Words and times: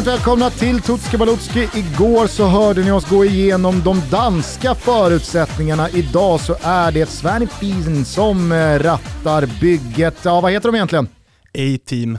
Varmt 0.00 0.18
välkomna 0.18 0.50
till 0.50 0.80
Tutski 0.80 1.16
Balutski. 1.16 1.68
Igår 1.74 2.26
så 2.26 2.46
hörde 2.46 2.84
ni 2.84 2.90
oss 2.90 3.08
gå 3.08 3.24
igenom 3.24 3.82
de 3.84 4.02
danska 4.10 4.74
förutsättningarna. 4.74 5.90
Idag 5.90 6.40
så 6.40 6.56
är 6.62 6.92
det 6.92 7.06
Sverige 7.08 7.46
Fiesen 7.46 8.04
som 8.04 8.52
eh, 8.52 8.78
rattar 8.78 9.60
bygget. 9.60 10.14
Ja, 10.22 10.40
vad 10.40 10.52
heter 10.52 10.68
de 10.68 10.74
egentligen? 10.74 11.08
A-team. 11.54 12.18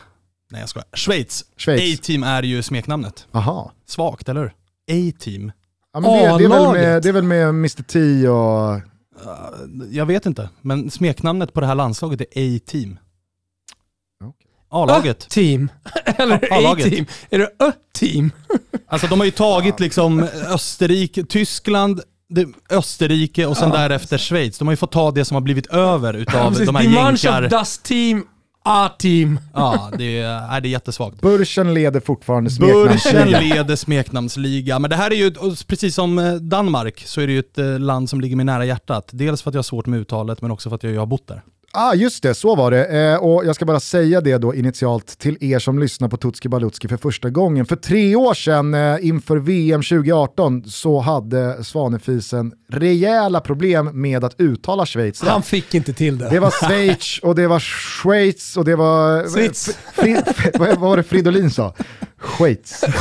Nej 0.52 0.62
jag 0.62 0.70
skojar. 0.70 0.88
Schweiz. 0.94 1.46
Schweiz. 1.58 2.00
A-team 2.00 2.24
är 2.24 2.44
ju 2.44 2.64
smeknamnet. 2.64 3.28
Aha. 3.32 3.72
Svagt, 3.88 4.30
eller 4.30 4.42
hur? 4.42 4.54
A-team. 4.92 5.52
Ja, 5.94 6.00
men 6.00 6.12
det, 6.12 6.38
det, 6.38 6.44
är 6.44 6.50
väl 6.50 6.74
med, 6.74 7.04
det 7.04 7.10
är 7.10 7.14
väl 7.14 7.24
med 7.24 7.50
Mr 7.50 7.84
T 7.84 8.28
och... 8.28 8.82
Jag 9.92 10.06
vet 10.06 10.26
inte, 10.26 10.50
men 10.62 10.92
smeknamnet 10.92 11.54
på 11.54 11.62
det 11.62 11.68
här 11.68 11.76
landslaget 11.76 12.22
är 12.22 12.56
A-team. 12.56 13.00
A-laget. 14.72 15.30
Team. 15.30 15.70
Eller. 16.06 16.36
A-team. 16.36 17.06
Är 17.30 17.40
det 17.40 17.50
Ö-team? 17.60 18.32
Alltså 18.88 19.08
de 19.08 19.20
har 19.20 19.26
ju 19.26 19.32
tagit 19.32 19.80
liksom 19.80 20.28
Österrike, 20.50 21.24
Tyskland, 21.24 22.02
det, 22.30 22.48
Österrike 22.70 23.46
och 23.46 23.58
sen 23.58 23.70
därefter 23.70 24.18
Schweiz. 24.18 24.58
De 24.58 24.68
har 24.68 24.72
ju 24.72 24.78
fått 24.78 24.92
ta 24.92 25.12
det 25.12 25.26
som 25.26 25.36
har 25.36 25.42
blivit 25.42 25.68
över 25.68 26.14
utav 26.14 26.54
de 26.66 26.76
här 26.76 26.84
jänkar. 26.84 27.50
Das 27.50 27.78
Team, 27.78 28.24
A-team. 28.64 29.40
Ja, 29.54 29.92
det 29.98 30.20
är, 30.20 30.56
är, 30.56 30.62
det 30.62 30.68
är 30.68 30.72
jättesvagt. 30.72 31.22
Burschen 31.22 31.74
leder 31.74 32.00
fortfarande 32.00 32.50
Börsen 32.60 33.00
smeknamnsligan. 33.00 33.50
leder 33.50 33.76
smeknamnsliga, 33.76 34.80
men 34.80 34.90
det 34.90 34.96
här 34.96 35.12
är 35.12 35.16
ju, 35.16 35.34
precis 35.68 35.96
som 35.96 36.20
eh, 36.20 36.34
Danmark, 36.34 37.04
så 37.06 37.22
är 37.22 37.28
det 37.28 37.34
ju 37.34 37.40
ett 37.40 37.58
eh, 37.58 37.80
land 37.80 38.10
som 38.10 38.22
ligger 38.22 38.36
mig 38.36 38.46
nära 38.46 38.66
hjärtat. 38.66 39.10
Dels 39.12 39.42
för 39.42 39.50
att 39.50 39.54
jag 39.54 39.60
har 39.60 39.64
svårt 39.64 39.86
med 39.86 40.00
uttalet, 40.00 40.42
men 40.42 40.52
också 40.52 40.70
för 40.70 40.76
att 40.76 40.84
jag 40.84 41.00
har 41.00 41.06
bott 41.06 41.28
där. 41.28 41.42
Ah, 41.74 41.94
just 41.94 42.24
det, 42.24 42.34
så 42.34 42.56
var 42.56 42.72
det. 42.72 42.86
Eh, 42.86 43.16
och 43.16 43.46
jag 43.46 43.56
ska 43.56 43.66
bara 43.66 43.80
säga 43.80 44.22
det 44.22 44.38
då 44.38 44.56
initialt 44.56 45.20
till 45.20 45.38
er 45.42 45.60
som 45.60 45.80
lyssnar 45.80 46.08
på 46.08 46.18
Tutski 46.18 46.50
Balutski 46.50 46.88
för 46.88 46.98
första 46.98 47.30
gången. 47.30 47.66
För 47.66 47.76
tre 47.76 48.16
år 48.16 48.34
sedan 48.34 48.74
eh, 48.74 49.08
inför 49.08 49.38
VM 49.38 49.82
2018 49.82 50.64
så 50.66 51.00
hade 51.00 51.64
Svanefisen 51.64 52.54
rejäla 52.70 53.40
problem 53.40 54.02
med 54.02 54.24
att 54.24 54.36
uttala 54.42 54.86
Schweiz. 54.86 55.22
Han 55.22 55.44
fick 55.44 55.74
inte 55.74 55.94
till 55.94 56.18
det. 56.18 56.30
Det 56.30 56.40
var 56.40 56.52
Schweiz 56.52 57.20
och 57.24 57.36
det 57.36 57.48
var 57.48 57.60
Schweiz 57.60 58.58
och 58.58 58.66
det 58.66 58.76
var... 58.76 59.30
Schweiz. 59.30 59.78
Fri, 59.94 60.22
vad 60.60 60.78
var 60.78 60.98
det 60.98 61.04
Fridolin 61.04 61.52
sa? 61.52 61.74
Schweiz. 62.22 62.84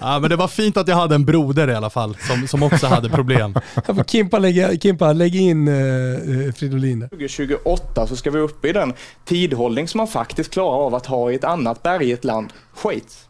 Ja, 0.00 0.18
men 0.18 0.30
det 0.30 0.36
var 0.36 0.48
fint 0.48 0.76
att 0.76 0.88
jag 0.88 0.96
hade 0.96 1.14
en 1.14 1.24
broder 1.24 1.70
i 1.70 1.74
alla 1.74 1.90
fall, 1.90 2.16
som, 2.20 2.48
som 2.48 2.62
också 2.62 2.86
hade 2.86 3.08
problem. 3.08 3.54
Kimpa 4.06 4.38
lägga, 4.38 4.76
Kimpa, 4.78 5.12
lägg 5.12 5.36
in 5.36 5.68
uh, 5.68 6.52
Fridolin 6.52 7.00
där. 7.00 7.08
2028 7.08 8.06
så 8.06 8.16
ska 8.16 8.30
vi 8.30 8.38
upp 8.38 8.64
i 8.64 8.72
den 8.72 8.92
tidhållning 9.24 9.88
som 9.88 9.98
man 9.98 10.08
faktiskt 10.08 10.50
klarar 10.50 10.86
av 10.86 10.94
att 10.94 11.06
ha 11.06 11.30
i 11.30 11.34
ett 11.34 11.44
annat 11.44 11.82
bergigt 11.82 12.24
land, 12.24 12.52
Schweiz. 12.74 13.28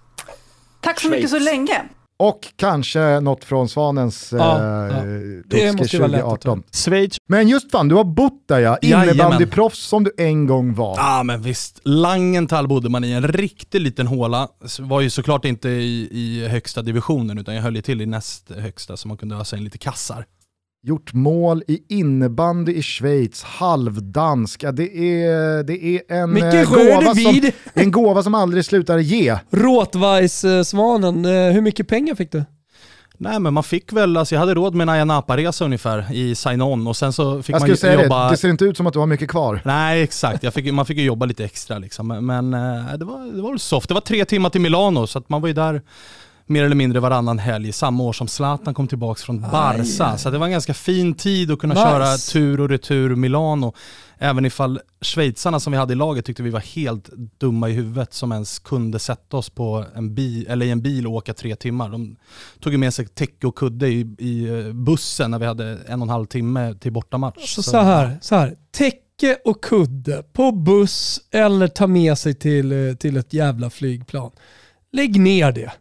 Tack 0.80 1.00
så 1.00 1.08
mycket 1.08 1.30
så 1.30 1.38
länge. 1.38 1.82
Och 2.16 2.40
kanske 2.56 3.20
något 3.20 3.44
från 3.44 3.68
Svanens 3.68 4.32
eh, 4.32 4.38
Ja, 4.38 4.88
ja. 4.88 5.70
Att 5.70 5.78
ta. 5.78 5.84
2018. 5.84 6.62
Schweiz. 6.72 7.16
Men 7.28 7.48
just 7.48 7.70
fan, 7.70 7.88
du 7.88 7.94
har 7.94 8.04
bott 8.04 8.44
där 8.48 8.58
ja. 8.58 8.76
Innebandyproffs 8.82 9.78
som 9.78 10.04
du 10.04 10.12
en 10.18 10.46
gång 10.46 10.74
var. 10.74 10.94
Ja 10.96 11.22
men 11.22 11.42
visst, 11.42 11.80
Langenthal 11.84 12.68
bodde 12.68 12.88
man 12.88 13.04
i, 13.04 13.12
en 13.12 13.28
riktig 13.28 13.80
liten 13.80 14.06
håla. 14.06 14.48
Var 14.78 15.00
ju 15.00 15.10
såklart 15.10 15.44
inte 15.44 15.68
i, 15.68 16.08
i 16.10 16.48
högsta 16.48 16.82
divisionen 16.82 17.38
utan 17.38 17.54
jag 17.54 17.62
höll 17.62 17.76
ju 17.76 17.82
till 17.82 18.00
i 18.00 18.06
näst 18.06 18.50
högsta 18.50 18.96
så 18.96 19.08
man 19.08 19.16
kunde 19.16 19.36
ösa 19.36 19.56
in 19.56 19.64
lite 19.64 19.78
kassar. 19.78 20.26
Gjort 20.86 21.12
mål 21.12 21.62
i 21.68 21.82
innebandy 21.88 22.72
i 22.72 22.82
Schweiz, 22.82 23.42
halvdansk. 23.42 24.62
Ja, 24.62 24.72
det, 24.72 24.96
är, 24.96 25.62
det 25.62 25.84
är 25.84 26.02
en, 26.08 26.36
eh, 26.36 26.70
gåva 26.70 27.14
som, 27.14 27.50
en 27.74 27.90
gåva 27.90 28.22
som 28.22 28.34
aldrig 28.34 28.64
slutar 28.64 28.98
ge. 28.98 29.38
Råtweiss-svanen, 29.50 31.24
eh, 31.24 31.52
hur 31.52 31.60
mycket 31.60 31.88
pengar 31.88 32.14
fick 32.14 32.32
du? 32.32 32.44
Nej 33.18 33.40
men 33.40 33.54
man 33.54 33.62
fick 33.62 33.92
väl, 33.92 34.16
alltså 34.16 34.34
jag 34.34 34.40
hade 34.40 34.54
råd 34.54 34.74
med 34.74 34.84
en 34.84 34.88
Ayia 34.88 35.04
Napa-resa 35.04 35.64
ungefär 35.64 36.12
i 36.12 36.34
sign-on 36.34 36.86
och 36.86 36.96
sen 36.96 37.12
så 37.12 37.42
fick 37.42 37.54
Jag 37.54 37.68
man 37.68 37.76
säga 37.76 38.02
jobba... 38.02 38.24
det, 38.24 38.30
det 38.30 38.36
ser 38.36 38.48
inte 38.48 38.64
ut 38.64 38.76
som 38.76 38.86
att 38.86 38.92
du 38.92 38.98
har 38.98 39.06
mycket 39.06 39.30
kvar. 39.30 39.60
Nej 39.64 40.02
exakt, 40.02 40.42
jag 40.42 40.54
fick, 40.54 40.72
man 40.72 40.86
fick 40.86 40.98
ju 40.98 41.04
jobba 41.04 41.26
lite 41.26 41.44
extra 41.44 41.78
liksom. 41.78 42.08
Men 42.08 42.26
men, 42.26 42.54
eh, 42.54 42.94
det, 42.98 43.04
var, 43.04 43.36
det 43.36 43.42
var 43.42 43.50
väl 43.50 43.58
soft. 43.58 43.88
Det 43.88 43.94
var 43.94 44.00
tre 44.00 44.24
timmar 44.24 44.50
till 44.50 44.60
Milano 44.60 45.06
så 45.06 45.18
att 45.18 45.28
man 45.28 45.40
var 45.40 45.48
ju 45.48 45.54
där 45.54 45.82
mer 46.46 46.64
eller 46.64 46.76
mindre 46.76 47.00
varannan 47.00 47.38
helg, 47.38 47.72
samma 47.72 48.04
år 48.04 48.12
som 48.12 48.28
Zlatan 48.28 48.74
kom 48.74 48.88
tillbaka 48.88 49.20
från 49.20 49.40
Barca. 49.40 50.18
Så 50.18 50.30
det 50.30 50.38
var 50.38 50.46
en 50.46 50.52
ganska 50.52 50.74
fin 50.74 51.14
tid 51.14 51.50
att 51.50 51.58
kunna 51.58 51.74
Nice. 51.74 51.86
köra 51.86 52.16
tur 52.16 52.60
och 52.60 52.68
retur 52.68 53.14
Milano. 53.14 53.74
Även 54.18 54.46
ifall 54.46 54.80
schweizarna 55.00 55.60
som 55.60 55.72
vi 55.72 55.78
hade 55.78 55.92
i 55.92 55.96
laget 55.96 56.24
tyckte 56.24 56.42
vi 56.42 56.50
var 56.50 56.60
helt 56.60 57.08
dumma 57.38 57.68
i 57.68 57.72
huvudet 57.72 58.14
som 58.14 58.32
ens 58.32 58.58
kunde 58.58 58.98
sätta 58.98 59.36
oss 59.36 59.50
på 59.50 59.84
en 59.94 60.14
bil, 60.14 60.46
eller 60.48 60.66
i 60.66 60.70
en 60.70 60.82
bil 60.82 61.06
och 61.06 61.12
åka 61.12 61.34
tre 61.34 61.56
timmar. 61.56 61.88
De 61.88 62.16
tog 62.60 62.78
med 62.78 62.94
sig 62.94 63.06
täcke 63.06 63.46
och 63.46 63.54
kudde 63.54 63.88
i, 63.88 64.14
i 64.18 64.48
eh, 64.48 64.72
bussen 64.72 65.30
när 65.30 65.38
vi 65.38 65.46
hade 65.46 65.78
en 65.86 66.00
och 66.00 66.06
en 66.06 66.10
halv 66.10 66.26
timme 66.26 66.74
till 66.74 66.92
bortamatch. 66.92 67.54
Så, 67.54 67.62
så 67.62 67.78
här, 67.78 68.18
så 68.20 68.34
här. 68.34 68.56
Täcke 68.70 69.38
och 69.44 69.64
kudde 69.64 70.22
på 70.32 70.52
buss 70.52 71.20
eller 71.30 71.68
ta 71.68 71.86
med 71.86 72.18
sig 72.18 72.34
till, 72.34 72.88
eh, 72.88 72.94
till 72.94 73.16
ett 73.16 73.32
jävla 73.32 73.70
flygplan. 73.70 74.30
Lägg 74.92 75.20
ner 75.20 75.52
det. 75.52 75.72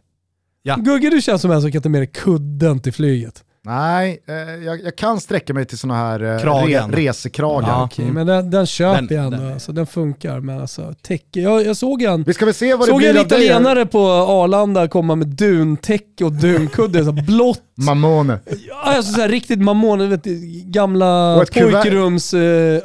Ja. 0.66 0.76
Gugge 0.76 1.10
du 1.10 1.20
känns 1.22 1.42
som 1.42 1.50
en 1.50 1.62
som 1.62 1.72
kan 1.72 1.82
ta 1.82 1.88
med 1.88 2.00
dig 2.00 2.10
kudden 2.14 2.80
till 2.80 2.92
flyget. 2.92 3.44
Nej, 3.66 4.18
eh, 4.28 4.34
jag, 4.64 4.82
jag 4.84 4.96
kan 4.96 5.20
sträcka 5.20 5.54
mig 5.54 5.64
till 5.64 5.78
sådana 5.78 5.98
här 5.98 6.20
eh, 6.20 6.66
re, 6.66 6.80
resekragar. 6.92 7.68
Ja. 7.68 7.88
Mm. 8.02 8.14
men 8.14 8.26
den, 8.26 8.50
den 8.50 8.66
köper 8.66 9.02
Den- 9.02 9.16
jag 9.16 9.24
ändå. 9.26 9.36
den- 9.38 9.52
alltså, 9.52 9.72
den 9.72 9.86
funkar. 9.86 10.40
Men 10.40 10.60
alltså, 10.60 10.94
täcke, 11.02 11.40
jag, 11.40 11.66
jag 11.66 11.76
såg 11.76 12.02
en, 12.02 12.22
Vi 12.22 12.34
ska 12.34 12.44
väl 12.44 12.54
se 12.54 12.74
vad 12.74 12.80
det 12.80 12.90
såg 12.90 12.94
en 12.94 12.98
blir 12.98 13.12
dig. 13.12 13.22
italienare 13.22 13.86
på 13.86 14.00
Arlanda 14.10 14.88
komma 14.88 15.14
med 15.14 15.26
duntäcke 15.28 16.24
och 16.24 16.32
dunkudde. 16.32 17.04
så 17.04 17.12
blått. 17.12 17.62
Mamone. 17.76 18.38
Ja, 18.68 18.74
Alltså, 18.82 19.12
så 19.12 19.20
här, 19.20 19.28
riktigt 19.28 19.58
mammon, 19.60 19.98
du 19.98 20.06
vet, 20.06 20.24
gamla 20.64 21.36
Och 21.36 21.42
ett 21.42 21.50
kuvert. 21.50 21.82
pojkrums 21.82 22.34
eh. 22.34 22.80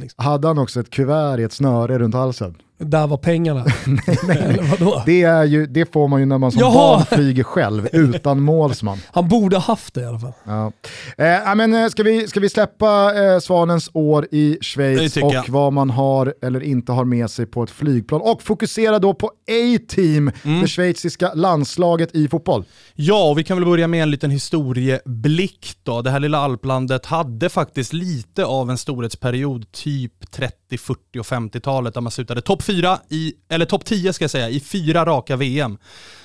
Liksom. 0.00 0.24
Hade 0.24 0.48
han 0.48 0.58
också 0.58 0.80
ett 0.80 0.90
kuvert 0.90 1.38
i 1.38 1.42
ett 1.42 1.52
snöre 1.52 1.98
runt 1.98 2.14
halsen? 2.14 2.54
Där 2.82 3.06
var 3.06 3.16
pengarna. 3.16 3.60
Eller 4.28 4.62
vadå? 4.78 5.02
Det, 5.06 5.22
är 5.22 5.44
ju, 5.44 5.66
det 5.66 5.92
får 5.92 6.08
man 6.08 6.20
ju 6.20 6.26
när 6.26 6.38
man 6.38 6.52
som 6.52 6.60
Jaha. 6.60 6.72
barn 6.72 7.06
flyger 7.06 7.42
själv, 7.42 7.88
utan 7.92 8.40
målsman. 8.42 8.98
Han 9.12 9.28
borde 9.28 9.56
ha 9.56 9.62
haft 9.62 9.94
det 9.94 10.00
i 10.00 10.04
alla 10.04 10.18
fall. 10.18 10.32
Ja. 10.44 10.72
Eh, 11.18 11.54
men, 11.54 11.74
eh, 11.74 11.88
ska, 11.88 12.02
vi, 12.02 12.28
ska 12.28 12.40
vi 12.40 12.48
släppa 12.48 13.14
eh, 13.24 13.38
Svanens 13.38 13.90
år 13.92 14.26
i 14.30 14.58
Schweiz 14.60 15.16
och 15.16 15.34
jag. 15.34 15.44
vad 15.48 15.72
man 15.72 15.90
har 15.90 16.34
eller 16.42 16.60
inte 16.62 16.92
har 16.92 17.04
med 17.04 17.30
sig 17.30 17.46
på 17.46 17.62
ett 17.62 17.70
flygplan 17.70 18.20
och 18.20 18.42
fokusera 18.42 18.98
då 18.98 19.14
på 19.14 19.26
A-team, 19.26 20.30
Mm. 20.44 20.60
det 20.60 20.68
schweiziska 20.68 21.34
landslaget 21.34 22.14
i 22.14 22.28
fotboll. 22.28 22.64
Ja, 22.94 23.29
och 23.30 23.38
vi 23.38 23.44
kan 23.44 23.56
väl 23.56 23.66
börja 23.66 23.88
med 23.88 24.02
en 24.02 24.10
liten 24.10 24.30
historieblick 24.30 25.76
då. 25.82 26.02
Det 26.02 26.10
här 26.10 26.20
lilla 26.20 26.38
alplandet 26.38 27.06
hade 27.06 27.48
faktiskt 27.48 27.92
lite 27.92 28.44
av 28.44 28.70
en 28.70 28.78
storhetsperiod, 28.78 29.72
typ 29.72 30.30
30, 30.30 30.78
40 30.78 31.18
och 31.18 31.26
50-talet, 31.26 31.94
där 31.94 32.00
man 32.00 32.10
slutade 32.10 32.40
topp 32.40 32.62
4, 32.62 32.98
i, 33.08 33.32
eller 33.48 33.66
topp 33.66 33.84
10 33.84 34.12
ska 34.12 34.24
jag 34.24 34.30
säga, 34.30 34.48
i 34.48 34.60
fyra 34.60 35.04
raka 35.04 35.36
VM. 35.36 35.78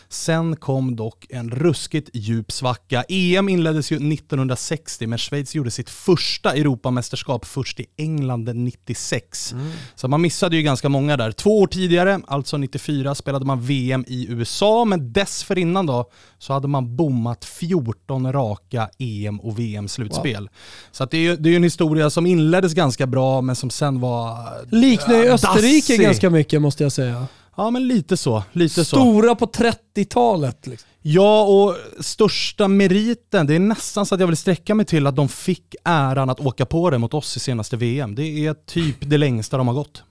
Sen 0.09 0.55
kom 0.55 0.95
dock 0.95 1.25
en 1.29 1.49
ruskigt 1.49 2.09
djup 2.13 2.51
svacka. 2.51 3.03
EM 3.09 3.49
inleddes 3.49 3.91
ju 3.91 3.95
1960, 3.95 5.07
men 5.07 5.17
Schweiz 5.17 5.55
gjorde 5.55 5.71
sitt 5.71 5.89
första 5.89 6.53
Europamästerskap 6.53 7.45
först 7.45 7.79
i 7.79 7.85
England 7.97 8.49
96. 8.53 9.55
Så 9.95 10.07
man 10.07 10.21
missade 10.21 10.55
ju 10.55 10.61
ganska 10.61 10.89
många 10.89 11.17
där. 11.17 11.31
Två 11.31 11.59
år 11.59 11.67
tidigare, 11.67 12.19
alltså 12.27 12.57
94, 12.57 13.15
spelade 13.15 13.45
man 13.45 13.61
VM 13.61 14.05
i 14.07 14.27
USA, 14.29 14.85
men 14.85 15.13
dessförinnan 15.13 15.85
då 15.85 16.09
så 16.37 16.53
hade 16.53 16.67
man 16.67 16.95
bommat 16.95 17.45
14 17.45 18.33
raka 18.33 18.89
EM 18.99 19.39
och 19.39 19.59
VM-slutspel. 19.59 20.49
Så 20.91 21.03
att 21.03 21.11
det 21.11 21.17
är 21.17 21.21
ju 21.21 21.35
det 21.35 21.49
är 21.49 21.55
en 21.55 21.63
historia 21.63 22.09
som 22.09 22.25
inleddes 22.25 22.73
ganska 22.73 23.07
bra, 23.07 23.41
men 23.41 23.55
som 23.55 23.69
sen 23.69 23.99
var... 23.99 24.37
Liknar 24.75 25.15
ju 25.15 25.25
äh, 25.25 25.33
Österrike 25.33 25.93
dassig. 25.93 26.01
ganska 26.01 26.29
mycket 26.29 26.61
måste 26.61 26.83
jag 26.83 26.91
säga. 26.91 27.27
Ja, 27.57 27.69
men 27.71 27.87
lite 27.87 28.17
så. 28.17 28.43
Lite 28.51 28.85
så. 28.85 28.95
Stora 28.95 29.35
på 29.35 29.45
30-talet. 29.45 30.67
Liksom. 30.67 30.89
Ja, 31.01 31.43
och 31.43 31.75
största 32.03 32.67
meriten, 32.67 33.47
det 33.47 33.55
är 33.55 33.59
nästan 33.59 34.05
så 34.05 34.15
att 34.15 34.21
jag 34.21 34.27
vill 34.27 34.37
sträcka 34.37 34.75
mig 34.75 34.85
till 34.85 35.07
att 35.07 35.15
de 35.15 35.29
fick 35.29 35.75
äran 35.83 36.29
att 36.29 36.39
åka 36.39 36.65
på 36.65 36.89
det 36.89 36.97
mot 36.97 37.13
oss 37.13 37.37
i 37.37 37.39
senaste 37.39 37.77
VM. 37.77 38.15
Det 38.15 38.45
är 38.45 38.53
typ 38.53 38.95
det 38.99 39.17
längsta 39.17 39.57
de 39.57 39.67
har 39.67 39.75
gått. 39.75 40.03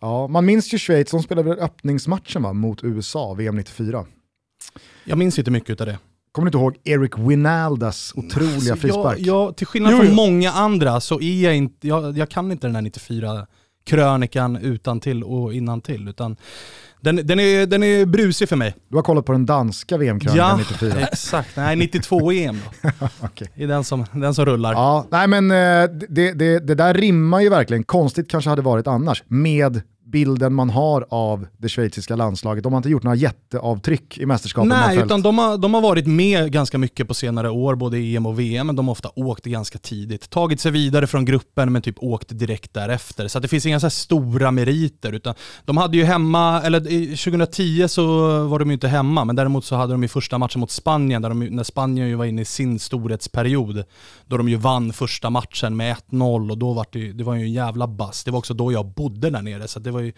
Ja, 0.00 0.28
man 0.28 0.46
minns 0.46 0.74
ju 0.74 0.78
Schweiz, 0.78 1.10
de 1.10 1.22
spelade 1.22 1.50
öppningsmatchen 1.50 2.42
va, 2.42 2.52
mot 2.52 2.84
USA, 2.84 3.34
VM 3.34 3.56
94. 3.56 4.06
Jag 5.04 5.18
minns 5.18 5.38
inte 5.38 5.50
mycket 5.50 5.80
av 5.80 5.86
det. 5.86 5.98
Kommer 6.32 6.50
du 6.50 6.58
inte 6.58 6.58
ihåg 6.58 6.76
Eric 6.84 7.18
Winaldas 7.18 8.12
otroliga 8.16 8.54
Alltså, 8.54 8.76
frispark? 8.76 9.18
Jag, 9.18 9.26
jag, 9.26 9.56
till 9.56 9.66
skillnad 9.66 9.92
Jo, 9.92 9.98
från 9.98 10.08
jo. 10.08 10.14
många 10.14 10.52
andra 10.52 11.00
så 11.00 11.20
är 11.20 11.44
jag 11.44 11.56
inte, 11.56 11.88
jag, 11.88 12.18
jag 12.18 12.28
kan 12.28 12.52
inte 12.52 12.66
den 12.66 12.74
här 12.74 12.82
94 12.82 13.46
krönikan 13.88 14.56
utan 14.56 15.00
till 15.00 15.24
och 15.24 15.54
innan 15.54 15.80
till 15.80 16.08
utan 16.08 16.36
den, 17.00 17.16
den, 17.16 17.40
är, 17.40 17.66
den 17.66 17.82
är 17.82 18.06
brusig 18.06 18.48
för 18.48 18.56
mig. 18.56 18.74
Du 18.88 18.96
har 18.96 19.02
kollat 19.02 19.26
på 19.26 19.32
den 19.32 19.46
danska 19.46 19.96
VM-krönikan 19.96 20.48
Ja, 20.48 20.56
94. 20.56 21.00
exakt. 21.00 21.56
Nej, 21.56 21.76
92 21.76 22.32
EM 22.32 22.60
då. 22.82 22.90
Okej. 23.20 23.48
Det 23.54 23.64
är 23.64 23.68
den 23.68 23.84
som, 23.84 24.04
den 24.12 24.34
som 24.34 24.44
rullar. 24.44 24.72
Ja, 24.72 25.06
nej 25.10 25.28
men 25.28 25.50
eh, 25.50 25.90
det, 26.08 26.32
det, 26.32 26.58
det 26.58 26.74
där 26.74 26.94
rimmar 26.94 27.40
ju 27.40 27.48
verkligen, 27.48 27.84
konstigt 27.84 28.30
kanske 28.30 28.50
hade 28.50 28.62
varit 28.62 28.86
annars, 28.86 29.22
med 29.28 29.82
bilden 30.10 30.54
man 30.54 30.70
har 30.70 31.06
av 31.10 31.46
det 31.56 31.68
schweiziska 31.68 32.16
landslaget. 32.16 32.64
De 32.64 32.72
har 32.72 32.76
inte 32.78 32.88
gjort 32.88 33.02
några 33.02 33.16
jätteavtryck 33.16 34.18
i 34.18 34.26
mästerskapet. 34.26 34.68
Nej, 34.68 34.98
utan 34.98 35.22
de 35.22 35.38
har, 35.38 35.58
de 35.58 35.74
har 35.74 35.80
varit 35.80 36.06
med 36.06 36.52
ganska 36.52 36.78
mycket 36.78 37.08
på 37.08 37.14
senare 37.14 37.50
år, 37.50 37.74
både 37.74 37.98
i 37.98 38.16
EM 38.16 38.26
och 38.26 38.40
VM, 38.40 38.66
men 38.66 38.76
de 38.76 38.88
har 38.88 38.92
ofta 38.92 39.10
åkt 39.14 39.44
ganska 39.44 39.78
tidigt. 39.78 40.30
Tagit 40.30 40.60
sig 40.60 40.72
vidare 40.72 41.06
från 41.06 41.24
gruppen 41.24 41.72
men 41.72 41.82
typ 41.82 41.96
åkt 41.98 42.38
direkt 42.38 42.74
därefter. 42.74 43.28
Så 43.28 43.40
det 43.40 43.48
finns 43.48 43.66
inga 43.66 43.80
så 43.80 43.90
stora 43.90 44.50
meriter. 44.50 45.12
Utan 45.12 45.34
de 45.64 45.76
hade 45.76 45.96
ju 45.96 46.04
hemma, 46.04 46.62
eller 46.62 46.80
2010 47.16 47.88
så 47.88 48.04
var 48.46 48.58
de 48.58 48.68
ju 48.68 48.74
inte 48.74 48.88
hemma, 48.88 49.24
men 49.24 49.36
däremot 49.36 49.64
så 49.64 49.76
hade 49.76 49.92
de 49.92 50.02
ju 50.02 50.08
första 50.08 50.38
matchen 50.38 50.60
mot 50.60 50.70
Spanien, 50.70 51.22
där 51.22 51.28
de, 51.28 51.40
när 51.40 51.64
Spanien 51.64 52.08
ju 52.08 52.14
var 52.14 52.24
inne 52.24 52.42
i 52.42 52.44
sin 52.44 52.78
storhetsperiod, 52.78 53.84
då 54.26 54.36
de 54.36 54.48
ju 54.48 54.56
vann 54.56 54.92
första 54.92 55.30
matchen 55.30 55.76
med 55.76 55.96
1-0 56.10 56.50
och 56.50 56.58
då 56.58 56.72
var 56.72 56.86
det, 56.92 57.12
det 57.12 57.24
var 57.24 57.34
ju 57.34 57.42
en 57.42 57.52
jävla 57.52 57.86
bass. 57.86 58.24
Det 58.24 58.30
var 58.30 58.38
också 58.38 58.54
då 58.54 58.72
jag 58.72 58.86
bodde 58.86 59.30
där 59.30 59.42
nere, 59.42 59.68
så 59.68 59.80
det 59.80 59.90
var 59.90 59.97
ju 60.00 60.12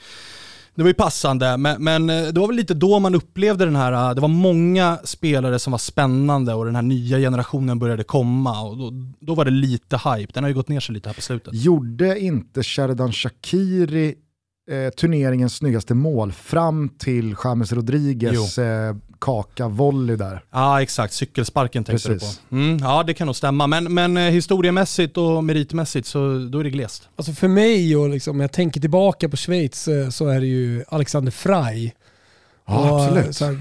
det 0.75 0.83
var 0.83 0.89
ju 0.89 0.95
passande, 0.95 1.57
men, 1.57 1.85
men, 1.85 2.11
eh, 2.11 2.29
det 2.29 2.41
var 2.41 2.47
väl 2.47 2.57
lite 2.57 2.75
då 2.75 2.99
man 2.99 3.15
upplevde 3.15 3.65
den 3.65 3.77
här, 3.77 3.93
eh, 3.93 4.15
det 4.15 4.21
var 4.21 4.29
många 4.29 4.99
spelare 5.05 5.59
som 5.59 5.71
var 5.71 5.79
spännande 5.79 6.55
och 6.55 6.65
den 6.65 6.75
här 6.75 6.83
nya 6.83 7.19
generationen 7.19 7.79
började 7.79 8.05
komma 8.05 8.63
och 8.63 8.77
då, 8.77 8.93
då 9.21 9.35
var 9.35 9.45
det 9.45 9.51
lite 9.51 9.97
hype. 9.97 10.33
Den 10.33 10.45
har 10.45 10.49
ju 10.49 10.55
gått 10.55 10.69
ner 10.69 10.81
sig 10.81 10.95
lite 10.95 11.09
här 11.09 11.15
på 11.15 11.23
slutet. 11.23 11.55
Gjorde 11.55 12.21
inte 12.21 12.63
Sheridan 12.63 13.13
Shakiri 13.13 14.15
eh, 14.71 14.91
turneringens 14.91 15.57
snyggaste 15.57 15.95
mål 15.95 16.33
fram 16.33 16.89
till 16.89 17.37
James 17.45 17.73
Rodriguez 17.73 18.59
eh, 18.59 18.95
kaka-volley 19.19 20.17
där. 20.17 20.45
Ja 20.51 20.83
exakt, 20.83 21.13
cykelsparken 21.13 21.85
tänkte 21.85 22.09
Precis. 22.09 22.41
du 22.49 22.49
på. 22.49 22.57
Mm, 22.57 22.79
ja 22.79 23.03
det 23.03 23.15
kan 23.15 23.27
nog 23.27 23.37
stämma, 23.37 23.67
men, 23.67 23.95
men 23.95 24.17
eh, 24.17 24.23
historiemässigt 24.23 25.17
och 25.17 25.45
meritmässigt 25.45 26.07
så 26.07 26.49
då 26.53 26.59
är 26.59 26.65
det 26.65 26.71
glest. 26.71 27.09
Alltså 27.17 27.33
för 27.33 27.49
mig, 27.49 27.97
och 27.97 28.09
liksom, 28.09 28.41
jag 28.41 28.53
tänker 28.53 28.81
tillbaka 28.81 29.29
på 29.29 29.37
Schweiz, 29.37 29.89
eh, 29.89 30.09
så 30.09 30.29
är 30.29 30.41
det 30.41 30.47
ju 30.47 30.85
Alexander 30.89 31.33
Frey 31.33 31.93
Ja, 32.71 33.05
absolut. 33.05 33.37
Så 33.37 33.45
här, 33.45 33.59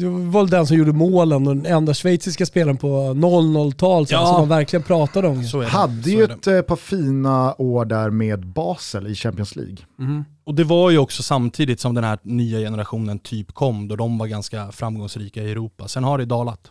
det 0.00 0.08
var 0.08 0.40
väl 0.42 0.50
den 0.50 0.66
som 0.66 0.76
gjorde 0.76 0.92
målen 0.92 1.46
och 1.46 1.56
den 1.56 1.66
enda 1.66 1.94
schweiziska 1.94 2.46
spelaren 2.46 2.76
på 2.76 2.86
00-tal 2.88 4.06
ja. 4.08 4.26
som 4.26 4.40
man 4.40 4.48
verkligen 4.48 4.82
pratade 4.82 5.28
om. 5.28 5.44
Så 5.44 5.62
Hade 5.62 6.10
ju 6.10 6.24
ett 6.24 6.46
eh, 6.46 6.60
par 6.60 6.76
fina 6.76 7.54
år 7.58 7.84
där 7.84 8.10
med 8.10 8.46
Basel 8.46 9.06
i 9.06 9.14
Champions 9.14 9.56
League. 9.56 9.76
Mm. 9.98 10.24
Och 10.44 10.54
det 10.54 10.64
var 10.64 10.90
ju 10.90 10.98
också 10.98 11.22
samtidigt 11.22 11.80
som 11.80 11.94
den 11.94 12.04
här 12.04 12.18
nya 12.22 12.58
generationen 12.58 13.18
typ 13.18 13.52
kom, 13.52 13.88
då 13.88 13.96
de 13.96 14.18
var 14.18 14.26
ganska 14.26 14.72
framgångsrika 14.72 15.42
i 15.42 15.50
Europa. 15.50 15.88
Sen 15.88 16.04
har 16.04 16.18
det 16.18 16.24
dalat. 16.24 16.70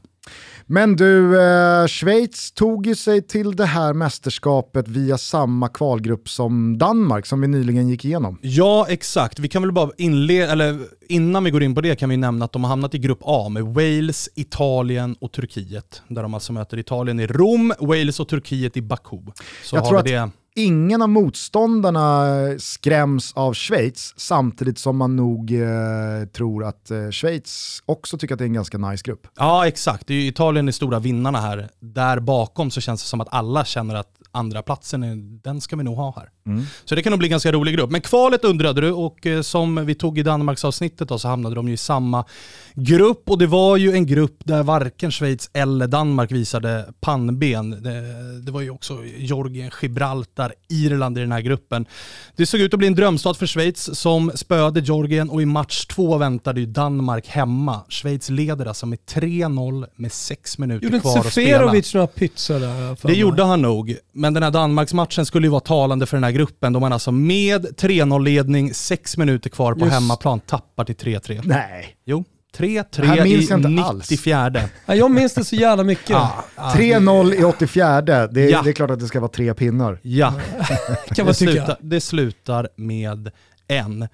Men 0.66 0.96
du, 0.96 1.42
eh, 1.42 1.88
Schweiz 1.88 2.52
tog 2.52 2.88
ju 2.88 2.96
sig 2.96 3.28
till 3.28 3.56
det 3.56 3.66
här 3.66 3.94
mästerskapet 3.94 4.88
via 4.88 5.18
samma 5.18 5.70
kvalgrupp 5.70 6.30
som 6.30 6.78
Danmark 6.78 7.26
som 7.26 7.42
vi 7.42 7.48
nyligen 7.48 7.90
gick 7.90 8.06
igenom. 8.06 8.40
Ja, 8.42 8.86
exakt. 8.90 9.40
Vi 9.40 9.48
kan 9.48 9.62
väl 9.62 9.72
bara 9.72 9.92
inleda, 9.98 10.52
eller 10.52 10.80
innan 11.10 11.44
vi 11.44 11.52
går 11.52 11.64
in 11.64 11.76
på 11.76 11.82
det 11.82 11.96
kan 11.96 12.10
vi 12.10 12.18
nämna 12.18 12.46
att 12.46 12.52
de 12.52 12.64
har 12.64 12.70
hamnat 12.70 12.96
i 12.96 13.00
grupp 13.00 13.20
A 13.22 13.50
med 13.50 13.64
Wales, 13.64 14.30
Italien 14.36 15.16
och 15.22 15.32
Turkiet. 15.32 16.02
Där 16.08 16.24
de 16.24 16.34
alltså 16.34 16.54
möter 16.54 16.78
Italien 16.78 17.20
i 17.20 17.28
Rom, 17.28 17.74
Wales 17.80 18.20
och 18.20 18.28
Turkiet 18.28 18.78
i 18.78 18.82
Baku. 18.82 19.20
Så 19.64 19.76
Jag 19.76 19.88
tror 19.88 20.00
att 20.00 20.06
det 20.06 20.30
ingen 20.56 21.02
av 21.02 21.10
motståndarna 21.10 22.26
skräms 22.60 23.34
av 23.34 23.54
Schweiz, 23.54 24.14
samtidigt 24.18 24.78
som 24.78 24.98
man 24.98 25.16
nog 25.16 25.52
eh, 25.52 26.28
tror 26.34 26.66
att 26.66 26.92
eh, 26.92 27.10
Schweiz 27.10 27.84
också 27.86 28.18
tycker 28.18 28.36
att 28.36 28.40
det 28.40 28.44
är 28.44 28.48
en 28.48 28.54
ganska 28.54 28.78
nice 28.78 29.04
grupp. 29.06 29.28
Ja, 29.36 29.68
exakt. 29.68 30.08
Det 30.08 30.14
är 30.14 30.28
Italien 30.28 30.68
är 30.68 30.72
stora 30.72 31.00
vinnarna 31.00 31.42
här. 31.42 31.70
Där 31.80 32.20
bakom 32.20 32.72
så 32.72 32.82
känns 32.82 33.04
det 33.04 33.08
som 33.08 33.22
att 33.22 33.34
alla 33.34 33.66
känner 33.66 33.96
att 33.96 34.23
andra 34.34 34.62
platsen 34.62 35.40
den 35.44 35.62
ska 35.62 35.76
vi 35.76 35.84
nog 35.84 35.98
ha 35.98 36.14
här. 36.16 36.30
Mm. 36.46 36.66
Så 36.86 36.96
det 36.96 37.04
kan 37.04 37.12
nog 37.12 37.20
bli 37.20 37.28
en 37.28 37.32
ganska 37.32 37.52
rolig 37.52 37.76
grupp. 37.76 37.92
Men 37.92 38.02
kvalet 38.02 38.46
undrade 38.46 38.82
du 38.82 38.92
och 38.92 39.28
eh, 39.28 39.42
som 39.42 39.86
vi 39.86 39.96
tog 39.96 40.20
i 40.20 40.24
Danmarks 40.24 40.66
avsnittet 40.66 41.10
då, 41.10 41.20
så 41.20 41.28
hamnade 41.28 41.56
de 41.56 41.68
ju 41.68 41.74
i 41.74 41.78
samma 41.78 42.26
grupp 42.74 43.30
och 43.30 43.38
det 43.38 43.48
var 43.48 43.78
ju 43.78 43.92
en 43.92 44.06
grupp 44.06 44.38
där 44.44 44.64
varken 44.64 45.12
Schweiz 45.12 45.50
eller 45.54 45.88
Danmark 45.88 46.32
visade 46.32 46.94
pannben. 47.00 47.70
Det, 47.70 48.02
det 48.46 48.52
var 48.52 48.62
ju 48.62 48.70
också 48.70 49.04
Georgien, 49.18 49.72
Gibraltar, 49.82 50.54
Irland 50.70 51.18
i 51.18 51.22
den 51.22 51.32
här 51.32 51.42
gruppen. 51.42 51.86
Det 52.36 52.46
såg 52.46 52.60
ut 52.60 52.74
att 52.74 52.78
bli 52.78 52.88
en 52.88 52.96
drömstad 52.96 53.38
för 53.38 53.48
Schweiz 53.48 54.00
som 54.00 54.32
spöade 54.36 54.80
Georgien 54.80 55.30
och 55.30 55.42
i 55.42 55.46
match 55.46 55.86
två 55.86 56.18
väntade 56.18 56.60
ju 56.60 56.66
Danmark 56.66 57.28
hemma. 57.28 57.82
Schweiz 57.90 58.30
leder 58.30 58.66
alltså 58.66 58.86
med 58.86 59.00
3-0 59.10 59.86
med 59.96 60.12
sex 60.12 60.58
minuter 60.58 60.86
gjorde 60.86 61.00
kvar 61.00 61.20
att 61.20 61.32
spela. 61.32 61.50
Gjorde 61.50 61.78
inte 61.78 61.88
Seferovic 61.88 61.94
några 61.94 62.08
pytsar 62.08 62.60
där? 62.60 63.08
Det 63.08 63.14
gjorde 63.14 63.44
han 63.44 63.62
nog, 63.62 63.98
men 64.24 64.34
den 64.34 64.44
här 64.44 64.52
Danmarksmatchen 64.52 65.26
skulle 65.26 65.48
ju 65.48 65.52
vara 65.52 65.60
talande 65.60 66.06
för 66.06 66.18
den 66.18 66.24
här 66.24 66.32
gruppen 66.32 66.74
då 66.74 66.80
man 66.80 66.94
alltså 66.94 67.12
med 67.12 67.66
3-0-ledning, 67.66 68.74
sex 68.74 69.18
minuter 69.18 69.50
kvar 69.50 69.74
på 69.74 69.80
Just. 69.80 69.94
hemmaplan 69.94 70.40
tappar 70.40 70.86
till 70.86 70.96
3-3. 70.96 71.42
Nej. 71.44 71.96
Jo. 72.06 72.24
3-3 72.58 73.26
i 73.26 73.38
94. 74.00 74.70
Ja, 74.86 74.96
jag 74.96 75.12
minns 75.12 75.34
det 75.34 75.44
så 75.44 75.56
jävla 75.56 75.84
mycket. 75.84 76.10
Ja, 76.10 76.44
3-0 76.56 77.34
i 77.34 77.44
84, 77.44 78.02
det, 78.02 78.42
ja. 78.50 78.62
det 78.64 78.70
är 78.70 78.74
klart 78.74 78.92
att 78.92 79.00
det 79.00 79.08
ska 79.08 79.20
vara 79.20 79.32
tre 79.32 79.54
pinnar. 79.54 80.00
Ja, 80.02 80.34
kan 81.08 81.26
man 81.26 81.28
det, 81.28 81.34
slutar, 81.34 81.78
det 81.82 82.02
slutar 82.02 82.70
med 82.76 83.32
en. 83.68 84.08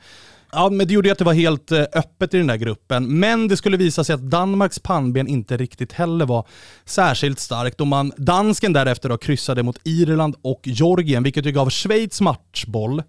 Ja, 0.51 0.69
men 0.69 0.87
det 0.87 0.93
gjorde 0.93 1.07
ju 1.07 1.11
att 1.11 1.17
det 1.17 1.25
var 1.25 1.33
helt 1.33 1.71
eh, 1.71 1.83
öppet 1.93 2.33
i 2.33 2.37
den 2.37 2.47
där 2.47 2.55
gruppen. 2.55 3.19
Men 3.19 3.47
det 3.47 3.57
skulle 3.57 3.77
visa 3.77 4.03
sig 4.03 4.15
att 4.15 4.21
Danmarks 4.21 4.79
pannben 4.79 5.27
inte 5.27 5.57
riktigt 5.57 5.93
heller 5.93 6.25
var 6.25 6.47
särskilt 6.85 7.39
starkt. 7.39 7.81
Och 7.81 7.87
man, 7.87 8.11
dansken 8.17 8.73
därefter 8.73 9.09
då 9.09 9.17
kryssade 9.17 9.63
mot 9.63 9.79
Irland 9.83 10.35
och 10.41 10.61
Georgien, 10.63 11.23
vilket 11.23 11.45
ju 11.45 11.51
gav 11.51 11.69
Schweiz 11.69 12.21
matchboll. 12.21 13.03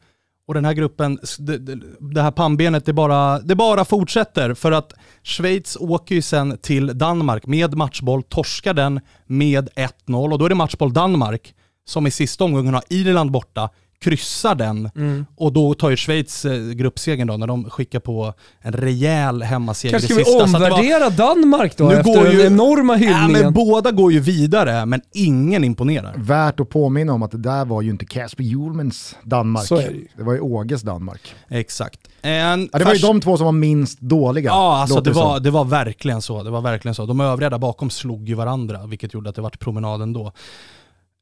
Och 0.46 0.54
den 0.54 0.64
här 0.64 0.72
gruppen, 0.72 1.18
det, 1.38 1.58
det 2.00 2.22
här 2.22 2.30
pannbenet, 2.30 2.86
det 2.86 2.92
bara, 2.92 3.38
det 3.38 3.54
bara 3.54 3.84
fortsätter. 3.84 4.54
För 4.54 4.72
att 4.72 4.92
Schweiz 5.22 5.76
åker 5.80 6.14
ju 6.14 6.22
sen 6.22 6.58
till 6.58 6.98
Danmark 6.98 7.46
med 7.46 7.74
matchboll, 7.74 8.22
torskar 8.22 8.74
den 8.74 9.00
med 9.26 9.68
1-0 10.06 10.32
och 10.32 10.38
då 10.38 10.44
är 10.44 10.48
det 10.48 10.54
matchboll 10.54 10.92
Danmark 10.92 11.54
som 11.84 12.06
i 12.06 12.10
sista 12.10 12.44
omgången 12.44 12.74
har 12.74 12.82
Irland 12.88 13.30
borta, 13.30 13.70
kryssar 14.00 14.54
den 14.54 14.90
mm. 14.96 15.26
och 15.36 15.52
då 15.52 15.74
tar 15.74 15.90
ju 15.90 15.96
Schweiz 15.96 16.44
eh, 16.44 16.70
gruppsegern 16.70 17.26
då 17.26 17.36
när 17.36 17.46
de 17.46 17.70
skickar 17.70 18.00
på 18.00 18.34
en 18.60 18.72
rejäl 18.72 19.42
hemmaseger 19.42 19.96
i 19.96 20.00
sista. 20.00 20.14
Kanske 20.14 20.32
ska 20.32 20.36
vi 20.36 20.44
omvärdera 20.44 21.04
var, 21.04 21.10
Danmark 21.10 21.76
då 21.76 21.84
nu 21.84 21.94
efter 21.94 22.14
går 22.14 22.28
ju, 22.28 22.38
den 22.38 22.52
enorma 22.52 22.94
hyllningen? 22.94 23.30
Ja, 23.30 23.42
men 23.42 23.52
båda 23.52 23.90
går 23.90 24.12
ju 24.12 24.20
vidare, 24.20 24.86
men 24.86 25.00
ingen 25.12 25.64
imponerar. 25.64 26.14
Värt 26.16 26.60
att 26.60 26.68
påminna 26.68 27.12
om 27.12 27.22
att 27.22 27.30
det 27.30 27.38
där 27.38 27.64
var 27.64 27.82
ju 27.82 27.90
inte 27.90 28.06
Casper 28.06 28.44
Hjulmans 28.44 29.16
Danmark. 29.22 29.66
Så 29.66 29.76
är 29.76 29.82
det. 29.82 29.98
det 30.16 30.22
var 30.22 30.32
ju 30.32 30.40
Åges 30.40 30.82
Danmark. 30.82 31.34
Exakt. 31.48 32.00
En 32.22 32.68
ja, 32.72 32.78
det 32.78 32.84
var 32.84 32.94
ju 32.94 33.00
de 33.00 33.20
två 33.20 33.36
som 33.36 33.44
var 33.44 33.52
minst 33.52 34.00
dåliga. 34.00 34.50
Ja, 34.50 34.80
alltså 34.80 35.00
det 35.00 35.10
var, 35.10 35.40
det 35.40 35.50
var 35.50 35.64
verkligen 35.64 36.22
så. 36.22 36.42
Det 36.42 36.50
var 36.50 36.60
verkligen 36.60 36.94
så. 36.94 37.06
De 37.06 37.20
övriga 37.20 37.50
där 37.50 37.58
bakom 37.58 37.90
slog 37.90 38.28
ju 38.28 38.34
varandra, 38.34 38.86
vilket 38.86 39.14
gjorde 39.14 39.30
att 39.30 39.36
det 39.36 39.42
vart 39.42 39.58
promenaden 39.58 40.12
då. 40.12 40.32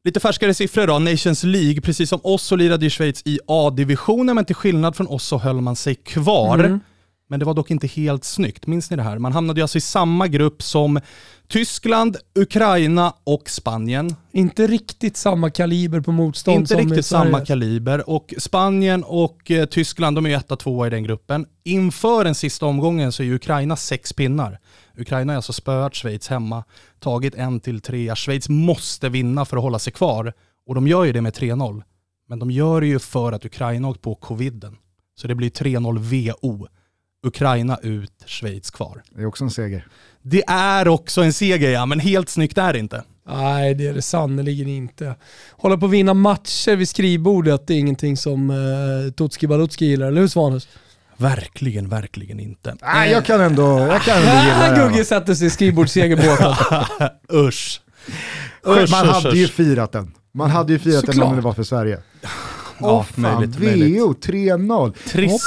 Lite 0.09 0.21
färskare 0.21 0.55
siffror 0.55 0.87
då. 0.87 0.99
Nations 0.99 1.45
League, 1.45 1.81
precis 1.81 2.11
som 2.11 2.21
oss 2.23 2.43
så 2.43 2.57
lirade 2.57 2.87
ju 2.87 2.91
Schweiz 2.91 3.23
i 3.25 3.39
A-divisionen, 3.47 4.35
men 4.35 4.45
till 4.45 4.55
skillnad 4.55 4.97
från 4.97 5.07
oss 5.07 5.25
så 5.25 5.39
höll 5.39 5.61
man 5.61 5.77
sig 5.77 5.95
kvar. 5.95 6.59
Mm. 6.59 6.81
Men 7.31 7.41
det 7.41 7.47
var 7.47 7.55
dock 7.55 7.71
inte 7.71 7.87
helt 7.87 8.25
snyggt, 8.25 8.67
minns 8.67 8.91
ni 8.91 8.97
det 8.97 9.03
här? 9.03 9.19
Man 9.19 9.33
hamnade 9.33 9.61
ju 9.61 9.63
alltså 9.63 9.79
i 9.79 9.81
samma 9.81 10.29
grupp 10.29 10.63
som 10.63 11.01
Tyskland, 11.49 12.17
Ukraina 12.35 13.13
och 13.25 13.51
Spanien. 13.51 14.17
Inte 14.33 14.67
riktigt 14.67 15.17
samma 15.17 15.51
kaliber 15.51 16.01
på 16.01 16.13
motstånd 16.13 16.59
Inte 16.59 16.69
som 16.75 16.79
riktigt 16.79 17.07
samma 17.07 17.45
kaliber. 17.45 18.11
Och 18.11 18.35
Spanien 18.39 19.05
och 19.05 19.51
eh, 19.51 19.67
Tyskland, 19.67 20.17
de 20.17 20.27
är 20.27 20.31
ju 20.31 20.37
etta, 20.37 20.57
tvåa 20.57 20.87
i 20.87 20.91
den 20.91 21.03
gruppen. 21.03 21.47
Inför 21.65 22.25
den 22.25 22.35
sista 22.35 22.67
omgången 22.67 23.13
så 23.13 23.23
är 23.23 23.27
ju 23.27 23.35
Ukraina 23.35 23.77
sex 23.77 24.13
pinnar. 24.13 24.59
Ukraina 24.99 25.33
har 25.33 25.37
alltså 25.37 25.53
spöat 25.53 25.95
Schweiz 25.95 26.29
hemma, 26.29 26.65
tagit 26.99 27.35
en 27.35 27.61
till 27.61 27.81
trea. 27.81 28.17
Schweiz 28.17 28.49
måste 28.49 29.09
vinna 29.09 29.45
för 29.45 29.57
att 29.57 29.63
hålla 29.63 29.79
sig 29.79 29.93
kvar 29.93 30.33
och 30.67 30.75
de 30.75 30.89
gör 30.89 31.05
ju 31.05 31.13
det 31.13 31.21
med 31.21 31.33
3-0. 31.33 31.83
Men 32.29 32.39
de 32.39 32.51
gör 32.51 32.81
det 32.81 32.87
ju 32.87 32.99
för 32.99 33.33
att 33.33 33.45
Ukraina 33.45 33.89
åkt 33.89 34.03
på 34.03 34.15
coviden. 34.15 34.77
Så 35.15 35.29
det 35.29 35.35
blir 35.35 35.51
3-0 35.51 35.99
VO. 35.99 36.69
Ukraina 37.27 37.79
ut, 37.83 38.13
Schweiz 38.27 38.71
kvar. 38.71 39.03
Det 39.11 39.23
är 39.23 39.27
också 39.27 39.45
en 39.45 39.51
seger. 39.51 39.87
Det 40.23 40.43
är 40.49 40.89
också 40.89 41.23
en 41.23 41.33
seger 41.33 41.71
ja, 41.71 41.87
men 41.87 42.01
helt 42.01 42.29
snyggt 42.29 42.59
är 42.59 42.73
det 42.73 42.79
inte. 42.79 43.05
Nej, 43.29 43.75
det 43.75 43.87
är 43.87 43.95
det 43.95 44.03
sannerligen 44.03 44.69
inte. 44.69 45.15
Hålla 45.51 45.77
på 45.77 45.87
att 45.87 45.93
vinna 45.93 46.15
matcher 46.15 46.77
vid 46.77 46.89
skrivbordet, 46.89 47.67
det 47.67 47.75
är 47.75 47.79
ingenting 47.79 48.17
som 48.17 48.51
eh, 48.51 49.13
Tutski 49.13 49.47
Balutski 49.47 49.87
gillar, 49.87 50.07
eller 50.07 50.21
hur 50.21 50.29
Svanes? 50.29 50.69
Verkligen, 51.17 51.89
verkligen 51.89 52.41
inte. 52.41 52.77
Nej, 52.83 53.11
jag 53.11 53.25
kan 53.25 53.41
ändå, 53.41 53.79
jag 53.79 54.03
kan 54.03 54.19
ändå 54.19 54.49
gilla 54.49 54.71
det. 54.71 54.89
Gugge 54.89 55.05
sätter 55.05 55.35
sig 55.35 55.47
i 55.47 55.51
skrivbordssegerbåten. 55.51 56.55
usch. 57.47 57.81
usch. 58.67 58.91
Man 58.91 59.09
hade 59.09 59.37
ju 59.37 59.49
firat 59.49 59.93
den. 59.93 60.15
Man 60.33 60.51
hade 60.51 60.73
ju 60.73 60.79
firat 60.79 61.07
den 61.07 61.23
om 61.23 61.37
det 61.37 61.43
var 61.43 61.53
för 61.53 61.63
Sverige. 61.63 61.99
Åh 62.81 63.01
oh, 63.01 63.05
fan, 63.05 63.23
möjligt, 63.23 63.57
VO 63.57 64.13
3-0. 64.13 64.93
Trist. 64.93 65.45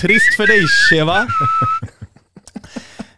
Trist 0.00 0.36
för 0.36 0.46
dig 0.46 0.60
Sheva. 0.90 1.26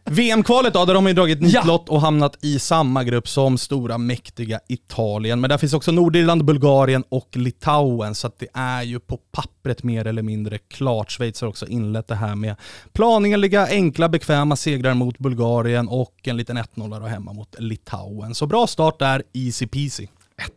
VM-kvalet 0.04 0.74
då, 0.74 0.84
där 0.84 0.94
de 0.94 1.06
har 1.06 1.12
dragit 1.12 1.38
Ja. 1.40 1.46
nitlott 1.46 1.88
och 1.88 2.00
hamnat 2.00 2.44
i 2.44 2.58
samma 2.58 3.04
grupp 3.04 3.28
som 3.28 3.58
stora 3.58 3.98
mäktiga 3.98 4.60
Italien. 4.68 5.40
Men 5.40 5.50
där 5.50 5.58
finns 5.58 5.72
också 5.72 5.92
Nordirland, 5.92 6.44
Bulgarien 6.44 7.04
och 7.08 7.28
Litauen, 7.36 8.14
så 8.14 8.30
det 8.38 8.46
är 8.54 8.82
ju 8.82 9.00
på 9.00 9.16
pappret 9.16 9.82
mer 9.82 10.06
eller 10.06 10.22
mindre 10.22 10.58
klart. 10.58 11.10
Schweiz 11.10 11.40
har 11.40 11.48
också 11.48 11.66
inlett 11.66 12.08
det 12.08 12.14
här 12.14 12.34
med 12.34 12.56
planenliga, 12.92 13.66
enkla, 13.66 14.08
bekväma 14.08 14.56
segrar 14.56 14.94
mot 14.94 15.18
Bulgarien 15.18 15.88
och 15.88 16.14
en 16.24 16.36
liten 16.36 16.58
1-0 16.58 17.06
hemma 17.06 17.32
mot 17.32 17.54
Litauen. 17.58 18.34
Så 18.34 18.46
bra 18.46 18.66
start 18.66 18.98
där, 18.98 19.22
easy 19.32 19.66
peasy. 19.66 20.06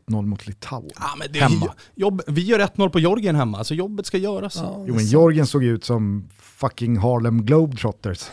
1-0 0.08 0.26
mot 0.26 0.48
Litauen. 0.48 0.90
Ja, 1.00 1.16
men 1.18 1.28
det 1.32 1.40
Hemma. 1.40 1.74
Jobb, 1.96 2.22
vi 2.28 2.42
gör 2.42 2.60
1-0 2.60 2.90
på 2.90 3.00
Georgien 3.00 3.36
hemma, 3.36 3.64
så 3.64 3.74
jobbet 3.74 4.06
ska 4.06 4.18
göras. 4.18 4.56
Ja, 4.56 4.84
Jo 4.88 4.96
men 4.96 5.06
Georgien 5.06 5.48
såg 5.48 5.64
ut 5.64 5.86
som 5.86 6.30
fucking 6.42 6.98
Harlem 6.98 7.46
Globetrotters. 7.46 8.30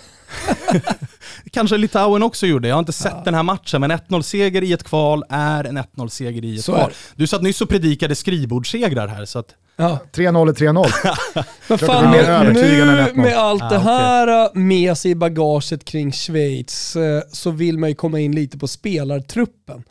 Kanske 1.51 1.77
Litauen 1.77 2.23
också 2.23 2.47
gjorde, 2.47 2.69
jag 2.69 2.75
har 2.75 2.79
inte 2.81 2.93
sett 2.93 3.25
den 3.25 3.35
här 3.35 3.43
matchen, 3.43 3.81
men 3.81 3.93
1-0-seger 3.93 4.63
i 4.63 4.73
ett 4.73 4.85
kval 4.85 5.25
är 5.29 5.65
en 5.65 5.79
1-0-seger 5.79 6.45
i 6.45 6.57
ett 6.57 6.65
Så 6.65 6.73
kval. 6.73 6.93
Du 7.17 7.27
satt 7.27 7.43
nyss 7.43 7.61
och 7.61 7.69
predikade 7.69 8.15
skrivbordssegrar 8.15 9.09
här, 9.09 9.25
så 9.25 9.39
att... 9.39 9.55
ja. 9.77 9.99
3-0 10.13 10.49
är 10.49 10.53
3-0. 10.53 11.45
Men 11.69 11.79
fan, 11.79 12.11
med, 12.11 12.55
nu 12.55 12.63
1-0. 12.63 13.15
med 13.15 13.37
allt 13.39 13.63
Ah, 13.63 13.69
det 13.69 13.79
här 13.79 14.45
äh, 14.45 14.51
med 14.55 14.99
sig 14.99 15.11
i 15.11 15.15
bagaget 15.15 15.85
kring 15.85 16.13
Schweiz 16.13 16.97
eh, 16.97 17.23
så 17.33 17.51
vill 17.51 17.79
man 17.79 17.89
ju 17.89 17.95
komma 17.95 18.21
in 18.21 18.35
lite 18.35 18.59
på 18.59 18.69
spelartruppen. 18.69 19.85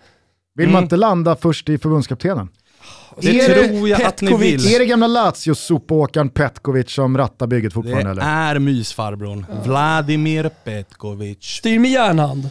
Vill 0.60 0.68
man 0.68 0.76
Mm. 0.76 0.84
inte 0.84 0.96
landa 0.98 1.36
först 1.36 1.70
i 1.70 1.78
förbundskaptenen? 1.78 2.50
Det 3.22 3.40
Är 3.42 3.50
det 3.62 3.68
tror 3.68 3.90
jag 3.90 4.02
att 4.02 4.22
ni 4.22 4.28
Petkovic? 4.28 4.66
vill. 4.66 4.76
Är 4.76 4.80
det 4.80 4.86
gamla 4.86 5.08
Lazio-sopåkaren 5.08 6.30
Petkovic 6.30 6.92
som 6.92 7.18
rattar 7.18 7.48
bygget 7.48 7.72
Det 7.72 7.74
fortfarande 7.74 8.12
eller? 8.12 8.22
är 8.22 8.60
mysfarbrorn. 8.60 9.46
Vladimir 9.64 10.50
Petkovic. 10.64 11.38
Styr 11.44 11.80
med 11.80 11.92
järnhand. 11.92 12.50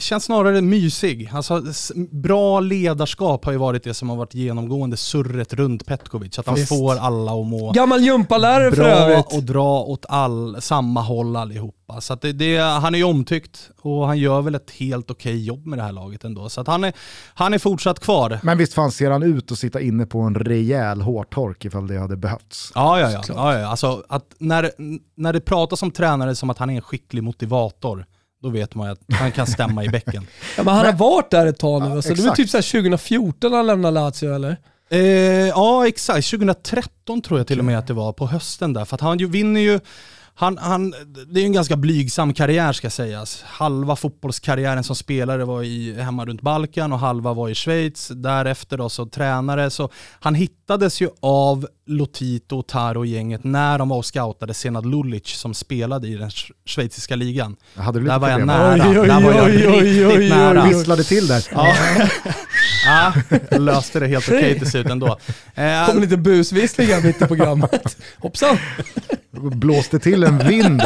Känns 0.00 0.24
snarare 0.24 0.60
mysig. 0.60 1.30
Alltså, 1.32 1.62
bra 2.10 2.60
ledarskap 2.60 3.44
har 3.44 3.52
ju 3.52 3.58
varit 3.58 3.84
det 3.84 3.94
som 3.94 4.10
har 4.10 4.16
varit 4.16 4.34
genomgående 4.34 4.96
surret 4.96 5.52
runt 5.52 5.86
Petkovic. 5.86 6.38
Att 6.38 6.46
han 6.46 6.54
Visst. 6.54 6.68
får 6.68 6.96
alla 6.96 7.40
att 7.40 7.46
må 7.46 7.72
Gammal 7.72 8.00
gympalärare 8.00 8.72
för 8.72 8.82
övrigt. 8.82 9.34
och 9.34 9.42
dra 9.42 9.82
åt 9.82 10.06
all, 10.08 10.56
samma 10.60 11.00
håll 11.00 11.36
allihopa. 11.36 12.00
Så 12.00 12.12
att 12.12 12.20
det, 12.20 12.32
det, 12.32 12.58
han 12.58 12.94
är 12.94 12.98
ju 12.98 13.04
omtyckt 13.04 13.70
och 13.82 14.06
han 14.06 14.18
gör 14.18 14.42
väl 14.42 14.54
ett 14.54 14.70
helt 14.70 15.10
okej 15.10 15.44
jobb 15.44 15.66
med 15.66 15.78
det 15.78 15.82
här 15.82 15.92
laget 15.92 16.24
ändå. 16.24 16.48
Så 16.48 16.60
att 16.60 16.66
han, 16.66 16.84
är, 16.84 16.92
han 17.34 17.54
är 17.54 17.58
fortsatt 17.58 18.00
kvar. 18.00 18.40
Men 18.42 18.58
visst 18.58 18.74
fan 18.74 18.92
ser 18.92 19.10
han 19.10 19.22
ut 19.22 19.52
att 19.52 19.58
sitta 19.58 19.80
inne 19.80 20.06
på 20.06 20.20
en 20.20 20.34
rejäl 20.34 21.00
hårtork 21.00 21.64
ifall 21.64 21.86
det 21.86 21.98
hade 21.98 22.16
behövts. 22.16 22.72
Ja, 22.74 23.00
ja, 23.00 23.10
ja. 23.10 23.22
ja, 23.28 23.58
ja. 23.58 23.66
Alltså, 23.66 24.04
att 24.08 24.34
när, 24.38 24.70
när 25.14 25.32
det 25.32 25.40
pratas 25.40 25.82
om 25.82 25.90
tränare 25.90 26.34
som 26.34 26.50
att 26.50 26.58
han 26.58 26.70
är 26.70 26.74
en 26.74 26.82
skicklig 26.82 27.22
motivator, 27.22 28.06
då 28.42 28.48
vet 28.48 28.74
man 28.74 28.86
ju 28.86 28.92
att 28.92 29.20
han 29.20 29.32
kan 29.32 29.46
stämma 29.46 29.84
i 29.84 29.88
bäcken. 29.88 30.26
Ja, 30.56 30.62
men 30.62 30.74
han 30.74 30.86
har 30.86 30.92
varit 30.92 31.30
där 31.30 31.46
ett 31.46 31.58
tag 31.58 31.82
nu. 31.82 31.88
Ja, 31.88 31.94
alltså. 31.94 32.14
Det 32.14 32.22
var 32.22 32.34
typ 32.34 32.50
så 32.50 32.56
här 32.56 32.72
2014 32.72 33.52
han 33.52 33.66
lämnade 33.66 33.94
Lazio 33.94 34.34
eller? 34.34 34.56
Eh, 34.90 35.00
ja, 35.48 35.86
exakt. 35.86 36.30
2013 36.30 37.22
tror 37.22 37.40
jag 37.40 37.46
till 37.46 37.58
och 37.58 37.64
med 37.64 37.78
att 37.78 37.86
det 37.86 37.92
var, 37.92 38.12
på 38.12 38.26
hösten 38.26 38.72
där. 38.72 38.84
För 38.84 38.94
att 38.94 39.00
han 39.00 39.18
ju, 39.18 39.26
vinner 39.26 39.60
ju, 39.60 39.80
han, 40.34 40.58
han, 40.58 40.90
det 41.26 41.40
är 41.40 41.42
ju 41.42 41.46
en 41.46 41.52
ganska 41.52 41.76
blygsam 41.76 42.34
karriär 42.34 42.72
ska 42.72 42.90
sägas. 42.90 43.42
Halva 43.42 43.96
fotbollskarriären 43.96 44.84
som 44.84 44.96
spelare 44.96 45.44
var 45.44 45.62
i, 45.62 46.00
hemma 46.00 46.24
runt 46.24 46.42
Balkan 46.42 46.92
och 46.92 46.98
halva 46.98 47.34
var 47.34 47.48
i 47.48 47.54
Schweiz. 47.54 48.08
Därefter 48.08 48.78
då 48.78 48.88
så 48.88 49.06
tränare. 49.06 49.70
Så 49.70 49.88
han 50.20 50.34
hittades 50.34 51.00
ju 51.00 51.08
av 51.20 51.68
Lotito 51.90 52.62
Taro 52.62 52.98
och 52.98 53.06
gänget 53.06 53.44
när 53.44 53.78
de 53.78 53.88
var 53.88 53.96
och 53.96 54.04
scoutade 54.06 54.54
Senad 54.54 54.86
Lulic 54.86 55.26
som 55.26 55.54
spelade 55.54 56.08
i 56.08 56.14
den 56.14 56.28
sch- 56.28 56.50
schweiziska 56.66 57.16
ligan. 57.16 57.56
Hade 57.74 58.00
du 58.00 58.06
Där 58.06 58.18
var 58.18 58.28
jag 58.30 58.46
nära. 58.46 58.88
Oj, 58.90 58.98
oj, 59.00 59.08
Där 59.08 59.20
var 59.20 59.32
jag 59.32 59.44
oj, 59.44 59.68
oj, 59.68 59.80
riktigt 59.80 60.06
oj, 60.06 60.16
oj, 60.16 60.28
nära. 60.28 60.64
Visslade 60.64 61.04
till 61.04 61.26
där. 61.26 61.44
Ja. 61.52 61.74
ja, 62.86 63.12
jag 63.50 63.60
löste 63.62 64.00
det 64.00 64.06
helt 64.06 64.28
okej 64.28 64.58
till 64.58 64.70
slut 64.70 64.86
ändå. 64.86 65.18
Eh, 65.54 65.86
Kom 65.86 66.00
lite 66.00 66.16
busvissling 66.16 66.86
här 66.88 67.02
mitt 67.02 67.22
i 67.22 67.26
programmet. 67.26 67.96
Hoppsan. 68.18 68.56
Blåste 69.32 69.98
till 69.98 70.24
en 70.24 70.38
vind. 70.38 70.82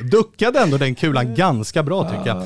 Duckade 0.00 0.58
ändå 0.60 0.76
den 0.78 0.94
kulan 0.94 1.34
ganska 1.34 1.82
bra 1.82 2.10
tycker 2.10 2.26
jag. 2.26 2.36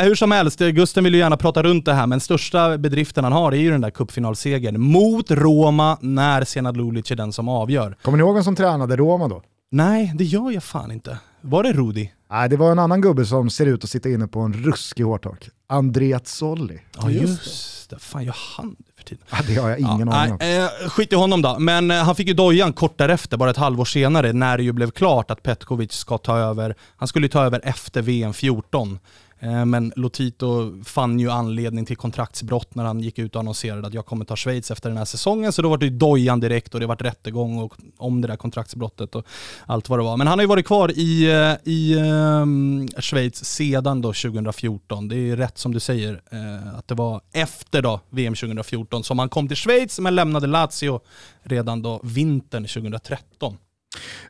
Eh, 0.00 0.04
hur 0.04 0.14
som 0.14 0.32
helst, 0.32 0.60
eh, 0.60 0.68
Gusten 0.68 1.04
vill 1.04 1.14
ju 1.14 1.20
gärna 1.20 1.36
prata 1.36 1.62
runt 1.62 1.84
det 1.84 1.92
här, 1.92 2.06
men 2.06 2.20
största 2.20 2.78
bedriften 2.78 3.24
han 3.24 3.32
har 3.32 3.52
är 3.52 3.56
ju 3.56 3.70
den 3.70 3.80
där 3.80 3.90
cupfinalsegern 3.90 4.80
mot 4.80 5.30
Roma 5.30 5.98
när 6.00 6.44
Senad 6.44 6.76
Lulic 6.76 7.10
är 7.10 7.16
den 7.16 7.32
som 7.32 7.48
avgör. 7.48 7.96
Kommer 8.02 8.18
ni 8.18 8.22
ihåg 8.24 8.34
vem 8.34 8.44
som 8.44 8.56
tränade 8.56 8.96
Roma 8.96 9.28
då? 9.28 9.42
Nej, 9.70 10.12
det 10.14 10.24
gör 10.24 10.50
jag 10.50 10.64
fan 10.64 10.92
inte. 10.92 11.18
Var 11.40 11.62
det 11.62 11.72
Rudi? 11.72 12.12
Nej, 12.32 12.48
det 12.48 12.56
var 12.56 12.72
en 12.72 12.78
annan 12.78 13.00
gubbe 13.00 13.26
som 13.26 13.50
ser 13.50 13.66
ut 13.66 13.84
att 13.84 13.90
sitta 13.90 14.08
inne 14.08 14.26
på 14.28 14.40
en 14.40 14.52
ruskig 14.52 15.04
hårtork. 15.04 15.48
Andrea 15.66 16.20
Zolli. 16.24 16.80
Ja 17.02 17.10
just 17.10 17.90
det. 17.90 17.98
Fan 17.98 18.24
gör 18.24 18.36
han 18.56 18.76
det 18.78 18.92
för 18.96 19.04
tiden? 19.04 19.24
Ja, 19.30 19.38
det 19.46 19.54
har 19.54 19.70
jag 19.70 19.78
ingen 19.78 20.08
Ja, 20.08 20.14
aning 20.16 20.32
om. 20.32 20.38
nej, 20.40 20.58
eh, 20.58 20.88
skit 20.88 21.12
i 21.12 21.16
honom 21.16 21.42
då. 21.42 21.58
Men 21.58 21.90
eh, 21.90 21.96
han 21.96 22.14
fick 22.16 22.28
ju 22.28 22.34
dojan 22.34 22.72
kort 22.72 22.98
därefter, 22.98 23.36
bara 23.36 23.50
ett 23.50 23.56
halvår 23.56 23.84
senare, 23.84 24.32
när 24.32 24.56
det 24.56 24.62
ju 24.64 24.72
blev 24.72 24.90
klart 24.90 25.30
att 25.30 25.42
Petkovic 25.42 25.92
ska 25.92 26.18
ta 26.18 26.38
över. 26.38 26.74
Han 26.96 27.08
skulle 27.08 27.24
ju 27.26 27.30
ta 27.30 27.44
över 27.44 27.60
efter 27.64 28.02
VM 28.02 28.32
14. 28.34 28.98
Eh, 29.42 29.64
men 29.64 29.92
Lotito 29.96 30.84
fann 30.84 31.20
ju 31.20 31.30
anledning 31.30 31.86
till 31.86 31.96
kontraktsbrott 31.96 32.74
när 32.74 32.84
han 32.84 33.00
gick 33.00 33.18
ut 33.18 33.34
och 33.34 33.40
annonserade 33.40 33.86
att 33.86 33.94
jag 33.94 34.06
kommer 34.06 34.24
ta 34.24 34.36
Schweiz 34.36 34.70
efter 34.70 34.88
den 34.88 34.98
här 34.98 35.04
säsongen. 35.04 35.52
Så 35.52 35.62
då 35.62 35.68
var 35.68 35.78
det 35.78 35.86
ju 35.86 35.90
dojan 35.90 36.40
direkt 36.40 36.74
och 36.74 36.80
det 36.80 36.86
var 36.86 36.96
rättegång 36.96 37.58
och, 37.58 37.74
om 37.96 38.20
det 38.20 38.28
där 38.28 38.36
kontraktsbrottet 38.36 39.14
och 39.14 39.26
allt 39.66 39.88
vad 39.88 39.98
det 39.98 40.02
var. 40.02 40.16
Men 40.16 40.26
han 40.26 40.38
har 40.38 40.42
ju 40.42 40.48
varit 40.48 40.66
kvar 40.66 40.92
i, 40.96 41.30
eh, 41.30 41.72
i 41.72 41.94
um, 41.94 42.88
Schweiz 42.98 43.44
sedan 43.44 44.00
då 44.00 44.08
2014. 44.08 45.08
Det 45.08 45.14
är 45.14 45.18
ju 45.18 45.36
rätt 45.36 45.58
som 45.58 45.74
du 45.74 45.80
säger 45.80 46.22
eh, 46.30 46.78
att 46.78 46.88
det 46.88 46.94
var 46.94 47.20
efter 47.32 47.82
då 47.82 48.00
VM 48.10 48.34
2014 48.34 49.04
som 49.04 49.18
han 49.18 49.28
kom 49.28 49.48
till 49.48 49.56
Schweiz 49.56 49.98
men 49.98 50.14
lämnade 50.14 50.46
Lazio 50.46 51.00
redan 51.42 51.82
då 51.82 52.00
vintern 52.02 52.66
2013. 52.66 53.56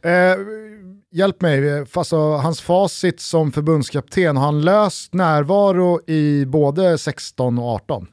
Eh, 0.02 0.36
hjälp 1.12 1.40
mig, 1.40 1.84
alltså, 1.94 2.16
hans 2.16 2.60
facit 2.60 3.20
som 3.20 3.52
förbundskapten, 3.52 4.36
har 4.36 4.44
han 4.44 4.60
löst 4.60 5.14
närvaro 5.14 6.00
i 6.10 6.44
både 6.46 6.98
16 6.98 7.58
och 7.58 7.64
18? 7.64 8.06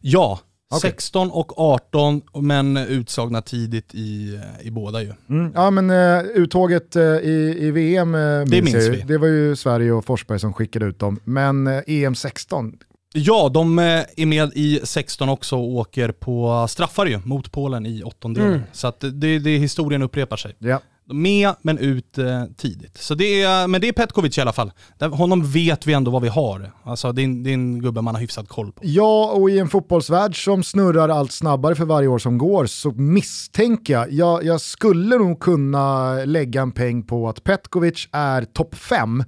Ja, 0.00 0.40
Okej. 0.70 0.90
16 0.90 1.30
och 1.30 1.58
18 1.58 2.22
men 2.34 2.76
utslagna 2.76 3.42
tidigt 3.42 3.94
i, 3.94 4.40
i 4.62 4.70
båda 4.70 5.02
ju. 5.02 5.12
Mm. 5.28 5.52
Ja 5.54 5.70
men 5.70 5.90
uh, 5.90 6.22
uttåget 6.34 6.96
eh, 6.96 7.02
i, 7.02 7.56
i 7.60 7.70
VM 7.70 8.14
uh, 8.14 8.38
minns, 8.38 8.50
minns 8.50 8.72
jag 8.72 8.82
ju. 8.82 8.90
vi. 8.90 9.02
Det 9.02 9.18
var 9.18 9.28
ju 9.28 9.56
Sverige 9.56 9.92
och 9.92 10.04
Forsberg 10.04 10.38
som 10.38 10.52
skickade 10.52 10.86
ut 10.86 10.98
dem. 10.98 11.20
Men 11.24 11.66
eh, 11.66 11.82
EM 11.86 12.14
16, 12.14 12.72
Ja, 13.12 13.50
de 13.54 13.78
eh, 13.78 13.84
är 14.16 14.26
med 14.26 14.52
i 14.54 14.80
16 14.84 15.28
också 15.28 15.56
och 15.56 15.68
åker 15.68 16.12
på 16.12 16.66
straffar 16.68 17.06
ju 17.06 17.20
mot 17.24 17.52
Polen 17.52 17.86
i 17.86 18.02
åttondelen. 18.02 18.52
Mm. 18.52 18.62
Så 18.72 18.92
det, 19.00 19.38
det 19.38 19.56
historien 19.56 20.02
upprepar 20.02 20.36
sig. 20.36 20.56
ja. 20.58 20.80
Med 21.12 21.54
men 21.62 21.78
ut 21.78 22.18
eh, 22.18 22.44
tidigt. 22.56 22.98
Så 22.98 23.14
det 23.14 23.42
är, 23.42 23.66
men 23.68 23.80
det 23.80 23.88
är 23.88 23.92
Petkovic 23.92 24.38
i 24.38 24.40
alla 24.40 24.52
fall. 24.52 24.72
Där, 24.98 25.08
honom 25.08 25.44
vet 25.50 25.86
vi 25.86 25.92
ändå 25.92 26.10
vad 26.10 26.22
vi 26.22 26.28
har. 26.28 26.72
Alltså 26.84 27.12
det 27.12 27.22
är, 27.22 27.24
en- 27.24 27.42
det 27.42 27.50
är 27.50 27.54
en 27.54 27.82
gubbe 27.82 28.00
man 28.02 28.14
har 28.14 28.20
hyfsat 28.22 28.48
koll 28.48 28.72
på. 28.72 28.80
Ja, 28.84 29.30
och 29.34 29.50
i 29.50 29.58
en 29.58 29.68
fotbollsvärld 29.68 30.44
som 30.44 30.62
snurrar 30.62 31.08
allt 31.08 31.32
snabbare 31.32 31.74
för 31.74 31.84
varje 31.84 32.08
år 32.08 32.18
som 32.18 32.38
går 32.38 32.66
så 32.66 32.90
misstänker 32.90 33.92
jag, 33.92 34.12
jag, 34.12 34.44
jag 34.44 34.60
skulle 34.60 35.16
nog 35.18 35.40
kunna 35.40 36.14
lägga 36.24 36.62
en 36.62 36.72
peng 36.72 37.02
på 37.02 37.28
att 37.28 37.44
Petkovic 37.44 38.08
är 38.12 38.44
topp 38.44 38.74
fem 38.74 39.24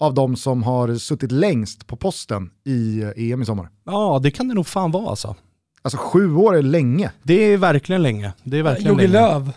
av 0.00 0.14
de 0.14 0.36
som 0.36 0.62
har 0.62 0.94
suttit 0.94 1.32
längst 1.32 1.86
på 1.86 1.96
posten 1.96 2.50
i 2.66 3.00
eh, 3.02 3.08
EM 3.32 3.42
i 3.42 3.44
sommar. 3.44 3.68
Ja, 3.86 4.20
det 4.22 4.30
kan 4.30 4.48
det 4.48 4.54
nog 4.54 4.66
fan 4.66 4.90
vara 4.90 5.08
alltså. 5.10 5.34
Alltså 5.82 5.98
sju 5.98 6.34
år 6.36 6.56
är 6.56 6.62
länge. 6.62 7.10
Det 7.22 7.34
är 7.34 7.56
verkligen 7.56 8.02
länge. 8.02 8.32
Det 8.44 8.58
är 8.58 8.62
verkligen 8.62 8.92
Jogge 8.92 9.06
länge. 9.08 9.52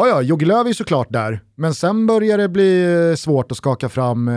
Ja, 0.00 0.08
ja, 0.08 0.22
Jogge 0.22 0.46
Löw 0.46 0.68
är 0.68 0.72
såklart 0.72 1.06
där, 1.10 1.40
men 1.56 1.74
sen 1.74 2.06
börjar 2.06 2.38
det 2.38 2.48
bli 2.48 2.94
eh, 3.10 3.16
svårt 3.16 3.52
att 3.52 3.58
skaka 3.58 3.88
fram 3.88 4.28
eh, 4.28 4.34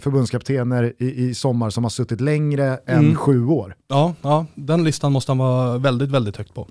förbundskaptener 0.00 0.92
i, 0.98 1.24
i 1.28 1.34
sommar 1.34 1.70
som 1.70 1.84
har 1.84 1.90
suttit 1.90 2.20
längre 2.20 2.78
än 2.86 2.98
Mm. 2.98 3.16
sju 3.16 3.46
år. 3.46 3.74
Ja, 3.88 4.14
ja, 4.22 4.46
den 4.54 4.84
listan 4.84 5.12
måste 5.12 5.30
han 5.32 5.38
vara 5.38 5.78
väldigt, 5.78 6.10
väldigt 6.10 6.36
högt 6.36 6.54
på. 6.54 6.68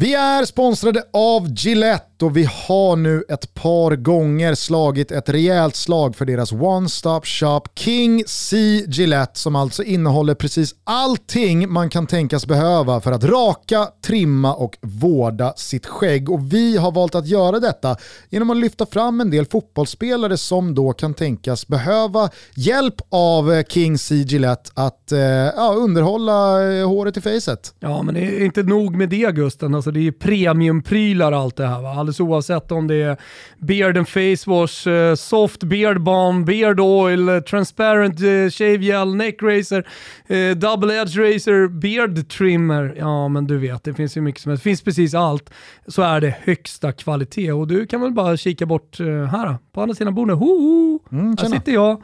Vi 0.00 0.14
är 0.14 0.44
sponsrade 0.44 1.02
av 1.12 1.48
Gillette 1.48 2.24
och 2.24 2.36
vi 2.36 2.48
har 2.68 2.96
nu 2.96 3.24
ett 3.28 3.54
par 3.54 3.96
gånger 3.96 4.54
slagit 4.54 5.10
ett 5.10 5.28
rejält 5.28 5.76
slag 5.76 6.16
för 6.16 6.24
deras 6.24 6.52
one-stop 6.52 7.20
shop 7.24 7.62
King 7.74 8.22
C 8.26 8.56
Gillette 8.88 9.38
som 9.38 9.56
alltså 9.56 9.82
innehåller 9.82 10.34
precis 10.34 10.74
allting 10.84 11.72
man 11.72 11.90
kan 11.90 12.06
tänkas 12.06 12.46
behöva 12.46 13.00
för 13.00 13.12
att 13.12 13.24
raka, 13.24 13.88
trimma 14.04 14.54
och 14.54 14.76
vårda 14.80 15.52
sitt 15.56 15.86
skägg. 15.86 16.30
Och 16.30 16.52
vi 16.52 16.76
har 16.76 16.92
valt 16.92 17.14
att 17.14 17.26
göra 17.26 17.60
detta 17.60 17.96
genom 18.30 18.50
att 18.50 18.56
lyfta 18.56 18.86
fram 18.86 19.20
en 19.20 19.30
del 19.30 19.46
fotbollsspelare 19.46 20.36
som 20.36 20.74
då 20.74 20.92
kan 20.92 21.14
tänkas 21.14 21.66
behöva 21.66 22.30
hjälp 22.54 22.94
av 23.10 23.52
eh, 23.52 23.64
King 23.64 23.98
C 23.98 24.14
Gillette 24.14 24.70
att 24.74 25.12
eh, 25.12 25.20
ja, 25.20 25.74
underhålla 25.76 26.72
eh, 26.72 26.88
håret 26.88 27.16
i 27.16 27.20
facet. 27.20 27.74
Ja, 27.80 28.02
men 28.02 28.14
det 28.14 28.20
är 28.20 28.44
inte 28.44 28.62
nog 28.62 28.96
med 28.96 29.08
det 29.08 29.34
Gusten. 29.34 29.74
Alltså, 29.74 29.87
Alltså 29.88 30.00
det 30.00 30.06
är 30.06 30.12
premiumprylar 30.12 31.32
allt 31.32 31.56
det 31.56 31.66
här. 31.66 31.82
Va? 31.82 31.88
Alldeles 31.90 32.20
oavsett 32.20 32.72
om 32.72 32.86
det 32.86 32.94
är 32.94 33.16
beard 33.58 33.96
and 33.96 34.08
face 34.08 34.50
wash, 34.50 34.88
eh, 34.88 35.14
soft 35.14 35.62
beard 35.64 36.00
balm, 36.02 36.44
beard 36.44 36.80
oil, 36.80 37.42
transparent 37.42 38.20
eh, 38.20 38.50
shave 38.50 38.76
gel, 38.84 39.14
neck 39.14 39.42
razor, 39.42 39.84
eh, 40.26 40.56
double 40.56 40.94
edge 40.94 41.16
razor, 41.16 41.68
beard 41.68 42.28
trimmer. 42.28 42.94
Ja 42.98 43.28
men 43.28 43.46
du 43.46 43.58
vet, 43.58 43.84
det 43.84 43.94
finns 43.94 44.16
ju 44.16 44.20
mycket 44.20 44.42
som 44.42 44.50
helst. 44.50 44.64
Det 44.64 44.70
finns 44.70 44.82
precis 44.82 45.14
allt. 45.14 45.50
Så 45.86 46.02
är 46.02 46.20
det 46.20 46.34
högsta 46.44 46.92
kvalitet 46.92 47.52
och 47.52 47.66
du 47.68 47.86
kan 47.86 48.00
väl 48.00 48.12
bara 48.12 48.36
kika 48.36 48.66
bort 48.66 48.98
här 49.30 49.56
på 49.72 49.82
andra 49.82 49.94
sidan 49.94 50.14
bordet. 50.14 50.36
Ho, 50.36 50.46
ho. 50.46 50.98
Mm, 51.12 51.36
Här 51.40 51.48
sitter 51.48 51.72
jag. 51.72 52.02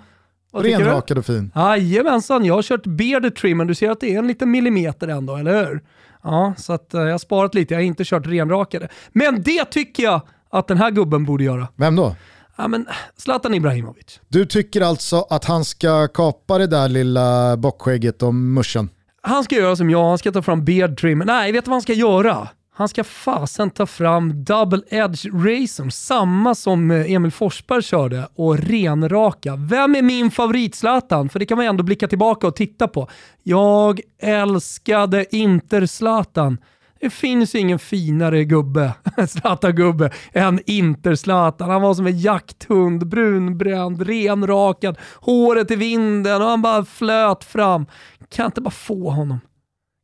Renrakad 0.53 1.19
och 1.19 1.27
fin. 1.27 1.51
Jajamensan, 1.55 2.45
jag 2.45 2.55
har 2.55 2.63
kört 2.63 2.87
beard 2.87 3.37
trimmer. 3.37 3.65
Du 3.65 3.75
ser 3.75 3.91
att 3.91 4.01
det 4.01 4.15
är 4.15 4.19
en 4.19 4.27
liten 4.27 4.51
millimeter 4.51 5.09
ändå, 5.09 5.37
eller 5.37 5.67
hur? 5.67 5.81
Ja, 6.25 6.55
så 6.59 6.73
att, 6.73 6.95
eh, 6.95 7.01
jag 7.01 7.11
har 7.11 7.19
sparat 7.19 7.55
lite. 7.55 7.75
Jag 7.75 7.79
har 7.79 7.85
inte 7.85 8.05
kört 8.05 8.27
renrakade. 8.27 8.89
Men 9.13 9.43
det 9.43 9.65
tycker 9.65 10.03
jag 10.03 10.21
att 10.51 10.69
den 10.69 10.79
här 10.79 10.91
gubben 10.91 11.25
borde 11.25 11.45
göra. 11.45 11.69
Vem 11.77 11.97
då? 11.97 12.17
Ja, 12.57 12.69
men 12.69 12.87
Zlatan 13.17 13.55
Ibrahimovic. 13.55 14.21
Du 14.29 14.47
tycker 14.47 14.81
alltså 14.81 15.27
att 15.31 15.45
han 15.45 15.65
ska 15.65 16.09
kapa 16.09 16.59
det 16.59 16.67
där 16.67 16.89
lilla 16.89 17.57
bockskägget 17.57 18.23
och 18.23 18.35
muschen? 18.35 18.89
Han 19.23 19.45
ska 19.45 19.55
göra 19.57 19.77
som 19.77 19.91
jag, 19.91 20.05
han 20.09 20.19
ska 20.19 20.33
ta 20.33 20.43
fram 20.43 20.65
beard 20.65 21.01
trimmer. 21.01 21.25
Nej, 21.25 21.53
vet 21.53 21.65
du 21.65 21.69
vad 21.69 21.75
han 21.75 21.83
ska 21.83 21.93
göra? 21.93 22.49
Han 22.77 22.89
ska 22.89 23.05
fasen 23.05 23.71
ta 23.71 23.87
fram 23.87 24.45
double 24.45 24.83
edge 24.89 25.27
racern, 25.27 25.91
samma 25.91 26.55
som 26.55 26.91
eh, 26.91 27.13
Emil 27.13 27.31
Forsberg 27.31 27.83
körde, 27.83 28.29
och 28.35 28.59
renraka. 28.59 29.57
Vem 29.57 29.95
är 29.95 30.03
min 30.03 30.31
favorit 30.31 30.75
Zlatan? 30.75 31.29
För 31.29 31.39
det 31.39 31.47
kan 31.47 31.57
man 31.57 31.67
ändå 31.67 31.83
blicka 31.85 32.09
tillbaka 32.09 32.47
och 32.47 32.57
titta 32.57 32.89
på. 32.89 33.09
Jag 33.43 34.01
älskade 34.23 35.27
Inter-Zlatan. 35.31 36.59
Det 37.01 37.11
finns 37.11 37.55
ju 37.55 37.59
ingen 37.59 37.79
finare 37.79 38.45
gubbe, 38.45 38.95
Zlatan-gubbe, 39.29 40.11
än 40.33 40.61
Inter-Zlatan. 40.67 41.71
Han 41.71 41.83
var 41.83 41.95
som 41.95 42.07
en 42.07 42.19
jakthund, 42.19 43.07
brunbränd, 43.07 44.03
renrakad, 44.03 44.99
håret 45.21 45.71
i 45.71 45.77
vinden 45.77 46.43
och 46.43 46.49
han 46.49 46.63
bara 46.63 46.85
flöt 46.85 47.45
fram. 47.45 47.87
Kan 48.29 48.43
jag 48.43 48.49
inte 48.49 48.61
bara 48.61 48.71
få 48.71 49.11
honom? 49.11 49.41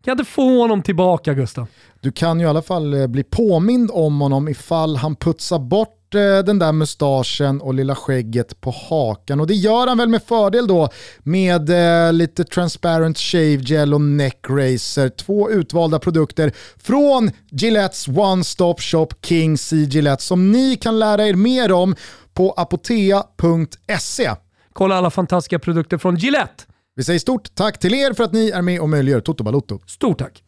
Kan 0.04 0.10
jag 0.10 0.20
inte 0.20 0.30
få 0.30 0.60
honom 0.60 0.82
tillbaka 0.82 1.34
Gustav? 1.34 1.66
Du 2.00 2.12
kan 2.12 2.40
ju 2.40 2.46
i 2.46 2.48
alla 2.48 2.62
fall 2.62 2.94
eh, 2.94 3.06
bli 3.06 3.22
påmind 3.22 3.90
om 3.92 4.20
honom 4.20 4.48
ifall 4.48 4.96
han 4.96 5.16
putsar 5.16 5.58
bort 5.58 6.14
eh, 6.14 6.38
den 6.38 6.58
där 6.58 6.72
mustaschen 6.72 7.60
och 7.60 7.74
lilla 7.74 7.94
skägget 7.94 8.60
på 8.60 8.74
hakan. 8.90 9.40
Och 9.40 9.46
det 9.46 9.54
gör 9.54 9.86
han 9.86 9.98
väl 9.98 10.08
med 10.08 10.22
fördel 10.22 10.66
då 10.66 10.88
med 11.18 11.70
eh, 11.70 12.12
lite 12.12 12.44
transparent 12.44 13.18
shave 13.18 13.56
gel 13.56 13.94
och 13.94 14.00
neck 14.00 14.46
razor. 14.48 15.08
Två 15.08 15.50
utvalda 15.50 15.98
produkter 15.98 16.52
från 16.76 17.30
Gillettes 17.50 18.08
One 18.08 18.44
Stop 18.44 18.76
Shop 18.78 19.08
King 19.22 19.58
C 19.58 19.76
Gillette 19.76 20.22
som 20.22 20.52
ni 20.52 20.76
kan 20.76 20.98
lära 20.98 21.26
er 21.26 21.34
mer 21.34 21.72
om 21.72 21.94
på 22.34 22.50
apotea.se. 22.56 24.30
Kolla 24.72 24.96
alla 24.96 25.10
fantastiska 25.10 25.58
produkter 25.58 25.98
från 25.98 26.16
Gillette. 26.16 26.64
Vi 26.96 27.04
säger 27.04 27.18
stort 27.18 27.54
tack 27.54 27.78
till 27.78 27.94
er 27.94 28.12
för 28.12 28.24
att 28.24 28.32
ni 28.32 28.50
är 28.50 28.62
med 28.62 28.80
och 28.80 28.88
möjliggör 28.88 29.20
Toto 29.20 29.44
Balotto. 29.44 29.78
Stort 29.86 30.18
tack. 30.18 30.42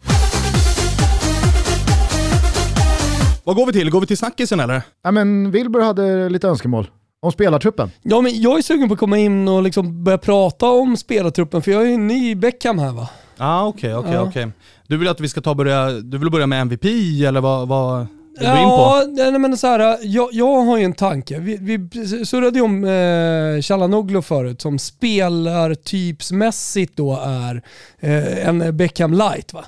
Vad 3.45 3.57
går 3.57 3.67
vi 3.67 3.73
till? 3.73 3.91
Går 3.91 4.01
vi 4.01 4.07
till 4.07 4.19
snackisen 4.19 4.61
eller? 4.61 4.83
Ja, 5.03 5.11
men 5.11 5.51
Wilbur 5.51 5.81
hade 5.81 6.29
lite 6.29 6.49
önskemål 6.49 6.91
om 7.23 7.33
spelartruppen. 7.33 7.91
Ja, 8.03 8.21
men 8.21 8.41
jag 8.43 8.59
är 8.59 8.63
sugen 8.63 8.89
på 8.89 8.93
att 8.95 9.01
komma 9.01 9.19
in 9.19 9.49
och 9.49 9.63
liksom 9.63 10.05
börja 10.05 10.19
prata 10.19 10.67
om 10.71 10.97
spelartruppen 10.97 11.63
för 11.63 11.71
jag 11.71 11.83
är 11.83 11.87
ju 11.87 11.97
ny 11.97 12.31
i 12.31 12.35
Beckham 12.35 12.79
här 12.79 12.93
va. 12.93 13.09
Ja 13.37 13.45
ah, 13.47 13.67
okej, 13.67 13.95
okej, 13.95 14.13
Ja. 14.13 14.21
okej. 14.21 14.49
Du 14.87 14.97
vill 14.97 15.09
att 15.09 15.21
vi 15.21 15.29
ska 15.29 15.41
ta 15.41 15.55
börja, 15.55 15.91
du 15.91 16.19
vill 16.19 16.31
börja 16.31 16.47
med 16.47 16.61
MVP 16.61 16.85
eller 17.27 17.41
vad, 17.41 17.69
vad 17.69 18.07
in 18.41 18.47
på? 18.47 18.47
Ja, 18.47 19.05
nej, 19.31 19.39
men 19.39 19.57
så 19.57 19.67
här, 19.67 19.99
jag, 20.03 20.29
jag 20.33 20.61
har 20.63 20.79
ju 20.79 20.85
en 20.85 20.93
tanke. 20.93 21.39
Vi, 21.39 21.57
vi 21.57 21.89
surrade 22.27 22.59
ju 22.59 22.65
om 22.65 22.85
eh, 22.85 23.61
Chalanoglu 23.63 24.23
förut 24.23 24.61
som 24.61 24.79
spelartypsmässigt 24.79 26.97
då 26.97 27.21
är 27.25 27.63
eh, 28.01 28.49
en 28.49 28.77
Beckham 28.77 29.13
light 29.15 29.53
va? 29.53 29.65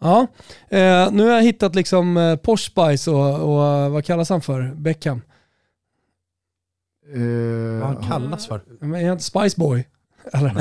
Ja, 0.00 0.26
eh, 0.70 1.10
nu 1.12 1.24
har 1.24 1.30
jag 1.34 1.42
hittat 1.42 1.74
liksom 1.74 2.16
eh, 2.16 2.36
Porsche 2.36 2.70
och, 3.10 3.40
och 3.40 3.90
vad 3.92 4.04
kallas 4.04 4.28
han 4.28 4.40
för? 4.40 4.72
Beckham? 4.76 5.22
Eh, 7.14 7.20
Vad 7.80 7.88
han 7.94 8.04
kallas 8.08 8.46
för? 8.46 8.62
Men 8.80 8.94
är 8.94 9.02
han 9.04 9.12
inte 9.12 9.24
Spice 9.24 9.60
Boy? 9.60 9.88
Eller? 10.32 10.50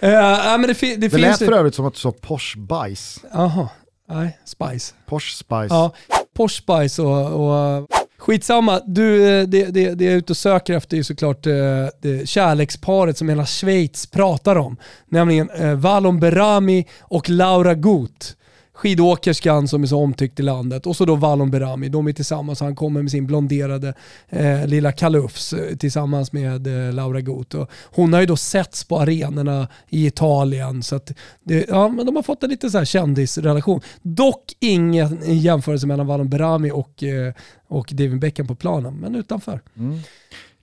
nej, 0.00 0.58
men 0.58 0.68
det, 0.68 0.74
fi- 0.74 0.96
det, 0.96 0.96
Det 0.96 1.10
finns 1.10 1.22
lät 1.22 1.40
ju- 1.42 1.46
för 1.46 1.52
övrigt 1.52 1.74
som 1.74 1.86
att 1.86 1.94
du 1.94 2.00
sa 2.00 2.12
Porsche 2.12 2.58
Bajs. 2.58 3.20
Jaha, 3.32 3.68
nej, 4.14 4.38
Spice. 4.44 4.94
Porsche 5.06 5.36
Spice. 5.36 5.66
Ja, 5.74 5.92
Porsche 6.34 6.62
Spice 6.62 7.02
och, 7.02 7.26
och 7.26 7.88
skitsamma. 8.18 8.80
Du, 8.86 9.28
eh, 9.28 9.48
det, 9.48 9.64
det, 9.66 9.94
det 9.94 10.04
jag 10.04 10.12
är 10.12 10.16
ute 10.16 10.32
och 10.32 10.36
söker 10.36 10.74
efter 10.74 10.96
är 10.96 11.02
såklart 11.02 11.46
eh, 11.46 11.52
det 12.00 12.28
kärleksparet 12.28 13.18
som 13.18 13.28
hela 13.28 13.46
Schweiz 13.46 14.06
pratar 14.06 14.56
om. 14.56 14.76
Nämligen 15.08 15.50
eh, 15.50 15.74
Valon 15.74 16.20
Berami 16.20 16.86
och 17.00 17.30
Laura 17.30 17.74
Gut. 17.74 18.36
Skidåkerskan 18.74 19.68
som 19.68 19.82
är 19.82 19.86
så 19.86 19.98
omtyckt 19.98 20.40
i 20.40 20.42
landet 20.42 20.86
och 20.86 20.96
så 20.96 21.04
då 21.04 21.16
Valon 21.16 21.50
Berami. 21.50 21.88
De 21.88 22.08
är 22.08 22.12
tillsammans 22.12 22.60
och 22.60 22.64
han 22.66 22.76
kommer 22.76 23.02
med 23.02 23.10
sin 23.10 23.26
blonderade 23.26 23.94
eh, 24.28 24.66
lilla 24.66 24.92
kalufs 24.92 25.52
eh, 25.52 25.76
tillsammans 25.76 26.32
med 26.32 26.66
eh, 26.66 26.94
Laura 26.94 27.20
Gut. 27.20 27.54
Hon 27.84 28.12
har 28.12 28.20
ju 28.20 28.26
då 28.26 28.36
setts 28.36 28.84
på 28.84 29.00
arenorna 29.00 29.68
i 29.88 30.06
Italien 30.06 30.82
så 30.82 30.96
att 30.96 31.12
det, 31.44 31.66
ja, 31.68 31.88
men 31.88 32.06
de 32.06 32.16
har 32.16 32.22
fått 32.22 32.42
en 32.42 32.50
lite 32.50 32.70
så 32.70 32.78
här 32.78 32.84
kändisrelation. 32.84 33.80
Dock 34.02 34.52
ingen 34.60 35.18
jämförelse 35.24 35.86
mellan 35.86 36.06
Valon 36.06 36.28
Berami 36.28 36.70
och, 36.70 37.02
eh, 37.02 37.34
och 37.68 37.88
David 37.92 38.18
Beckham 38.18 38.46
på 38.46 38.54
planen, 38.54 38.94
men 38.94 39.14
utanför. 39.14 39.60
Mm. 39.76 39.98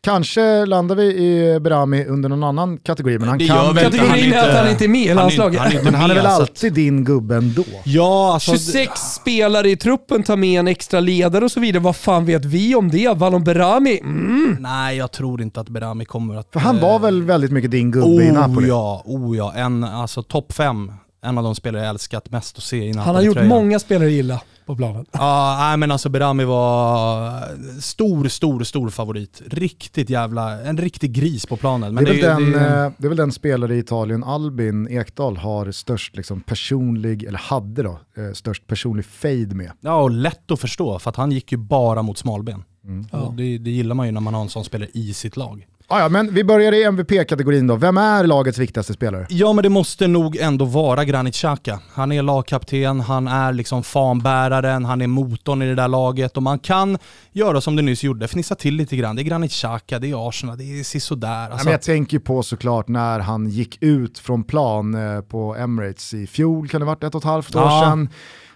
Kanske 0.02 0.66
landar 0.66 0.96
vi 0.96 1.04
i 1.04 1.60
Berami 1.60 2.06
under 2.06 2.30
någon 2.30 2.44
annan 2.44 2.78
kategori, 2.78 3.20
men 3.20 3.30
han 3.30 3.38
Det 3.38 3.48
kan 3.48 3.70
inte. 3.70 3.84
Kategorin 3.84 4.34
är 4.34 4.50
att 4.50 4.58
han 4.58 4.70
inte 4.70 4.86
är 4.86 4.90
med 4.90 5.02
i 5.02 5.08
han 5.08 5.18
landslaget. 5.18 5.62
han 5.62 5.84
Men 5.84 5.96
han 5.96 6.12
är 6.12 6.16
väl 6.16 6.26
alltid 6.26 6.74
din 6.74 7.04
gubbe 7.04 7.36
ändå? 7.36 7.64
Ja, 7.84 8.34
alltså... 8.34 8.52
26 8.52 8.92
spelare 9.02 9.70
i 9.70 9.76
truppen 9.78 10.24
tar 10.24 10.38
med 10.38 10.60
en 10.60 10.68
extra 10.68 11.00
ledare 11.00 11.46
och 11.46 11.52
så 11.52 11.60
vidare. 11.60 11.84
Vad 11.84 11.96
fan 11.96 12.26
vet 12.26 12.46
vi 12.46 12.76
om 12.76 12.90
det? 12.92 13.18
Valon 13.18 13.44
Berami? 13.44 14.00
Mm. 14.00 14.58
Nej, 14.60 14.98
jag 14.98 15.12
tror 15.12 15.42
inte 15.42 15.60
att 15.60 15.70
Berami 15.70 16.06
kommer 16.06 16.36
att... 16.36 16.48
För 16.54 16.60
han 16.60 16.76
eh, 16.76 16.82
var 16.82 17.00
väl 17.00 17.24
väldigt 17.24 17.52
mycket 17.52 17.72
din 17.72 17.92
gubbe 17.92 18.24
i 18.24 18.30
Oh 18.30 18.34
Napoli? 18.34 18.68
ja, 18.68 19.04
oh 19.06 19.38
ja. 19.38 19.54
En, 19.56 19.84
alltså 19.84 20.24
topp 20.24 20.54
fem. 20.54 20.92
En 21.26 21.38
av 21.38 21.44
de 21.44 21.56
spelare 21.56 21.82
jag 21.82 21.90
älskat 21.90 22.32
mest 22.32 22.58
att 22.58 22.64
se 22.64 22.78
i 22.78 22.88
Napoli 22.88 23.06
Han 23.06 23.16
har 23.16 23.22
gjort 23.22 23.46
många 23.46 23.80
spelare 23.80 24.12
illa 24.12 24.42
på 24.70 24.76
planen. 24.76 25.06
Ja, 25.12 25.58
nej 25.60 25.78
men 25.78 25.92
alltså 25.92 26.10
Berami 26.10 26.44
var 26.44 27.42
stor, 27.82 28.28
stor, 28.28 28.64
stor 28.64 28.90
favorit. 28.90 29.42
Riktigt 29.48 30.10
jävla, 30.10 30.62
en 30.62 30.78
riktig 30.78 31.12
gris 31.14 31.46
på 31.46 31.58
planen. 31.58 31.94
Men 31.94 32.06
det, 32.06 32.12
är 32.12 32.36
väl 32.36 32.44
den, 32.44 32.52
det, 32.52 32.60
eh, 32.60 32.92
det 32.98 33.08
är 33.08 33.10
väl 33.10 33.18
den 33.18 33.32
spelare 33.32 33.76
i 33.76 33.80
Italien, 33.80 34.24
Albin 34.24 34.88
Ekdal, 34.88 35.38
har 35.38 35.72
störst 35.72 36.16
liksom, 36.16 36.42
personlig, 36.42 37.24
eller 37.24 37.40
hade 37.40 37.84
då, 37.84 38.00
eh, 38.18 38.34
störst 38.34 38.68
personlig 38.68 39.06
fade 39.06 39.56
med. 39.56 39.72
Ja, 39.82 40.02
och 40.02 40.12
lätt 40.12 40.52
att 40.52 40.60
förstå 40.60 41.00
för 41.00 41.10
att 41.10 41.16
han 41.16 41.32
gick 41.32 41.52
ju 41.52 41.58
bara 41.58 42.02
mot 42.02 42.18
smalben. 42.18 42.64
Ja. 43.12 43.20
Och 43.20 43.34
det, 43.34 43.58
det 43.58 43.72
gillar 43.72 43.96
man 43.96 44.06
ju 44.06 44.12
när 44.12 44.22
man 44.22 44.34
har 44.34 44.42
en 44.42 44.50
sån 44.50 44.64
spelare 44.66 44.90
i 44.94 45.14
sitt 45.14 45.38
lag. 45.38 45.66
Ah, 45.92 46.00
ja, 46.00 46.10
men 46.10 46.34
vi 46.34 46.44
börjar 46.44 46.72
i 46.72 46.84
MVP-kategorin 46.84 47.68
då. 47.68 47.76
Vem 47.76 47.98
är 47.98 48.24
lagets 48.24 48.58
viktigaste 48.58 48.94
spelare? 48.94 49.26
Ja 49.30 49.54
men 49.54 49.64
det 49.64 49.70
måste 49.70 50.08
nog 50.08 50.38
ändå 50.38 50.66
vara 50.66 51.06
Granit 51.06 51.36
Xhaka. 51.36 51.80
Han 51.94 52.12
är 52.12 52.22
lagkapten, 52.24 53.00
han 53.00 53.28
är 53.28 53.54
liksom 53.54 53.84
fanbäraren, 53.84 54.86
han 54.86 55.02
är 55.02 55.08
motorn 55.08 55.62
i 55.62 55.66
det 55.68 55.76
där 55.76 55.88
laget 55.88 56.38
och 56.38 56.44
man 56.44 56.60
kan 56.60 56.98
göra 57.32 57.62
som 57.62 57.76
du 57.76 57.82
nyss 57.82 58.04
gjorde, 58.04 58.28
fnissa 58.28 58.56
till 58.56 58.76
lite 58.76 58.96
grann. 58.96 59.16
Det 59.16 59.22
är 59.22 59.24
Granit 59.24 59.52
Xhaka, 59.52 60.00
det 60.00 60.10
är 60.12 60.30
Arsenal, 60.30 60.58
det 60.58 60.80
är 60.80 60.84
sisådär. 60.84 61.28
Ja, 61.28 61.48
Alltså, 61.50 61.66
men 61.66 61.72
jag 61.72 61.82
tänker 61.82 62.20
på 62.20 62.44
såklart 62.44 62.88
när 62.88 63.20
han 63.20 63.50
gick 63.50 63.78
ut 63.84 64.20
från 64.20 64.44
plan 64.44 64.96
eh, 65.16 65.22
på 65.22 65.56
Emirates 65.56 66.14
i 66.14 66.28
fjol, 66.28 66.70
kan 66.70 66.82
det 66.82 66.86
ha 66.86 66.94
varit 66.94 67.04
ett 67.04 67.16
och 67.16 67.22
ett 67.22 67.26
halvt 67.26 67.56
år 67.56 67.62
Ja. 67.62 67.82
sedan. 67.86 68.10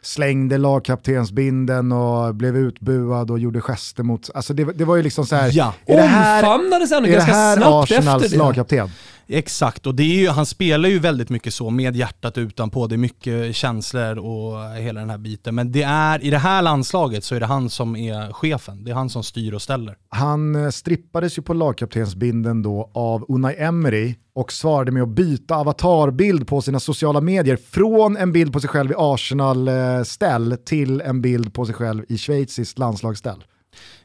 Slängde 0.04 0.58
lagkaptensbinden 0.58 1.92
och 1.92 2.36
blev 2.36 2.58
utbuad 2.58 3.32
och 3.32 3.40
gjorde 3.40 3.62
gester 3.62 4.04
mot... 4.04 4.30
Alltså 4.34 4.54
det, 4.54 4.64
det 4.64 4.86
var 4.86 4.96
ju 4.96 5.04
liksom 5.04 5.26
så 5.26 5.36
här. 5.36 5.50
Ja. 5.54 5.74
är 5.86 5.96
det 5.96 6.02
här, 6.02 6.44
Omfamnades 6.44 6.92
ändå 6.92 7.08
är 7.08 7.12
det 7.12 7.18
ganska 7.18 7.34
här 7.34 7.56
snabbt 7.56 7.92
Arsenals 7.92 8.24
efter 8.24 8.38
det. 8.38 8.44
lagkapten? 8.44 8.90
Exakt, 9.28 9.88
och 9.88 9.96
det 9.96 10.04
är 10.04 10.20
ju, 10.20 10.28
han 10.28 10.46
spelar 10.46 10.90
ju 10.90 11.00
väldigt 11.00 11.30
mycket 11.30 11.54
så 11.54 11.70
med 11.70 11.96
hjärtat 11.96 12.38
utanpå. 12.38 12.88
Det 12.88 12.96
är 12.96 12.98
mycket 12.98 13.56
känslor 13.56 14.18
och 14.18 14.76
hela 14.76 15.00
den 15.00 15.10
här 15.10 15.18
biten. 15.18 15.56
Men 15.56 15.72
det 15.72 15.84
är, 15.84 16.24
i 16.24 16.30
det 16.30 16.38
här 16.38 16.62
landslaget 16.62 17.24
så 17.24 17.36
är 17.36 17.40
det 17.40 17.46
han 17.46 17.70
som 17.70 17.96
är 17.96 18.34
chefen. 18.34 18.84
Det 18.84 18.92
är 18.92 18.96
han 18.96 19.10
som 19.10 19.24
styr 19.24 19.54
och 19.54 19.62
ställer. 19.62 19.98
Han 20.10 20.56
eh, 20.56 20.70
strippades 20.70 21.38
ju 21.38 21.42
på 21.42 21.54
lagkaptensbinden 21.54 22.62
då 22.62 22.92
av 22.94 23.26
Unai 23.30 23.56
Emery 23.58 24.16
och 24.36 24.52
svarade 24.52 24.92
med 24.92 25.04
att 25.04 25.10
byta 25.10 25.56
avatarbild 25.56 26.48
på 26.48 26.62
sina 26.62 26.80
sociala 26.80 27.22
medier 27.22 27.58
från 27.58 28.18
en 28.18 28.32
bild 28.32 28.54
på 28.54 28.60
sig 28.60 28.70
själv 28.70 28.92
i 28.92 28.96
Arsenal-ställ 28.98 30.58
till 30.66 31.02
en 31.02 31.22
bild 31.22 31.54
på 31.54 31.66
sig 31.66 31.76
själv 31.76 32.06
i 32.10 32.18
schweiziskt 32.18 32.80
landslagsställ. 32.80 33.44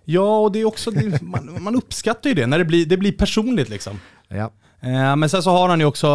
Ja, 0.04 0.38
och 0.38 0.52
det 0.52 0.60
är 0.60 0.64
också, 0.64 0.90
det, 0.90 1.22
man, 1.22 1.62
man 1.62 1.76
uppskattar 1.76 2.30
ju 2.30 2.34
det 2.34 2.46
när 2.46 2.58
det 2.58 2.64
blir, 2.64 2.86
det 2.86 2.96
blir 2.96 3.12
personligt 3.12 3.68
liksom. 3.68 4.00
Ja. 4.28 4.52
Eh, 4.80 5.16
men 5.16 5.28
sen 5.28 5.42
så 5.42 5.50
har 5.50 5.68
han 5.68 5.80
ju 5.80 5.86
också, 5.86 6.08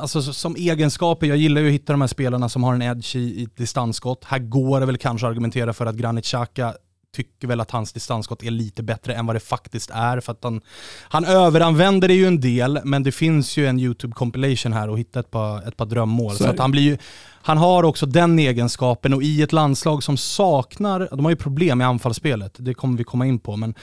alltså 0.00 0.22
som 0.22 0.56
egenskaper, 0.56 1.26
jag 1.26 1.36
gillar 1.36 1.60
ju 1.60 1.66
att 1.66 1.74
hitta 1.74 1.92
de 1.92 2.00
här 2.00 2.08
spelarna 2.08 2.48
som 2.48 2.64
har 2.64 2.74
en 2.74 2.82
edge 2.82 3.16
i, 3.16 3.18
i 3.18 3.48
distansskott. 3.56 4.24
Här 4.24 4.38
går 4.38 4.80
det 4.80 4.86
väl 4.86 4.96
kanske 4.96 5.26
att 5.26 5.30
argumentera 5.30 5.72
för 5.72 5.86
att 5.86 5.96
Granit 5.96 6.24
Xhaka 6.24 6.74
tycker 7.12 7.48
väl 7.48 7.60
att 7.60 7.70
hans 7.70 7.92
distansskott 7.92 8.42
är 8.42 8.50
lite 8.50 8.82
bättre 8.82 9.14
än 9.14 9.26
vad 9.26 9.36
det 9.36 9.40
faktiskt 9.40 9.90
är. 9.90 10.20
För 10.20 10.32
att 10.32 10.44
han, 10.44 10.60
han 11.02 11.24
överanvänder 11.24 12.08
det 12.08 12.14
ju 12.14 12.26
en 12.26 12.40
del, 12.40 12.80
men 12.84 13.02
det 13.02 13.12
finns 13.12 13.56
ju 13.56 13.66
en 13.66 13.78
YouTube 13.78 14.14
compilation 14.14 14.72
här 14.72 14.88
och 14.88 14.98
hitta 14.98 15.20
ett 15.20 15.30
par, 15.30 15.68
ett 15.68 15.76
par 15.76 15.86
drömmål. 15.86 16.32
Så, 16.32 16.44
så 16.44 16.50
att 16.50 16.58
han 16.58 16.70
blir 16.70 16.82
ju, 16.82 16.98
han 17.42 17.58
har 17.58 17.82
också 17.82 18.06
den 18.06 18.38
egenskapen 18.38 19.14
och 19.14 19.22
i 19.22 19.42
ett 19.42 19.52
landslag 19.52 20.02
som 20.02 20.16
saknar, 20.16 21.08
de 21.10 21.24
har 21.24 21.30
ju 21.30 21.36
problem 21.36 21.78
med 21.78 21.86
anfallsspelet, 21.86 22.54
det 22.58 22.74
kommer 22.74 22.98
vi 22.98 23.04
komma 23.04 23.26
in 23.26 23.38
på, 23.38 23.56
men 23.56 23.74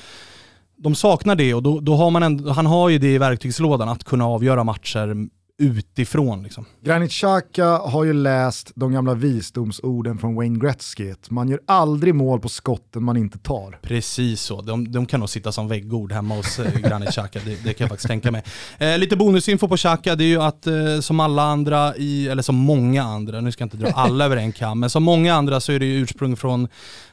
de 0.78 0.96
saknar 0.96 1.36
det 1.36 1.54
och 1.54 1.64
då, 1.64 1.80
då 1.80 1.96
har 1.96 2.12
man 2.12 2.24
en, 2.24 2.48
han 2.48 2.66
har 2.66 2.90
ju 2.90 2.98
det 2.98 3.14
i 3.14 3.18
verktygslådan 3.18 3.90
att 3.90 4.04
kunna 4.04 4.26
avgöra 4.26 4.64
matcher 4.64 5.28
utifrån. 5.58 6.44
Liksom. 6.44 6.66
Granit 6.82 7.12
Xhaka 7.12 7.66
har 7.66 8.04
ju 8.04 8.14
läst 8.14 8.72
de 8.76 8.92
gamla 8.92 9.14
visdomsorden 9.14 10.18
från 10.18 10.36
Wayne 10.36 10.60
Gretzky. 10.60 11.14
Man 11.30 11.50
gör 11.50 11.60
aldrig 11.66 12.16
mål 12.16 12.40
på 12.40 12.50
skotten 12.50 13.04
man 13.04 13.18
inte 13.18 13.38
tar. 13.38 13.80
Precis 13.82 14.42
så. 14.42 14.62
De, 14.62 14.92
de 14.92 15.06
kan 15.06 15.20
nog 15.20 15.30
sitta 15.30 15.52
som 15.52 15.68
väggord 15.68 16.12
hemma 16.12 16.36
hos 16.36 16.60
eh, 16.60 16.80
Granit 16.80 17.10
Xhaka, 17.10 17.40
det, 17.46 17.64
det, 17.64 17.74
kan 17.74 17.86
jag 17.86 17.90
faktiskt 17.90 18.08
tänka 18.08 18.32
mig. 18.32 18.44
Eh, 18.78 18.98
lite 18.98 19.16
bonusinfo 19.16 19.68
på 19.68 19.78
Xhaka, 19.78 20.16
det 20.16 20.24
är 20.24 20.28
ju 20.28 20.42
att 20.42 20.68
eh, 20.68 21.00
som 21.00 21.20
alla 21.20 21.44
andra, 21.44 21.96
i, 21.96 22.28
eller 22.28 22.44
som 22.44 22.56
många 22.56 23.04
andra, 23.04 23.42
nu 23.42 23.52
ska 23.52 23.62
jag 23.62 23.66
inte 23.66 23.78
dra 23.78 23.90
alla 23.90 24.26
över 24.26 24.38
en 24.38 24.52
kam, 24.52 24.80
men 24.80 24.90
som 24.90 25.04
många 25.04 25.36
andra 25.36 25.60
så 25.60 25.72
är 25.72 25.80
det 25.80 25.86
ju 25.86 26.04
ursprung 26.04 26.36
från 26.36 26.68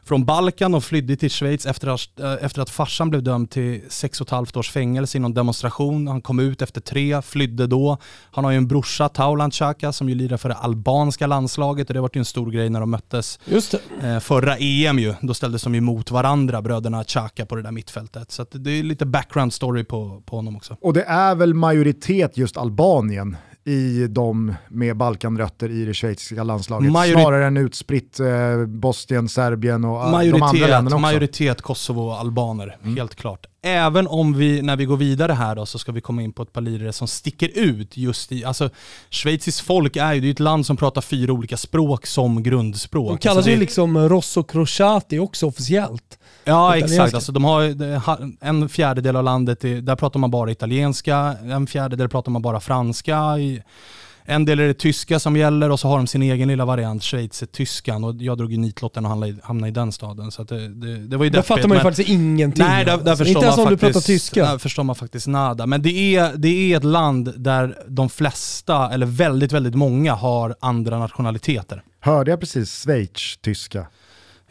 från 0.05 0.25
Balkan 0.25 0.75
och 0.75 0.85
flydde 0.85 1.17
till 1.17 1.31
Schweiz 1.31 1.67
efter 1.67 1.89
att, 1.89 2.21
eh, 2.21 2.45
efter 2.45 2.63
att 2.63 2.71
farsan 2.71 3.11
blev 3.11 3.23
dömd 3.23 3.51
till 3.51 3.81
6,5 3.89 4.57
års 4.57 4.71
fängelse 4.71 5.19
i 5.19 5.21
någon 5.21 5.35
demonstration. 5.35 6.07
Han 6.09 6.21
kom 6.21 6.39
ut 6.39 6.63
efter 6.63 6.81
tre, 6.81 7.23
flydde 7.23 7.67
då. 7.67 7.99
Han 8.31 8.45
har 8.45 8.51
ju 8.51 8.57
en 8.57 8.69
brorsa, 8.69 9.09
Taulan 9.09 9.51
Chaka, 9.51 9.93
som 9.93 10.09
ju 10.09 10.15
lirar 10.15 10.37
för 10.37 10.49
det 10.49 10.55
albanska 10.55 11.27
landslaget 11.27 11.91
och 11.91 11.95
det 11.95 12.01
var 12.01 12.11
ju 12.15 12.19
en 12.19 12.25
stor 12.25 12.51
grej 12.51 12.71
när 12.71 12.81
de 12.81 12.91
möttes. 12.91 13.39
Eh, 14.03 14.19
förra 14.21 14.57
EM 14.57 14.99
ju. 14.99 15.15
Då 15.21 15.35
ställdes 15.35 15.63
de 15.63 15.75
ju 15.75 15.81
mot 15.81 16.11
varandra, 16.11 16.63
bröderna 16.63 17.05
Chaka 17.05 17.47
på 17.47 17.57
det 17.57 17.63
där 17.63 17.73
mittfältet. 17.73 18.31
Så 18.31 18.47
det 18.51 18.71
är 18.71 18.83
lite 18.83 19.07
background 19.07 19.53
story 19.53 19.85
på, 19.85 20.23
på 20.27 20.37
honom 20.37 20.57
också. 20.57 20.77
Och 20.81 20.93
det 20.93 21.03
är 21.03 21.35
väl 21.35 21.55
majoritet 21.55 22.37
just 22.37 22.57
Albanien 22.57 23.37
i 23.65 24.07
de 24.07 24.55
med 24.69 24.97
Balkanrötter 24.97 25.71
i 25.71 25.85
det 25.85 25.95
schweiziska 25.95 26.43
landslaget. 26.43 26.93
Majori 26.93 27.23
Snarare 27.23 27.47
än 27.47 27.57
utspritt 27.57 28.21
eh, 28.21 28.67
Bosnien, 28.67 29.29
Serbien 29.29 29.85
och 29.85 30.11
majoritet, 30.11 30.41
de 30.41 30.43
andra 30.43 30.67
länderna 30.67 30.97
också. 30.97 30.99
Majoritet 30.99 31.63
Kosovo-albaner, 31.63 32.77
mm. 32.83 32.97
helt 32.97 33.15
klart. 33.15 33.47
Även 33.65 34.07
om 34.07 34.35
vi, 34.35 34.63
när 34.63 34.77
vi 34.77 34.85
går 34.85 34.97
vidare 34.97 35.33
här 35.33 35.57
då, 35.57 35.67
så 35.67 35.79
ska 35.79 35.93
vi 35.93 36.01
komma 36.01 36.23
in 36.23 36.33
på 36.33 36.43
ett 36.43 36.53
par 36.53 36.61
lirare 36.61 36.93
som 36.93 37.09
sticker 37.09 37.51
ut 37.55 37.97
just 37.97 38.33
i, 38.33 38.45
alltså 38.45 38.71
schweiziskt 39.11 39.67
folk 39.67 39.97
är 39.97 40.13
ju, 40.13 40.21
det 40.21 40.29
är 40.29 40.31
ett 40.31 40.41
land 40.41 40.67
som 40.67 40.77
pratar 40.77 41.01
fyra 41.01 41.33
olika 41.33 41.57
språk 41.57 42.07
som 42.07 42.43
grundspråk. 42.43 43.11
De 43.11 43.19
kallas 43.19 43.37
alltså, 43.37 43.51
ju 43.51 43.57
liksom 43.57 44.09
Rosso 44.09 44.43
Crociati 44.43 45.19
också 45.19 45.47
officiellt. 45.47 46.19
Ja 46.45 46.77
exakt, 46.77 47.15
alltså 47.15 47.33
de 47.33 47.45
har 47.45 47.75
en 48.41 48.69
fjärdedel 48.69 49.17
av 49.17 49.25
landet, 49.25 49.61
där 49.61 49.97
pratar 49.97 50.21
man 50.21 50.31
bara 50.31 50.51
italienska, 50.51 51.37
en 51.45 51.67
fjärdedel 51.67 52.09
pratar 52.09 52.33
man 52.33 52.43
bara 52.43 52.61
franska. 52.61 53.39
En 54.25 54.45
del 54.45 54.61
är 54.61 54.67
det 54.67 54.75
tyska 54.75 55.19
som 55.19 55.37
gäller 55.37 55.71
och 55.71 55.81
så 55.81 55.89
har 55.89 55.97
de 55.97 56.07
sin 56.07 56.23
egen 56.23 56.49
lilla 56.49 56.65
variant, 56.65 57.03
Schweiz 57.03 57.43
är 57.43 57.47
tyskan 57.47 58.05
och 58.05 58.15
jag 58.15 58.39
drog 58.39 58.53
ju 58.53 58.59
nitlotten 58.59 59.07
och 59.07 59.11
hamnade 59.43 59.69
i 59.69 59.71
den 59.71 59.93
staden. 59.93 60.31
Så 60.31 60.45
det, 60.45 60.69
det, 60.69 60.99
det 60.99 61.17
var 61.17 61.25
ju 61.25 61.31
Där 61.31 61.43
fattar 61.43 61.69
man 61.69 61.79
ju 61.79 61.85
men, 61.85 61.93
faktiskt 61.93 62.09
ingenting. 62.09 62.65
Nej, 62.65 62.85
där, 62.85 62.99
där 62.99 63.11
alltså. 63.11 63.25
Inte 63.25 63.41
ens 63.41 63.59
om 63.59 63.65
faktiskt, 63.65 63.81
du 63.81 63.87
pratar 63.93 64.01
tyska. 64.01 64.45
Där 64.45 64.59
förstår 64.59 64.83
man 64.83 64.97
faktiskt 64.97 65.27
nada. 65.27 65.67
Men 65.67 65.83
det 65.83 66.17
är, 66.17 66.37
det 66.37 66.49
är 66.49 66.77
ett 66.77 66.85
land 66.85 67.33
där 67.37 67.79
de 67.89 68.09
flesta, 68.09 68.91
eller 68.91 69.07
väldigt, 69.07 69.53
väldigt 69.53 69.75
många 69.75 70.15
har 70.15 70.55
andra 70.61 70.99
nationaliteter. 70.99 71.83
Hörde 72.01 72.31
jag 72.31 72.41
precis 72.41 72.85
Schweiz-tyska? 72.85 73.87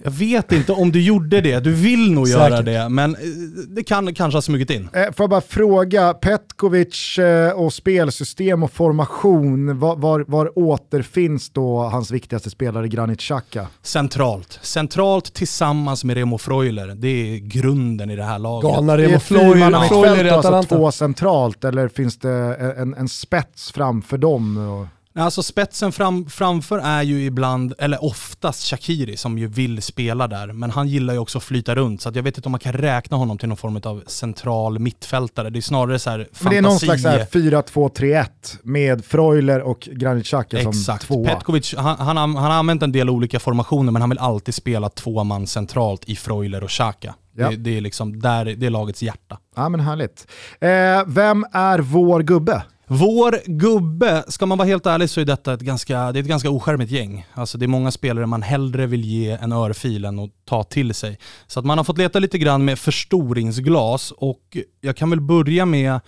Jag 0.04 0.12
vet 0.12 0.52
inte 0.52 0.72
om 0.72 0.92
du 0.92 1.02
gjorde 1.02 1.42
det, 1.42 1.60
du 1.60 1.74
vill 1.74 2.12
nog 2.12 2.28
Säkert. 2.28 2.50
göra 2.50 2.62
det, 2.62 2.90
men 2.90 3.16
eh, 3.16 3.22
det 3.68 3.84
kan 3.84 4.14
kanske 4.14 4.38
ha 4.38 4.42
smugit 4.42 4.70
in. 4.70 4.90
Eh, 4.94 5.04
får 5.04 5.24
jag 5.24 5.30
bara 5.30 5.42
fråga, 5.42 6.14
Petkovic 6.14 7.18
eh, 7.20 7.52
och 7.52 7.74
spelsystem 7.74 8.64
och 8.64 8.72
formation, 8.72 9.80
var, 9.80 9.96
var, 9.96 10.26
var 10.28 10.60
återfinns 10.60 11.50
då 11.50 11.80
hans 11.80 12.12
viktigaste 12.12 12.50
spelare 12.50 12.88
Granit 12.88 13.20
Xhaka? 13.20 13.68
Centralt. 13.82 14.60
Centralt 14.62 15.34
tillsammans 15.34 16.04
med 16.04 16.18
Remo 16.18 16.38
Freuler, 16.38 16.88
det 16.88 17.08
är 17.08 17.38
grunden 17.38 18.10
i 18.10 18.16
det 18.16 18.24
här 18.24 18.40
laget. 18.40 18.72
Galna 18.72 18.98
Remo 18.98 19.20
Freuler, 19.20 19.88
Freuler 19.88 20.32
alltså 20.32 20.64
två 20.76 20.92
centralt 20.92 21.64
eller 21.64 21.88
finns 21.88 22.18
det 22.18 22.56
en, 22.78 22.94
en 22.94 23.10
spets 23.10 23.72
framför 23.72 24.18
dem? 24.18 24.58
Och... 24.58 25.01
Alltså 25.15 25.43
spetsen 25.43 25.91
fram, 25.91 26.30
framför 26.30 26.80
är 26.80 27.02
ju 27.02 27.26
ibland, 27.26 27.74
eller 27.78 28.04
oftast 28.04 28.63
Shakiri 28.63 29.17
som 29.17 29.38
ju 29.38 29.47
vill 29.47 29.82
spela 29.82 30.28
där, 30.28 30.47
men 30.47 30.71
han 30.71 30.88
gillar 30.88 31.13
ju 31.13 31.19
också 31.19 31.38
att 31.38 31.43
flyta 31.43 31.76
runt 31.76 32.02
så 32.02 32.10
att 32.10 32.15
jag 32.15 32.24
vet 32.24 32.38
inte 32.38 32.47
om 32.47 32.52
man 32.52 32.60
kan 32.60 32.74
räkna 32.74 33.17
honom 33.17 33.38
till 33.38 33.47
någon 33.50 33.58
form 33.58 33.82
av 33.84 34.04
central 34.08 34.80
mittfältare. 34.80 35.50
Det 35.50 35.60
är 35.60 35.62
snarare 35.62 36.00
så 36.00 36.10
här 36.10 36.17
fantasi. 36.17 36.43
Men 36.43 36.52
det 36.52 36.58
är 36.58 36.62
någon 36.62 36.80
slags 36.80 37.04
4-2-3-1 37.04 38.26
med 38.63 39.06
Freuler 39.06 39.62
och 39.62 39.80
Granit 39.91 40.26
Xhaka 40.26 40.62
som 40.62 40.69
Exakt. 40.69 41.08
tvåa. 41.08 41.30
Petkovic, 41.30 41.76
han, 41.78 41.97
han, 42.00 42.17
han 42.17 42.36
har 42.36 42.50
använt 42.50 42.84
en 42.84 42.91
del 42.91 43.10
olika 43.10 43.39
formationer 43.39 43.91
men 43.91 44.02
han 44.02 44.10
vill 44.10 44.19
alltid 44.19 44.54
spela 44.54 44.89
två 44.89 45.24
man 45.24 45.47
centralt 45.47 46.10
i 46.10 46.15
Freuler 46.15 46.63
och 46.63 46.69
Xhaka. 46.69 47.15
Ja. 47.36 47.50
Det, 47.50 47.56
det, 47.56 47.78
är 47.78 47.82
liksom 47.82 48.19
där, 48.19 48.45
det 48.45 48.65
är 48.65 48.69
lagets 48.69 49.04
hjärta. 49.04 49.38
Ja 49.56 49.69
men 49.69 49.80
härligt. 49.80 50.28
Eh, 50.60 50.69
vem 51.08 51.45
är 51.52 51.80
vår 51.80 52.19
gubbe? 52.19 52.63
Vår 52.93 53.39
gubbe, 53.45 54.23
ska 54.27 54.45
man 54.45 54.58
vara 54.58 54.67
helt 54.67 54.86
ärlig 54.86 55.10
så 55.10 55.21
är 55.21 55.25
detta 55.25 55.54
ett 55.54 55.62
ganska, 55.62 56.12
det 56.12 56.19
är 56.19 56.21
ett 56.21 56.30
ganska 56.30 56.49
oskärmigt 56.49 56.91
gäng. 56.91 57.25
Alltså 57.34 57.58
det 57.58 57.65
är 57.65 57.67
många 57.67 57.91
spelare 57.91 58.25
man 58.25 58.41
hellre 58.41 58.86
vill 58.86 59.06
ge 59.06 59.32
en 59.32 59.51
örfil 59.51 60.06
än 60.06 60.19
att 60.19 60.30
ta 60.45 60.63
till 60.63 60.93
sig. 60.93 61.19
Så 61.47 61.60
att 61.60 61.65
man 61.65 61.77
har 61.77 61.86
fått 61.86 61.97
leta 61.97 62.19
lite 62.19 62.38
grann 62.38 62.65
med 62.65 62.80
förstoringsglas 62.80 64.12
och 64.12 64.58
jag 64.82 64.97
kan 64.97 65.10
väl 65.10 65.21
börja 65.21 65.65
med 65.65 65.99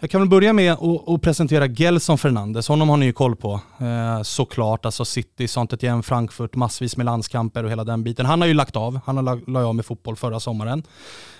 jag 0.00 0.10
kan 0.10 0.20
väl 0.20 0.28
börja 0.28 0.52
med 0.52 0.72
att 1.06 1.22
presentera 1.22 1.66
Gelson 1.66 2.18
Fernandes, 2.18 2.68
honom 2.68 2.88
har 2.88 2.96
ni 2.96 3.06
ju 3.06 3.12
koll 3.12 3.36
på. 3.36 3.60
Eh, 3.80 4.22
såklart, 4.22 4.86
alltså 4.86 5.04
City, 5.04 5.46
Saint-Étienne, 5.48 6.02
Frankfurt, 6.02 6.54
massvis 6.54 6.96
med 6.96 7.06
landskamper 7.06 7.64
och 7.64 7.70
hela 7.70 7.84
den 7.84 8.04
biten. 8.04 8.26
Han 8.26 8.40
har 8.40 8.48
ju 8.48 8.54
lagt 8.54 8.76
av, 8.76 9.00
han 9.06 9.16
har 9.16 9.22
lagt 9.22 9.48
av 9.48 9.74
med 9.74 9.86
fotboll 9.86 10.16
förra 10.16 10.40
sommaren. 10.40 10.82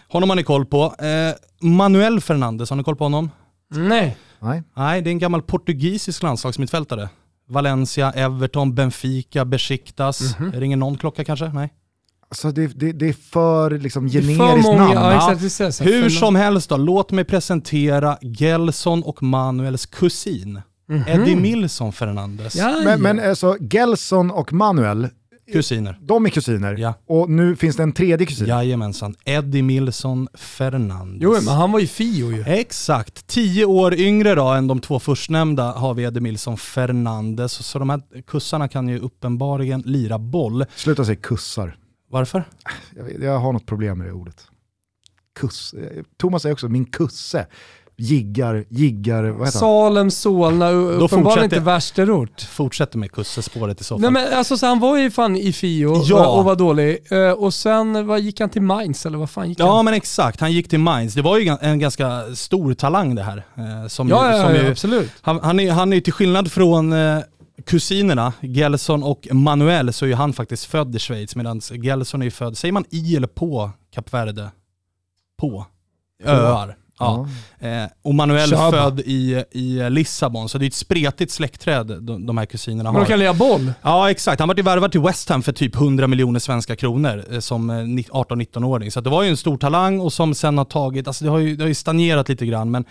Honom 0.09 0.29
har 0.29 0.37
ni 0.37 0.43
koll 0.43 0.67
på. 0.67 0.85
Eh, 0.85 1.69
Manuel 1.69 2.21
Fernandes, 2.21 2.71
har 2.71 2.77
ni 2.77 2.85
koll 2.85 2.97
på 2.97 3.05
honom? 3.05 3.31
Nej. 3.71 4.17
Nej. 4.41 4.63
Nej, 4.77 5.03
det 5.03 5.11
är 5.11 5.13
en 5.13 5.19
gammal 5.19 5.43
portugisisk 5.43 6.23
landslagsmittfältare. 6.23 7.09
Valencia, 7.49 8.13
Everton, 8.13 8.75
Benfica, 8.75 9.45
Besiktas. 9.45 10.21
Mm 10.39 10.53
-hmm. 10.53 10.61
Ringer 10.61 10.77
någon 10.77 10.99
klocka 10.99 11.25
kanske? 11.25 11.49
Nej. 11.49 11.73
Alltså 12.31 12.51
det, 12.51 12.67
det, 12.67 12.93
det 12.93 13.09
är 13.09 13.13
för 13.13 13.71
liksom 13.71 14.09
generiskt 14.09 14.39
för 14.39 14.57
många, 14.57 14.79
namn. 14.79 14.93
Ja, 14.95 15.33
exakt, 15.35 15.81
Hur 15.81 16.09
som 16.09 16.37
helst 16.37 16.69
då, 16.69 16.77
låt 16.77 17.13
mig 17.13 17.25
presentera 17.25 18.19
Gelson 18.21 19.03
och 19.03 19.23
Manuels 19.23 19.87
kusin. 19.87 20.61
Mm 20.91 21.03
-hmm. 21.03 21.23
Eddie 21.23 21.37
Milson 21.37 21.93
Fernandes. 21.93 22.57
Men, 22.85 23.03
men 23.03 23.21
alltså 23.21 23.57
Gelson 23.61 24.31
och 24.31 24.53
Manuel, 24.53 25.09
Kusiner. 25.53 25.99
De 26.03 26.27
är 26.27 26.31
kusiner. 26.31 26.77
Ja. 26.77 26.95
Och 27.07 27.31
nu 27.31 27.57
finns 27.57 27.77
det 27.77 27.83
en 27.83 27.93
tredje 27.93 28.27
kusin. 28.27 28.47
Jajamensan. 28.47 29.15
Eddie 29.25 29.63
Milson 29.63 30.29
Fernandes. 30.35 31.23
Jo, 31.23 31.33
men 31.33 31.55
han 31.55 31.73
var 31.73 31.81
ju 31.81 31.87
Fio 31.87 32.33
ju. 32.33 32.45
Exakt. 32.47 33.27
Tio 33.27 33.65
år 33.65 33.95
yngre 33.95 34.35
då 34.35 34.49
än 34.49 34.67
de 34.67 34.81
två 34.81 34.99
förstnämnda 34.99 35.73
har 35.73 35.95
vi 35.95 36.03
Eddie 36.03 36.21
Milson 36.21 36.57
Fernandes. 36.57 37.53
Så 37.53 37.79
de 37.79 37.91
här 37.91 38.03
kussarna 38.27 38.69
kan 38.69 38.89
ju 38.89 38.99
uppenbarligen 38.99 39.81
lira 39.81 40.19
boll. 40.19 40.65
Sluta 40.77 41.05
säga 41.05 41.17
kussar. 41.17 41.77
Varför? 42.11 42.45
Jag, 42.97 43.23
jag 43.23 43.39
har 43.39 43.53
något 43.53 43.67
problem 43.67 43.99
med 43.99 44.07
det 44.07 44.13
ordet. 44.13 44.47
Kuss. 45.35 45.75
Thomas 46.17 46.43
säger 46.43 46.53
också 46.53 46.69
min 46.69 46.85
kusse 46.85 47.47
jiggar, 47.99 48.65
jiggar, 48.69 49.25
vad 49.25 49.47
heter 49.47 49.59
Salem, 49.59 50.11
Solna, 50.11 50.71
uppenbarligen 50.71 51.45
inte 51.45 51.61
värsterort. 51.61 52.41
Fortsätter 52.41 52.99
med 52.99 53.13
kussespåret 53.13 53.81
i 53.81 53.85
så 53.85 53.95
fall. 53.95 54.01
Nej, 54.01 54.11
men 54.11 54.39
alltså, 54.39 54.59
så 54.59 54.67
han 54.67 54.81
var 54.81 54.97
ju 54.97 55.11
fan 55.11 55.37
i 55.37 55.53
Fio 55.53 56.03
ja. 56.05 56.27
och 56.29 56.45
var 56.45 56.57
dålig. 56.57 57.13
Uh, 57.13 57.31
och 57.31 57.55
sen 57.55 58.07
vad, 58.07 58.21
gick 58.21 58.41
han 58.41 58.51
till 58.51 58.63
Mainz 58.63 59.07
eller 59.07 59.19
vad 59.19 59.31
fan 59.31 59.49
gick 59.49 59.61
ja, 59.61 59.77
han? 59.77 59.85
men 59.85 59.95
exakt. 59.95 60.41
Han 60.41 60.53
gick 60.53 60.69
till 60.69 60.81
Mainz. 60.81 61.15
Det 61.15 61.23
var 61.23 61.39
ju 61.39 61.57
en 61.61 61.79
ganska 61.79 62.35
stor 62.35 62.75
talang 62.75 63.15
det 63.15 63.23
här. 63.23 63.37
Uh, 63.37 63.89
som 63.89 64.09
ja, 64.09 64.33
ju, 64.33 64.43
som 64.43 64.55
ja, 64.55 64.63
ju, 64.63 64.71
absolut. 64.71 65.11
Han, 65.21 65.41
han, 65.43 65.61
är, 65.61 65.73
han 65.73 65.93
är 65.93 66.01
till 66.01 66.13
skillnad 66.13 66.53
från 66.53 66.95
kusinerna, 67.67 68.33
Gelson 68.41 69.03
och 69.03 69.29
Manuel, 69.33 69.93
så 69.93 70.07
är 70.07 70.15
han 70.15 70.33
faktiskt 70.33 70.65
född 70.65 70.97
i 70.97 70.99
Schweiz 70.99 71.37
medan 71.37 71.61
Gelson 71.61 72.23
är 72.23 72.31
född, 72.31 72.59
säger 72.59 72.73
man 72.73 72.85
i 72.91 73.17
eller 73.17 73.27
på 73.27 73.71
Kap 73.91 74.15
Verde? 74.15 74.51
På. 75.39 75.67
Öar. 76.25 76.77
Ja. 76.99 77.29
Eh, 77.61 77.85
och 78.03 78.15
Manuel 78.15 78.51
Köba. 78.51 78.71
född 78.71 79.01
i, 79.01 79.45
i 79.51 79.91
Lissabon, 79.91 80.49
så 80.49 80.59
det 80.59 80.65
är 80.65 80.67
ett 80.67 80.75
spretigt 80.75 81.33
släktträd 81.33 81.87
de, 81.87 82.27
de 82.27 82.39
här 82.39 82.47
kusinerna 82.47 82.89
har. 82.89 82.93
Men 82.93 83.03
de 83.03 83.09
kan 83.09 83.19
lira 83.19 83.35
boll? 83.35 83.73
Ja 83.83 84.11
exakt, 84.11 84.41
han 84.41 84.49
var 84.49 84.57
ju 84.57 84.63
värvad 84.63 84.93
till 84.93 85.01
West 85.01 85.29
Ham 85.29 85.43
för 85.43 85.53
typ 85.53 85.75
100 85.75 86.07
miljoner 86.07 86.41
svenska 86.41 86.77
kronor 86.77 87.25
eh, 87.31 87.41
som 87.41 87.71
18-19-åring. 87.71 88.91
Så 88.91 89.01
det 89.01 89.11
var 89.11 89.23
ju 89.23 89.29
en 89.29 89.37
stor 89.37 89.57
talang 89.57 90.01
och 90.01 90.13
som 90.13 90.35
sen 90.35 90.59
har 90.59 90.65
tagit, 90.65 91.07
alltså 91.07 91.25
det 91.25 91.31
har 91.31 91.39
ju, 91.39 91.57
det 91.57 91.65
har 91.65 91.69
ju 91.69 91.75
stagnerat 91.75 92.29
lite 92.29 92.47
grann 92.47 92.71
men 92.71 92.85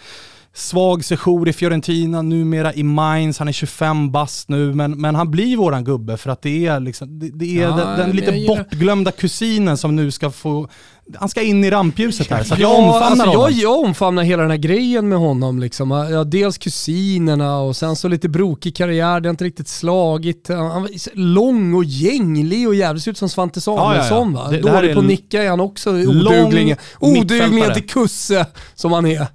svag 0.58 1.06
sejour 1.06 1.50
i 1.50 1.54
Fiorentina, 1.54 2.22
numera 2.22 2.74
i 2.74 2.84
Mainz, 2.84 3.39
han 3.39 3.48
är 3.48 3.52
25 3.52 4.12
bast 4.12 4.50
nu, 4.50 4.74
men, 4.74 4.91
men 5.02 5.15
han 5.15 5.32
blir 5.32 5.58
våran 5.58 5.84
gubbe 5.84 6.17
för 6.17 6.30
att 6.30 6.41
det 6.41 6.65
är, 6.67 6.80
liksom, 6.80 7.20
det, 7.20 7.30
det 7.34 7.58
är 7.58 7.62
Ja, 7.62 7.76
den, 7.76 7.98
den 8.00 8.15
lite 8.15 8.32
gillar- 8.32 8.56
bortglömda 8.58 9.12
kusinen 9.12 9.78
som 9.78 9.96
nu 9.96 10.12
ska 10.12 10.32
få, 10.32 10.67
han 11.15 11.30
ska 11.30 11.41
in 11.41 11.63
i 11.63 11.70
rampljuset 11.72 12.30
här. 12.30 12.43
Så 12.43 12.54
jag 12.54 12.62
Ja, 12.62 12.67
omfamnar 12.78 13.06
alltså, 13.08 13.26
honom. 13.26 13.41
jag, 13.41 13.52
jag 13.52 13.80
omfamnar 13.80 14.24
hela 14.24 14.41
den 14.41 14.52
här 14.52 14.58
grejen 14.58 15.10
med 15.10 15.17
honom. 15.20 15.60
Liksom. 15.60 15.91
Ja, 15.91 16.24
dels 16.24 16.58
kusinerna 16.58 17.60
och 17.60 17.76
sen 17.76 17.96
så 17.96 18.08
lite 18.08 18.30
brokig 18.30 18.76
karriär, 18.76 19.20
det 19.20 19.30
har 19.30 19.32
inte 19.32 19.43
riktigt 19.43 19.67
slagit. 19.67 20.48
Han 20.48 20.82
var 20.82 20.89
lång 21.17 21.74
och 21.74 21.84
gänglig 21.84 22.67
och 22.67 22.76
jävligt 22.76 23.04
ser 23.04 23.12
ut 23.12 23.17
som 23.17 23.30
Svante 23.30 23.62
Samuelsson. 23.62 24.34
ja. 24.36 24.43
Va? 24.43 24.52
Det- 24.52 24.60
det 24.62 24.70
här 24.70 24.82
Dålig 24.82 24.93
på 24.93 25.00
att 25.00 25.06
nicka 25.06 25.43
är 25.43 25.50
han 25.50 25.60
också, 25.60 25.89
oduglig. 25.91 26.76
Mittfältare. 27.02 27.74
till 27.74 27.88
kusse 27.89 28.46
som 28.76 28.91
han 28.93 29.06
är. 29.06 29.28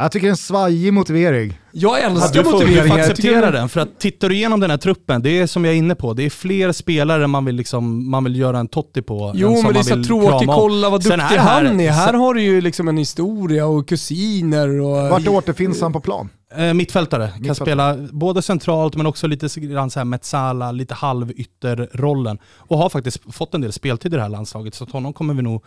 Jag 0.00 0.12
tycker 0.12 0.26
det 0.26 0.28
är 0.28 0.30
en 0.30 0.36
svajig 0.36 0.92
motivering. 0.92 1.58
Jag 1.72 2.00
Ja, 2.00 2.06
älskar 2.06 2.44
motiveringar. 2.44 2.76
Jag 2.76 2.86
tycker 2.94 3.00
acceptera 3.12 3.50
det- 3.50 3.58
den, 3.58 3.68
för 3.68 3.80
att 3.80 3.98
tittar 4.00 4.28
du 4.28 4.34
igenom 4.34 4.60
den 4.60 4.70
här 4.70 4.76
truppen, 4.78 5.22
det 5.22 5.30
är 5.38 5.46
som 5.46 5.64
jag 5.64 5.74
är 5.74 5.78
inne 5.78 5.94
på, 5.94 6.14
det 6.14 6.22
är 6.24 6.30
fler 6.30 6.72
spelare 6.72 7.26
man 7.26 7.44
vill, 7.44 7.54
liksom, 7.56 8.10
man 8.10 8.24
vill 8.24 8.36
göra 8.36 8.58
en 8.58 8.68
totti 8.68 9.02
på. 9.02 9.32
Jo 9.34 9.62
men 9.62 9.72
det 9.72 9.78
är 9.78 9.82
så 9.82 10.04
tråkigt, 10.04 10.48
kolla 10.54 10.90
vad 10.90 11.02
Sen 11.02 11.18
duktig 11.18 11.36
här- 11.36 11.64
han 11.64 11.80
är. 11.80 11.90
Här 11.90 12.12
har 12.12 12.34
du 12.34 12.42
ju 12.42 12.60
liksom 12.60 12.88
en 12.88 12.96
historia 12.96 13.66
och 13.66 13.88
kusiner 13.88 14.80
och... 14.80 15.10
Vart 15.10 15.28
återfinns 15.28 15.80
han 15.80 15.92
på 15.92 16.00
plan? 16.00 16.28
Eh, 16.56 16.74
mittfältare, 16.74 17.28
kan 17.28 17.40
Mittfältare. 17.42 17.66
spela 17.66 17.96
både 18.12 18.42
centralt 18.42 18.96
men 18.96 19.06
också 19.06 19.26
lite 19.26 19.60
grann 19.60 19.90
så 19.90 20.00
här 20.00 20.04
Metsala, 20.04 20.72
lite 20.72 20.94
halvytterrollen. 20.94 22.38
Och 22.56 22.78
har 22.78 22.88
faktiskt 22.88 23.34
fått 23.34 23.54
en 23.54 23.60
del 23.60 23.72
speltid 23.72 24.12
i 24.12 24.16
det 24.16 24.22
här 24.22 24.28
landslaget, 24.28 24.74
så 24.74 24.84
att 24.84 24.90
honom 24.90 25.12
kommer 25.12 25.34
vi 25.34 25.42
nog 25.42 25.64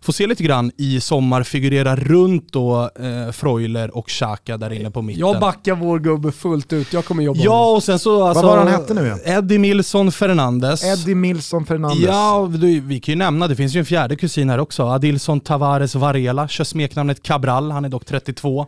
få 0.00 0.12
se 0.12 0.26
lite 0.26 0.42
grann 0.42 0.70
i 0.76 1.00
sommar 1.00 1.42
figurera 1.42 1.96
runt 1.96 2.52
då 2.52 2.90
eh, 3.00 3.32
Freuler 3.32 3.96
och 3.96 4.08
Xhaka 4.08 4.56
där 4.56 4.72
inne 4.72 4.90
på 4.90 5.02
mitten. 5.02 5.20
Jag 5.20 5.40
backar 5.40 5.74
vår 5.74 5.98
gubbe 5.98 6.32
fullt 6.32 6.72
ut, 6.72 6.92
jag 6.92 7.04
kommer 7.04 7.22
jobba 7.22 7.36
med 7.36 7.46
Ja, 7.46 7.70
och 7.74 7.82
sen 7.82 7.98
så... 7.98 8.24
Alltså, 8.24 8.46
var 8.46 8.58
han 8.58 8.68
hette 8.68 8.94
nu 8.94 9.04
igen? 9.04 9.20
Eddie 9.24 9.58
Milson 9.58 10.12
Fernandes. 10.12 10.84
Eddie 10.84 11.14
Milson 11.14 11.66
Fernandes. 11.66 12.00
Ja, 12.00 12.50
du, 12.54 12.80
vi 12.80 13.00
kan 13.00 13.12
ju 13.12 13.18
nämna, 13.18 13.48
det 13.48 13.56
finns 13.56 13.74
ju 13.74 13.78
en 13.78 13.86
fjärde 13.86 14.16
kusin 14.16 14.50
här 14.50 14.58
också. 14.58 14.82
Adilson 14.82 15.40
Tavares 15.40 15.94
Varela, 15.94 16.48
kör 16.48 16.64
smeknamnet 16.64 17.22
Cabral, 17.22 17.70
han 17.70 17.84
är 17.84 17.88
dock 17.88 18.04
32. 18.04 18.66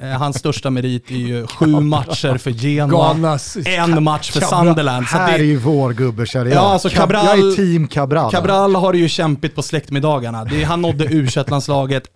Eh, 0.00 0.08
hans 0.08 0.38
största 0.38 0.70
merit 0.70 1.07
är 1.10 1.16
ju 1.16 1.46
sju 1.46 1.66
matcher 1.66 2.38
för 2.38 2.50
Genoa, 2.50 3.10
en 3.64 4.02
match 4.04 4.30
för. 4.30 4.40
Sunderland. 4.40 5.06
Här 5.06 5.34
är 5.34 5.38
det, 5.38 5.44
ju 5.44 5.56
vår 5.56 5.92
gubbe 5.92 6.26
känner 6.26 6.46
jag. 6.50 6.54
Ja, 6.54 6.72
alltså 6.72 6.88
Cab- 6.88 6.92
Cabral- 6.92 7.24
Jag 7.26 7.38
är 7.38 7.56
team 7.56 7.88
Cabral. 7.88 8.30
Cabral 8.30 8.74
har 8.74 8.94
ju 8.94 9.08
kämpigt 9.08 9.54
på 9.54 9.62
släktmiddagarna. 9.62 10.44
Det, 10.44 10.64
han 10.64 10.82
nådde 10.82 11.04
u 11.10 11.28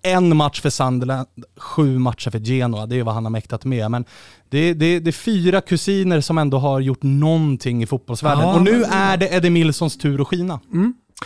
en 0.02 0.36
match 0.36 0.60
för 0.60 0.70
Sunderland, 0.70 1.26
sju 1.56 1.98
matcher 1.98 2.30
för 2.30 2.38
Genoa. 2.38 2.86
Det 2.86 2.98
är 2.98 3.02
vad 3.02 3.14
han 3.14 3.24
har 3.24 3.30
mäktat 3.30 3.64
med. 3.64 3.90
Men 3.90 4.04
det, 4.50 4.74
det, 4.74 5.00
det 5.00 5.10
är 5.10 5.12
fyra 5.12 5.60
kusiner 5.60 6.20
som 6.20 6.38
ändå 6.38 6.58
har 6.58 6.80
gjort 6.80 7.02
någonting 7.02 7.82
i 7.82 7.86
fotbollsvärlden. 7.86 8.48
Ja, 8.48 8.54
och 8.54 8.62
nu 8.62 8.84
är 8.84 9.16
det 9.16 9.28
Eddie 9.34 9.50
Milsons 9.50 9.98
tur 9.98 10.20
att 10.20 10.28
skina. 10.28 10.60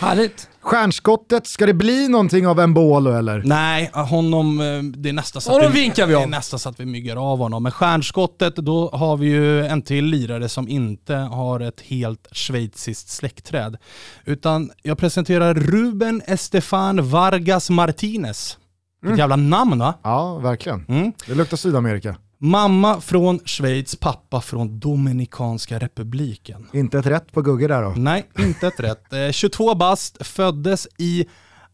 Härligt. 0.00 0.48
Stjärnskottet, 0.60 1.46
ska 1.46 1.66
det 1.66 1.74
bli 1.74 2.08
någonting 2.08 2.46
av 2.46 2.68
Mbolo 2.68 3.10
eller? 3.12 3.42
Nej, 3.44 3.90
honom, 3.94 4.60
eh, 4.60 4.82
det 4.82 5.08
är 5.08 5.12
nästan 5.12 5.42
så 5.42 5.50
att 5.50 5.56
Honom 5.56 5.72
vinkar 5.72 6.06
vi 6.06 6.12
det 6.12 6.16
av. 6.18 6.22
är 6.22 6.26
nästan 6.26 6.58
så 6.58 6.68
att 6.68 6.80
vi 6.80 6.86
myggar 6.86 7.16
av 7.32 7.38
honom. 7.38 7.62
Men 7.62 7.72
stjärnskottet, 7.72 8.56
då 8.56 8.90
har 8.92 9.16
vi 9.16 9.26
ju 9.26 9.66
en 9.66 9.82
till 9.82 10.04
lirare 10.04 10.48
som 10.48 10.68
inte 10.68 11.14
har 11.14 11.60
ett 11.60 11.80
helt 11.80 12.26
schweiziskt 12.32 13.08
släktträd. 13.08 13.76
Utan 14.24 14.70
jag 14.82 14.98
presenterar 14.98 15.54
Ruben 15.54 16.22
Estefan 16.26 17.10
Vargas 17.10 17.70
Martinez. 17.70 18.58
Vilket 19.02 19.18
jävla 19.18 19.36
namn 19.36 19.78
va? 19.78 19.94
Ja, 20.02 20.38
verkligen. 20.38 20.84
Mm. 20.88 21.12
Det 21.26 21.34
luktar 21.34 21.56
Sydamerika. 21.56 22.16
Mamma 22.38 23.00
från 23.00 23.38
Schweiz, 23.44 23.96
pappa 23.96 24.40
från 24.40 24.78
Dominikanska 24.78 25.78
republiken. 25.78 26.66
Inte 26.72 26.98
ett 26.98 27.06
rätt 27.06 27.32
på 27.32 27.42
Gugge 27.42 27.68
där 27.68 27.82
då. 27.82 27.90
Nej, 27.96 28.26
inte 28.38 28.66
ett 28.66 28.80
rätt. 28.80 29.12
Eh, 29.12 29.30
22 29.30 29.74
bast, 29.74 30.26
föddes 30.26 30.88
i 30.98 31.26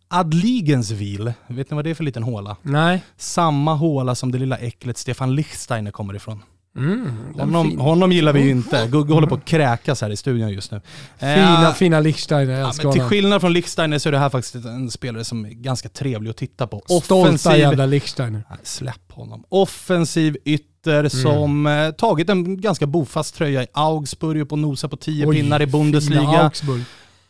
Adligenswil. 0.09 1.33
Vet 1.47 1.71
ni 1.71 1.75
vad 1.75 1.85
det 1.85 1.91
är 1.91 1.95
för 1.95 2.05
liten 2.05 2.23
håla? 2.23 2.57
Nej. 2.63 3.05
Samma 3.17 3.75
håla 3.75 4.15
som 4.15 4.33
det 4.33 4.39
lilla 4.39 4.57
äcklet 4.59 4.99
Stefan 4.99 5.35
Lichtsteiner 5.35 5.91
kommer 5.91 6.15
ifrån. 6.15 6.43
Mm, 6.77 7.11
Honom, 7.39 7.79
honom 7.79 8.13
gillar 8.13 8.33
vi 8.33 8.41
ju 8.41 8.51
inte. 8.51 8.89
Gugge 8.91 9.13
håller 9.15 9.27
på 9.27 9.35
att 9.35 9.45
kräkas 9.45 10.01
här 10.03 10.11
i 10.11 10.17
studion 10.17 10.49
just 10.53 10.71
nu. 10.71 10.81
Eh, 11.19 11.35
Fina, 11.35 11.73
fina 11.73 12.01
Lichsteiner, 12.01 12.53
jag 12.53 12.61
Ja, 12.63 12.67
älskar 12.69 12.85
men 12.85 12.93
till 12.93 13.03
skillnad 13.03 13.41
från 13.41 13.53
Lichtsteiner 13.53 13.99
så 13.99 14.09
är 14.09 14.13
det 14.13 14.19
här 14.19 14.29
faktiskt 14.31 14.55
en 14.55 14.91
spelare 14.91 15.25
som 15.25 15.45
är 15.45 15.51
ganska 15.51 15.89
trevlig 15.89 16.31
att 16.31 16.37
titta 16.37 16.67
på. 16.67 16.83
Stolta 17.03 17.57
jävla 17.57 17.87
Lichsteiner. 17.87 18.45
Nej, 18.51 18.59
släpp 18.63 19.13
honom. 19.13 19.45
Offensiv 19.49 20.37
ytter 20.45 20.69
Mm. 20.99 21.11
som 21.11 21.67
eh, 21.67 21.91
tagit 21.91 22.29
en 22.31 22.61
ganska 22.61 22.87
bofast 22.87 23.35
tröja 23.35 23.63
i 23.63 23.67
Augsburg 23.73 24.43
och 24.43 24.49
på 24.49 24.57
nosa 24.57 24.89
på 24.89 24.97
10 24.97 25.27
Oj, 25.27 25.37
pinnar 25.37 25.63
i 25.63 25.67
fina 25.67 25.79
Bundesliga. 25.79 26.21
Augsburg. 26.21 26.83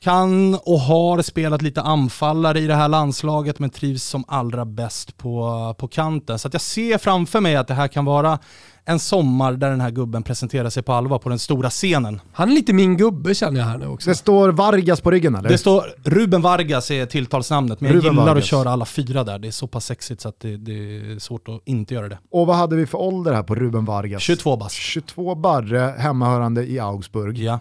Kan 0.02 0.54
och 0.54 0.80
har 0.80 1.22
spelat 1.22 1.62
lite 1.62 1.82
anfallare 1.82 2.60
i 2.60 2.66
det 2.66 2.74
här 2.74 2.88
landslaget 2.88 3.58
men 3.58 3.70
trivs 3.70 4.04
som 4.04 4.24
allra 4.28 4.64
bäst 4.64 5.16
på, 5.18 5.74
på 5.78 5.88
kanten. 5.88 6.38
Så 6.38 6.48
att 6.48 6.54
jag 6.54 6.60
ser 6.60 6.98
framför 6.98 7.40
mig 7.40 7.56
att 7.56 7.68
det 7.68 7.74
här 7.74 7.88
kan 7.88 8.04
vara 8.04 8.38
en 8.84 8.98
sommar 8.98 9.52
där 9.52 9.70
den 9.70 9.80
här 9.80 9.90
gubben 9.90 10.22
presenterar 10.22 10.70
sig 10.70 10.82
på 10.82 10.92
allvar 10.92 11.18
på 11.18 11.28
den 11.28 11.38
stora 11.38 11.70
scenen. 11.70 12.20
Han 12.32 12.50
är 12.50 12.54
lite 12.54 12.72
min 12.72 12.96
gubbe 12.96 13.34
känner 13.34 13.60
jag 13.60 13.66
här 13.66 13.78
nu 13.78 13.86
också. 13.86 14.10
Det 14.10 14.16
står 14.16 14.48
Vargas 14.48 15.00
på 15.00 15.10
ryggen 15.10 15.34
eller? 15.34 15.48
Det 15.48 15.58
står 15.58 15.84
Ruben 16.04 16.42
Vargas 16.42 16.90
är 16.90 17.06
tilltalsnamnet, 17.06 17.80
men 17.80 17.90
jag 17.90 17.96
Ruben 17.96 18.12
gillar 18.12 18.26
Vargas. 18.26 18.44
att 18.44 18.48
köra 18.50 18.70
alla 18.70 18.84
fyra 18.84 19.24
där. 19.24 19.38
Det 19.38 19.48
är 19.48 19.52
så 19.52 19.66
pass 19.66 19.84
sexigt 19.84 20.20
så 20.20 20.28
att 20.28 20.40
det, 20.40 20.56
det 20.56 20.72
är 20.72 21.18
svårt 21.18 21.48
att 21.48 21.60
inte 21.64 21.94
göra 21.94 22.08
det. 22.08 22.18
Och 22.30 22.46
vad 22.46 22.56
hade 22.56 22.76
vi 22.76 22.86
för 22.86 22.98
ålder 22.98 23.32
här 23.32 23.42
på 23.42 23.54
Ruben 23.54 23.84
Vargas? 23.84 24.22
22 24.22 24.56
bast. 24.56 24.74
22 24.74 25.34
barre, 25.34 25.94
hemmahörande 25.98 26.66
i 26.66 26.78
Augsburg. 26.78 27.38
Ja. 27.38 27.60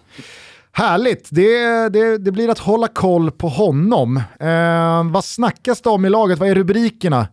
Härligt, 0.73 1.27
det, 1.31 1.89
det, 1.89 2.17
det 2.17 2.31
blir 2.31 2.49
att 2.49 2.59
hålla 2.59 2.87
koll 2.87 3.31
på 3.31 3.49
honom. 3.49 4.17
Eh, 4.39 5.11
vad 5.11 5.25
snackas 5.25 5.81
det 5.81 5.89
om 5.89 6.05
i 6.05 6.09
laget? 6.09 6.39
Vad 6.39 6.49
är 6.49 6.55
rubrikerna? 6.55 7.27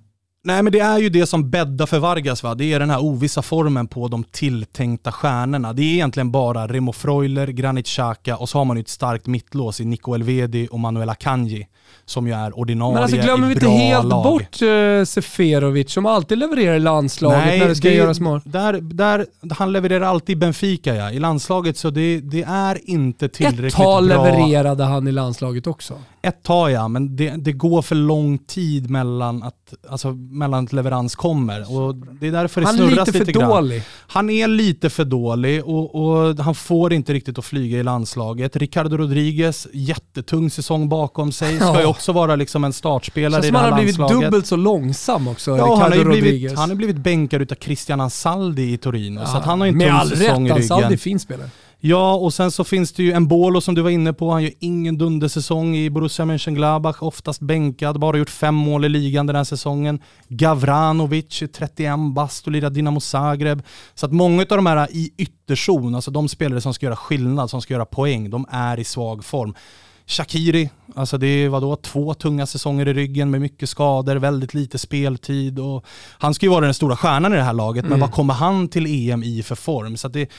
Nej 0.44 0.62
men 0.62 0.72
det 0.72 0.80
är 0.80 0.98
ju 0.98 1.08
det 1.08 1.26
som 1.26 1.50
bäddar 1.50 1.86
för 1.86 1.98
Vargas 1.98 2.42
va. 2.42 2.54
Det 2.54 2.72
är 2.72 2.80
den 2.80 2.90
här 2.90 3.02
ovissa 3.02 3.42
formen 3.42 3.86
på 3.86 4.08
de 4.08 4.24
tilltänkta 4.24 5.12
stjärnorna. 5.12 5.72
Det 5.72 5.82
är 5.82 5.92
egentligen 5.92 6.30
bara 6.30 6.66
Remo 6.66 6.92
Freuler, 6.92 7.46
Granit 7.46 7.86
Xhaka 7.86 8.36
och 8.36 8.48
så 8.48 8.58
har 8.58 8.64
man 8.64 8.76
ju 8.76 8.80
ett 8.80 8.88
starkt 8.88 9.26
mittlås 9.26 9.80
i 9.80 9.84
Nico 9.84 10.14
Elvedi 10.14 10.68
och 10.70 10.80
Manuel 10.80 11.08
Akanji 11.08 11.68
som 12.08 12.26
ju 12.26 12.32
är 12.32 12.58
ordinarie 12.58 12.94
Men 12.94 13.02
alltså 13.02 13.16
glömmer 13.16 13.46
vi 13.46 13.52
inte 13.52 13.66
bra 13.66 13.74
helt 13.76 14.04
lag. 14.04 14.24
bort 14.24 14.62
uh, 14.62 15.04
Seferovic 15.04 15.92
som 15.92 16.06
alltid 16.06 16.38
levererar 16.38 16.76
i 16.76 16.80
landslaget 16.80 17.58
när 17.58 17.68
det 17.68 17.74
ska 17.74 17.90
göras 17.90 18.20
mål. 18.20 18.40
Där, 18.44 18.80
där, 18.80 19.26
han 19.50 19.72
levererar 19.72 20.04
alltid 20.06 20.36
i 20.36 20.36
Benfica 20.36 20.94
ja. 20.94 21.10
I 21.10 21.18
landslaget 21.18 21.76
så 21.76 21.90
det, 21.90 22.20
det 22.20 22.42
är 22.42 22.90
inte 22.90 23.24
Ett 23.26 23.32
tillräckligt 23.32 23.74
tag 23.74 24.06
bra. 24.06 24.24
levererade 24.24 24.84
han 24.84 25.08
i 25.08 25.12
landslaget 25.12 25.66
också. 25.66 25.94
Ett 26.22 26.42
tag 26.42 26.70
ja, 26.70 26.88
men 26.88 27.16
det, 27.16 27.30
det 27.30 27.52
går 27.52 27.82
för 27.82 27.94
lång 27.94 28.38
tid 28.38 28.90
mellan 28.90 29.42
att, 29.42 29.74
alltså, 29.88 30.12
mellan 30.12 30.64
att 30.64 30.72
leverans 30.72 31.14
kommer. 31.16 31.76
Och 31.78 31.94
det 32.20 32.26
är 32.26 32.32
därför 32.32 32.60
det 32.60 32.66
Han 32.66 32.74
är 32.76 32.78
snurras 32.78 33.06
lite 33.06 33.12
för 33.12 33.18
lite 33.26 33.32
grann. 33.32 33.50
dålig. 33.50 33.82
Han 34.06 34.30
är 34.30 34.48
lite 34.48 34.90
för 34.90 35.04
dålig 35.04 35.64
och, 35.64 35.94
och 35.94 36.36
han 36.38 36.54
får 36.54 36.92
inte 36.92 37.12
riktigt 37.12 37.38
att 37.38 37.44
flyga 37.44 37.78
i 37.78 37.82
landslaget. 37.82 38.56
Ricardo 38.56 38.96
Rodriguez, 38.96 39.66
jättetung 39.72 40.50
säsong 40.50 40.88
bakom 40.88 41.32
sig, 41.32 41.56
ska 41.56 41.80
Ja. 41.80 41.88
Också 41.98 42.12
vara 42.12 42.36
liksom 42.36 42.64
en 42.64 42.72
startspelare 42.72 43.46
i 43.46 43.50
det 43.50 43.58
här 43.58 43.64
han 43.64 43.72
har 43.72 43.78
blivit 43.78 43.98
landslaget. 43.98 44.30
dubbelt 44.30 44.46
så 44.46 44.56
långsam 44.56 45.28
också, 45.28 45.56
Ja, 45.56 45.76
han 45.76 45.92
har, 45.92 45.98
ju 45.98 46.04
blivit, 46.04 46.58
han 46.58 46.68
har 46.68 46.76
blivit 46.76 46.96
bänkad 46.96 47.42
utav 47.42 47.54
Christian 47.54 48.00
Ansaldi 48.00 48.72
i 48.72 48.78
Torino, 48.78 49.26
så 49.26 49.36
att 49.36 49.44
han 49.44 49.60
har 49.60 49.66
ju 49.66 49.70
en 49.70 49.78
Med 49.78 49.86
tung 49.88 49.96
all 49.96 50.08
säsong 50.08 50.48
rätt, 50.48 50.58
i 50.58 50.60
Ansaldi 50.60 50.84
är 50.84 50.88
ryggen. 50.88 50.98
fin 50.98 51.20
spelare. 51.20 51.50
Ja, 51.80 52.14
och 52.14 52.34
sen 52.34 52.50
så 52.50 52.64
finns 52.64 52.92
det 52.92 53.02
ju 53.02 53.12
en 53.12 53.28
Bolo 53.28 53.60
som 53.60 53.74
du 53.74 53.82
var 53.82 53.90
inne 53.90 54.12
på. 54.12 54.30
Han 54.30 54.42
gör 54.42 54.52
ingen 54.58 54.98
dundersäsong 54.98 55.76
i 55.76 55.90
Borussia 55.90 56.24
Mönchengladbach. 56.24 56.96
Oftast 57.02 57.40
bänkad, 57.40 58.00
bara 58.00 58.18
gjort 58.18 58.30
fem 58.30 58.54
mål 58.54 58.84
i 58.84 58.88
ligan 58.88 59.26
den 59.26 59.36
här 59.36 59.44
säsongen. 59.44 60.00
Gavranovic, 60.28 61.42
31 61.52 61.98
bast 62.14 62.46
och 62.46 62.52
lirar 62.52 62.70
Dinamo 62.70 63.00
Zagreb. 63.00 63.62
Så 63.94 64.06
att 64.06 64.12
många 64.12 64.42
av 64.42 64.48
de 64.48 64.66
här 64.66 64.88
i 64.90 65.12
ytterzon, 65.16 65.94
alltså 65.94 66.10
de 66.10 66.28
spelare 66.28 66.60
som 66.60 66.74
ska 66.74 66.86
göra 66.86 66.96
skillnad, 66.96 67.50
som 67.50 67.62
ska 67.62 67.74
göra 67.74 67.84
poäng, 67.84 68.30
de 68.30 68.46
är 68.50 68.80
i 68.80 68.84
svag 68.84 69.24
form. 69.24 69.54
Shakiri, 70.08 70.70
alltså 70.94 71.18
det 71.18 71.26
är 71.26 71.48
vadå, 71.48 71.76
två 71.76 72.14
tunga 72.14 72.46
säsonger 72.46 72.88
i 72.88 72.92
ryggen 72.92 73.30
med 73.30 73.40
mycket 73.40 73.68
skador, 73.68 74.16
väldigt 74.16 74.54
lite 74.54 74.78
speltid. 74.78 75.58
Och 75.58 75.84
han 76.18 76.34
ska 76.34 76.46
ju 76.46 76.50
vara 76.50 76.64
den 76.64 76.74
stora 76.74 76.96
stjärnan 76.96 77.32
i 77.32 77.36
det 77.36 77.42
här 77.42 77.52
laget, 77.52 77.84
men 77.88 78.00
vad 78.00 78.12
kommer 78.12 78.34
han 78.34 78.68
till 78.68 79.10
EM 79.10 79.22
i 79.22 79.42
för 79.42 79.54
form? 79.54 79.96
Så 79.96 80.08
det, 80.08 80.30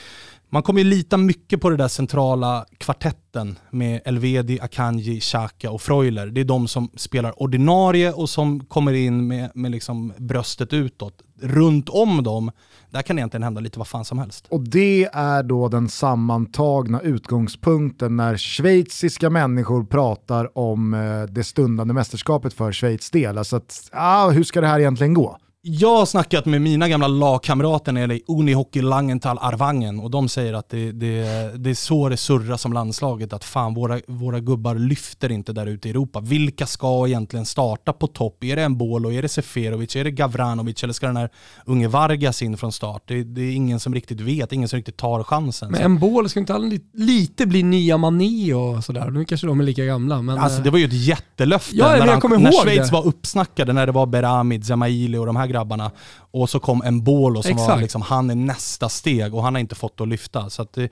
man 0.49 0.63
kommer 0.63 0.81
ju 0.81 0.89
lita 0.89 1.17
mycket 1.17 1.61
på 1.61 1.69
det 1.69 1.77
där 1.77 1.87
centrala 1.87 2.65
kvartetten 2.77 3.59
med 3.71 4.01
Elvedi, 4.05 4.59
Akanji, 4.61 5.19
Xhaka 5.19 5.71
och 5.71 5.81
Freuler. 5.81 6.27
Det 6.27 6.41
är 6.41 6.45
de 6.45 6.67
som 6.67 6.89
spelar 6.95 7.41
ordinarie 7.41 8.13
och 8.13 8.29
som 8.29 8.65
kommer 8.65 8.93
in 8.93 9.27
med, 9.27 9.51
med 9.53 9.71
liksom 9.71 10.13
bröstet 10.17 10.73
utåt. 10.73 11.21
Runt 11.41 11.89
om 11.89 12.23
dem, 12.23 12.51
där 12.91 13.01
kan 13.01 13.17
egentligen 13.17 13.43
hända 13.43 13.61
lite 13.61 13.79
vad 13.79 13.87
fan 13.87 14.05
som 14.05 14.19
helst. 14.19 14.45
Och 14.49 14.61
det 14.61 15.09
är 15.13 15.43
då 15.43 15.67
den 15.67 15.89
sammantagna 15.89 17.01
utgångspunkten 17.01 18.15
när 18.15 18.37
schweiziska 18.37 19.29
människor 19.29 19.83
pratar 19.83 20.57
om 20.57 20.93
eh, 20.93 21.23
det 21.23 21.43
stundande 21.43 21.93
mästerskapet 21.93 22.53
för 22.53 22.71
Schweiz 22.71 23.11
del. 23.11 23.37
Alltså 23.37 23.55
att, 23.55 23.89
ah, 23.91 24.29
hur 24.29 24.43
ska 24.43 24.61
det 24.61 24.67
här 24.67 24.79
egentligen 24.79 25.13
gå? 25.13 25.37
Jag 25.61 25.97
har 25.97 26.05
snackat 26.05 26.45
med 26.45 26.61
mina 26.61 26.89
gamla 26.89 27.07
lagkamrater 27.07 27.91
nere 27.91 28.15
i 28.15 28.21
Unihockey 28.27 28.81
Langenthal 28.81 29.37
Arvangen 29.41 29.99
och 29.99 30.11
de 30.11 30.29
säger 30.29 30.53
att 30.53 30.69
det, 30.69 30.91
det, 30.91 31.21
det 31.57 31.69
är 31.69 31.73
så 31.73 32.09
det 32.09 32.17
surrar 32.17 32.57
som 32.57 32.73
landslaget, 32.73 33.33
att 33.33 33.43
fan 33.43 33.73
våra, 33.73 33.99
våra 34.07 34.39
gubbar 34.39 34.75
lyfter 34.75 35.31
inte 35.31 35.53
där 35.53 35.65
ute 35.65 35.87
i 35.87 35.91
Europa. 35.91 36.19
Vilka 36.19 36.65
ska 36.65 37.07
egentligen 37.07 37.45
starta 37.45 37.93
på 37.93 38.07
topp? 38.07 38.43
Är 38.43 38.55
det 38.55 38.63
Embolo, 38.63 39.11
är 39.11 39.21
det 39.21 39.29
Seferovic, 39.29 39.95
är 39.95 40.03
det 40.03 40.11
Gavranovic 40.11 40.83
eller 40.83 40.93
ska 40.93 41.07
den 41.07 41.17
här 41.17 41.29
unge 41.65 41.87
Vargas 41.87 42.41
in 42.41 42.57
från 42.57 42.71
start? 42.71 43.03
Det, 43.05 43.23
det 43.23 43.41
är 43.41 43.51
ingen 43.51 43.79
som 43.79 43.93
riktigt 43.93 44.21
vet, 44.21 44.51
ingen 44.53 44.69
som 44.69 44.77
riktigt 44.77 44.97
tar 44.97 45.23
chansen. 45.23 45.71
Men 45.71 45.81
Embolo 45.81 46.29
ska 46.29 46.39
inte 46.39 46.53
han 46.53 46.69
li- 46.69 46.81
lite 46.93 47.45
bli 47.45 47.63
nya 47.63 47.97
Mané 47.97 48.53
och 48.53 48.83
sådär? 48.83 49.09
Nu 49.11 49.25
kanske 49.25 49.47
de 49.47 49.59
är 49.59 49.63
lika 49.63 49.85
gamla, 49.85 50.21
men... 50.21 50.37
Alltså 50.37 50.61
det 50.61 50.69
var 50.69 50.79
ju 50.79 50.85
ett 50.85 50.93
jättelöfte 50.93 51.75
Ja, 51.75 51.85
när, 51.87 52.07
han, 52.07 52.43
när 52.43 52.63
Schweiz 52.63 52.87
det. 52.89 52.93
var 52.93 53.07
uppsnackade, 53.07 53.73
när 53.73 53.85
det 53.85 53.91
var 53.91 54.05
Berami, 54.05 54.61
Zemaili 54.63 55.17
och 55.17 55.25
de 55.25 55.35
här 55.35 55.48
grabbarna. 55.49 55.91
Och 56.31 56.49
så 56.49 56.59
kom 56.59 56.81
Embolo 56.85 57.41
som 57.41 57.55
var 57.55 57.63
Exakt. 57.63 57.81
liksom, 57.81 58.01
han 58.01 58.29
är 58.29 58.35
nästa 58.35 58.89
steg 58.89 59.35
och 59.35 59.43
han 59.43 59.55
har 59.55 59.59
inte 59.59 59.75
fått 59.75 60.01
att 60.01 60.07
lyfta. 60.07 60.49
Så 60.49 60.61
att 60.61 60.73
det, 60.73 60.89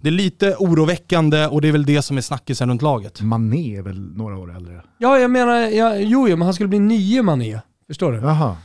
det 0.00 0.08
är 0.08 0.12
lite 0.12 0.56
oroväckande 0.58 1.46
och 1.46 1.60
det 1.60 1.68
är 1.68 1.72
väl 1.72 1.86
det 1.86 2.02
som 2.02 2.16
är 2.16 2.20
snackisen 2.20 2.68
runt 2.68 2.82
laget. 2.82 3.20
Mané 3.20 3.76
är 3.76 3.82
väl 3.82 4.00
några 4.16 4.38
år 4.38 4.56
äldre? 4.56 4.82
Ja, 4.98 5.18
jag 5.18 5.30
menar, 5.30 5.56
ja, 5.56 5.96
jo, 5.96 6.28
jo, 6.28 6.36
men 6.36 6.42
han 6.42 6.54
skulle 6.54 6.68
bli 6.68 6.78
nye 6.78 7.22
Mané. 7.22 7.60
Förstår 7.86 8.12
du? 8.12 8.18
Jaha. 8.18 8.56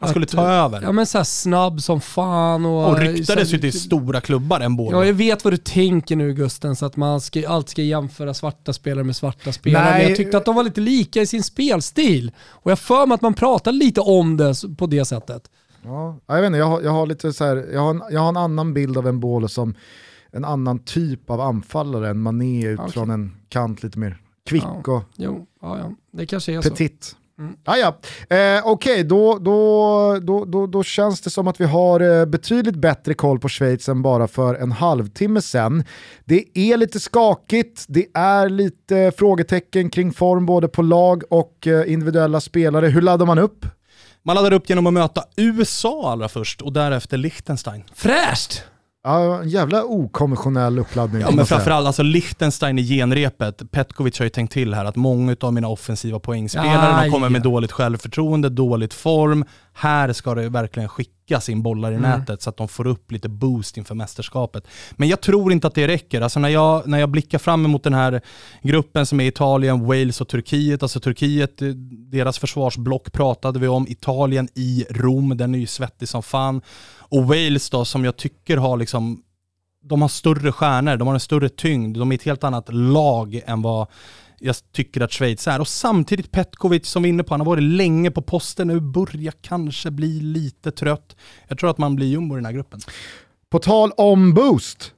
Han 0.00 0.08
skulle 0.10 0.24
Att, 0.24 0.30
ta 0.30 0.46
över. 0.46 0.82
Ja 0.82 0.92
men 0.92 1.06
såhär 1.06 1.24
snabb 1.24 1.82
som 1.82 2.00
fan 2.00 2.66
och... 2.66 2.88
och 2.88 2.98
ryktades 2.98 3.48
så- 3.48 3.54
ju 3.56 3.60
till 3.60 3.80
stora 3.80 4.20
klubbar 4.20 4.60
Embolo. 4.60 4.96
Ja, 4.98 5.06
jag 5.06 5.14
vet 5.14 5.44
vad 5.44 5.52
du 5.52 5.56
tänker 5.56 6.16
nu 6.16 6.34
Gusten, 6.34 6.76
så 6.76 6.86
att 6.86 6.96
man 6.96 7.20
ska, 7.20 7.48
alltid 7.48 7.70
ska 7.70 7.82
jämföra 7.82 8.34
svarta 8.34 8.72
spelare 8.72 9.04
med 9.04 9.16
svarta 9.16 9.52
spelare. 9.52 9.84
Nej. 9.84 9.98
Men 10.00 10.08
jag 10.08 10.16
tyckte 10.16 10.36
att 10.38 10.44
de 10.44 10.54
var 10.54 10.62
lite 10.62 10.80
lika 10.80 11.22
i 11.22 11.26
sin 11.26 11.42
spelstil. 11.42 12.32
Och 12.48 12.70
jag 12.70 12.78
för 12.78 13.06
mig 13.06 13.14
att 13.14 13.22
man 13.22 13.34
pratar 13.34 13.72
lite 13.72 14.00
om 14.00 14.36
det 14.36 14.54
på 14.78 14.86
det 14.86 15.04
sättet. 15.04 15.50
Ja, 15.84 16.16
jag 16.26 16.36
vet 16.40 16.46
inte, 16.46 16.58
jag 16.58 16.66
har, 16.66 16.80
jag 16.82 16.90
har 16.90 17.06
lite 17.06 17.32
så 17.32 17.44
här, 17.44 17.66
jag 17.72 17.80
har, 17.80 17.90
en, 17.90 18.02
jag 18.10 18.20
har 18.20 18.28
en 18.28 18.36
annan 18.36 18.74
bild 18.74 18.98
av 18.98 19.06
en 19.08 19.20
bål 19.20 19.48
som 19.48 19.74
en 20.32 20.44
annan 20.44 20.78
typ 20.78 21.30
av 21.30 21.40
anfallare 21.40 22.10
än 22.10 22.18
Mané 22.20 22.66
ut 22.66 22.78
Okej. 22.80 22.92
från 22.92 23.10
en 23.10 23.36
kant 23.48 23.82
lite 23.82 23.98
mer 23.98 24.20
kvick 24.46 24.62
Ja. 24.84 24.92
och 24.92 25.04
Jo, 25.16 25.46
ja, 25.62 25.78
ja. 25.78 25.92
det 26.12 26.26
kanske 26.26 26.52
är 26.52 26.62
så. 26.62 26.68
Mm. 27.38 27.56
Ah, 27.64 27.76
ja. 27.76 27.98
eh, 28.36 28.62
Okej, 28.66 29.04
då, 29.04 29.38
då, 29.38 30.18
då, 30.22 30.44
då, 30.44 30.66
då 30.66 30.82
känns 30.82 31.20
det 31.20 31.30
som 31.30 31.48
att 31.48 31.60
vi 31.60 31.64
har 31.64 32.00
eh, 32.20 32.26
betydligt 32.26 32.76
bättre 32.76 33.14
koll 33.14 33.38
på 33.38 33.48
Schweiz 33.48 33.88
än 33.88 34.02
bara 34.02 34.28
för 34.28 34.54
en 34.54 34.72
halvtimme 34.72 35.42
sedan. 35.42 35.84
Det 36.24 36.44
är 36.58 36.76
lite 36.76 37.00
skakigt, 37.00 37.84
det 37.88 38.06
är 38.14 38.48
lite 38.48 39.12
frågetecken 39.18 39.90
kring 39.90 40.12
form 40.12 40.46
både 40.46 40.68
på 40.68 40.82
lag 40.82 41.22
och 41.30 41.66
eh, 41.66 41.92
individuella 41.92 42.40
spelare. 42.40 42.86
Hur 42.86 43.02
laddar 43.02 43.26
man 43.26 43.38
upp? 43.38 43.66
Man 44.22 44.36
laddar 44.36 44.52
upp 44.52 44.68
genom 44.68 44.86
att 44.86 44.92
möta 44.92 45.24
USA 45.36 46.12
allra 46.12 46.28
först 46.28 46.62
och 46.62 46.72
därefter 46.72 47.16
Liechtenstein. 47.16 47.84
Fräscht! 47.94 48.62
Ja, 49.04 49.42
en 49.42 49.48
jävla 49.48 49.84
okonventionell 49.84 50.78
uppladdning. 50.78 51.20
Ja 51.20 51.30
men 51.30 51.46
framförallt 51.46 51.86
alltså 51.86 52.02
Liechtenstein 52.02 52.78
i 52.78 52.82
genrepet. 52.88 53.70
Petkovic 53.70 54.18
har 54.18 54.24
ju 54.24 54.30
tänkt 54.30 54.52
till 54.52 54.74
här 54.74 54.84
att 54.84 54.96
många 54.96 55.36
av 55.40 55.52
mina 55.52 55.68
offensiva 55.68 56.18
poängspelare, 56.18 56.96
Aj, 56.96 57.04
de 57.08 57.12
kommer 57.12 57.28
med 57.28 57.38
ja. 57.38 57.44
dåligt 57.44 57.72
självförtroende, 57.72 58.48
dåligt 58.48 58.94
form. 58.94 59.44
Här 59.80 60.12
ska 60.12 60.34
det 60.34 60.48
verkligen 60.48 60.88
skickas 60.88 61.48
in 61.48 61.62
bollar 61.62 61.92
i 61.92 61.94
Mm. 61.94 62.10
nätet 62.10 62.42
så 62.42 62.50
att 62.50 62.56
de 62.56 62.68
får 62.68 62.86
upp 62.86 63.12
lite 63.12 63.28
boost 63.28 63.76
inför 63.76 63.94
mästerskapet. 63.94 64.66
Men 64.92 65.08
jag 65.08 65.20
tror 65.20 65.52
inte 65.52 65.66
att 65.66 65.74
det 65.74 65.88
räcker. 65.88 66.20
Alltså 66.20 66.40
när 66.40 66.48
jag, 66.48 66.86
när 66.86 66.98
jag 66.98 67.08
blickar 67.10 67.38
fram 67.38 67.64
emot 67.64 67.82
den 67.82 67.94
här 67.94 68.20
gruppen 68.62 69.06
som 69.06 69.20
är 69.20 69.24
Italien, 69.24 69.86
Wales 69.86 70.20
och 70.20 70.28
Turkiet. 70.28 70.82
Alltså 70.82 71.00
Turkiet, 71.00 71.62
eh, 71.62 71.68
deras 72.10 72.38
försvarsblock 72.38 73.12
pratade 73.12 73.58
vi 73.58 73.68
om. 73.68 73.86
Italien 73.88 74.48
i 74.54 74.84
Rom, 74.90 75.36
den 75.36 75.54
är 75.54 75.58
ju 75.58 75.66
svettig 75.66 76.08
som 76.08 76.22
fan. 76.22 76.62
Och 76.98 77.24
Wales 77.24 77.70
då 77.70 77.84
som 77.84 78.04
jag 78.04 78.16
tycker 78.16 78.56
har 78.56 78.76
liksom 78.76 79.22
de 79.82 80.02
har 80.02 80.08
större 80.08 80.52
stjärnor, 80.52 80.96
de 80.96 81.06
har 81.08 81.14
en 81.14 81.20
större 81.20 81.48
tyngd, 81.48 81.98
de 81.98 82.10
är 82.12 82.14
ett 82.14 82.22
helt 82.22 82.44
annat 82.44 82.72
lag 82.72 83.42
än 83.46 83.62
vad 83.62 83.86
jag 84.38 84.56
tycker 84.72 85.00
att 85.00 85.12
Schweiz 85.12 85.48
är. 85.48 85.60
Och 85.60 85.68
samtidigt 85.68 86.30
Petkovic 86.30 86.88
som 86.88 87.02
vi 87.02 87.08
är 87.08 87.10
inne 87.10 87.22
på, 87.22 87.34
han 87.34 87.40
har 87.40 87.46
varit 87.46 87.62
länge 87.62 88.10
på 88.10 88.22
posten 88.22 88.68
nu, 88.68 88.80
börjar 88.80 89.32
kanske 89.42 89.90
bli 89.90 90.20
lite 90.20 90.70
trött. 90.70 91.16
Jag 91.48 91.58
tror 91.58 91.70
att 91.70 91.78
man 91.78 91.96
blir 91.96 92.06
jumbo 92.06 92.34
i 92.34 92.38
den 92.38 92.44
här 92.44 92.52
gruppen. 92.52 92.80
På 93.50 93.58
tal 93.58 93.92
om 93.96 94.34
boost. 94.34 94.92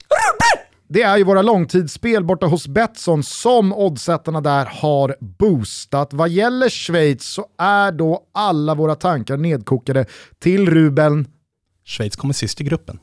Det 0.89 1.03
är 1.03 1.17
ju 1.17 1.25
våra 1.25 1.43
långtidsspel 1.43 2.25
borta 2.25 2.47
hos 2.47 2.69
Betsson 2.69 3.23
som 3.23 3.73
oddsättarna 3.73 4.41
där 4.41 4.67
har 4.67 5.17
boostat. 5.21 6.13
Vad 6.13 6.29
gäller 6.29 6.69
Schweiz 6.69 7.25
så 7.25 7.47
är 7.59 7.93
då 7.93 8.23
alla 8.35 8.75
våra 8.75 8.95
tankar 8.95 9.37
nedkokade 9.37 10.07
till 10.39 10.71
rubeln 10.71 11.27
Schweiz 11.91 12.17
kommer 12.17 12.35
sist 12.35 12.61
i 12.61 12.65
gruppen. 12.65 12.99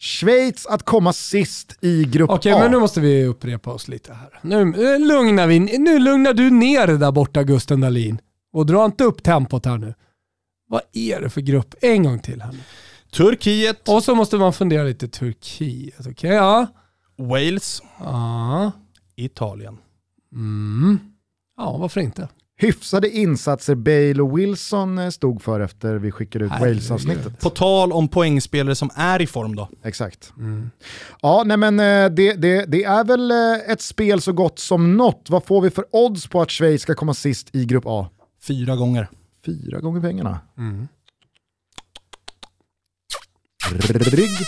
Schweiz 0.00 0.66
att 0.66 0.82
komma 0.82 1.12
sist 1.12 1.78
i 1.80 2.04
grupp 2.04 2.30
Okej, 2.30 2.52
A. 2.52 2.58
men 2.58 2.70
nu 2.70 2.78
måste 2.78 3.00
vi 3.00 3.24
upprepa 3.24 3.70
oss 3.72 3.88
lite 3.88 4.12
här. 4.12 4.38
Nu, 4.42 4.60
eh, 4.60 5.00
lugnar 5.00 5.46
vi, 5.46 5.60
nu 5.60 5.98
lugnar 5.98 6.32
du 6.34 6.50
ner 6.50 6.86
det 6.86 6.96
där 6.98 7.12
borta 7.12 7.42
Gusten 7.42 7.80
Dahlin. 7.80 8.20
Och 8.52 8.66
dra 8.66 8.84
inte 8.84 9.04
upp 9.04 9.22
tempot 9.22 9.66
här 9.66 9.78
nu. 9.78 9.94
Vad 10.68 10.80
är 10.92 11.20
det 11.20 11.30
för 11.30 11.40
grupp? 11.40 11.74
En 11.80 12.02
gång 12.02 12.18
till 12.18 12.42
här 12.42 12.52
nu. 12.52 12.58
Turkiet, 13.12 13.88
Och 13.88 14.04
så 14.04 14.14
måste 14.14 14.36
man 14.36 14.52
fundera 14.52 14.82
lite 14.82 15.08
Turkiet. 15.08 16.06
Okej, 16.06 16.30
ja. 16.30 16.66
Wales, 17.18 17.82
Ja. 18.00 18.72
Italien. 19.16 19.78
Mm. 20.32 20.98
Ja, 21.56 21.76
varför 21.76 22.00
inte? 22.00 22.28
Hyfsade 22.60 23.10
insatser 23.10 23.74
Bale 23.74 24.22
och 24.22 24.38
Wilson 24.38 24.98
eh, 24.98 25.10
stod 25.10 25.42
för 25.42 25.60
efter 25.60 25.94
vi 25.94 26.10
skickade 26.10 26.44
ut. 26.44 26.50
Wales-avsnittet. 26.50 27.40
På 27.40 27.50
tal 27.50 27.92
om 27.92 28.08
poängspelare 28.08 28.74
som 28.74 28.90
är 28.94 29.22
i 29.22 29.26
form 29.26 29.56
då. 29.56 29.68
Exakt. 29.84 30.32
Mm. 30.38 30.70
Ja, 31.22 31.42
nej 31.46 31.56
men 31.56 31.80
eh, 31.80 32.10
det, 32.10 32.34
det, 32.34 32.64
det 32.64 32.84
är 32.84 33.04
väl 33.04 33.30
eh, 33.30 33.72
ett 33.72 33.80
spel 33.80 34.20
så 34.20 34.32
gott 34.32 34.58
som 34.58 34.96
något. 34.96 35.30
Vad 35.30 35.44
får 35.44 35.60
vi 35.60 35.70
för 35.70 35.84
odds 35.92 36.26
på 36.26 36.42
att 36.42 36.50
Schweiz 36.50 36.82
ska 36.82 36.94
komma 36.94 37.14
sist 37.14 37.48
i 37.52 37.64
grupp 37.64 37.84
A? 37.86 38.10
Fyra 38.42 38.76
gånger. 38.76 39.08
Fyra 39.46 39.80
gånger 39.80 40.00
pengarna. 40.00 40.40
Mm. 40.58 40.88
Rygg. 43.88 44.38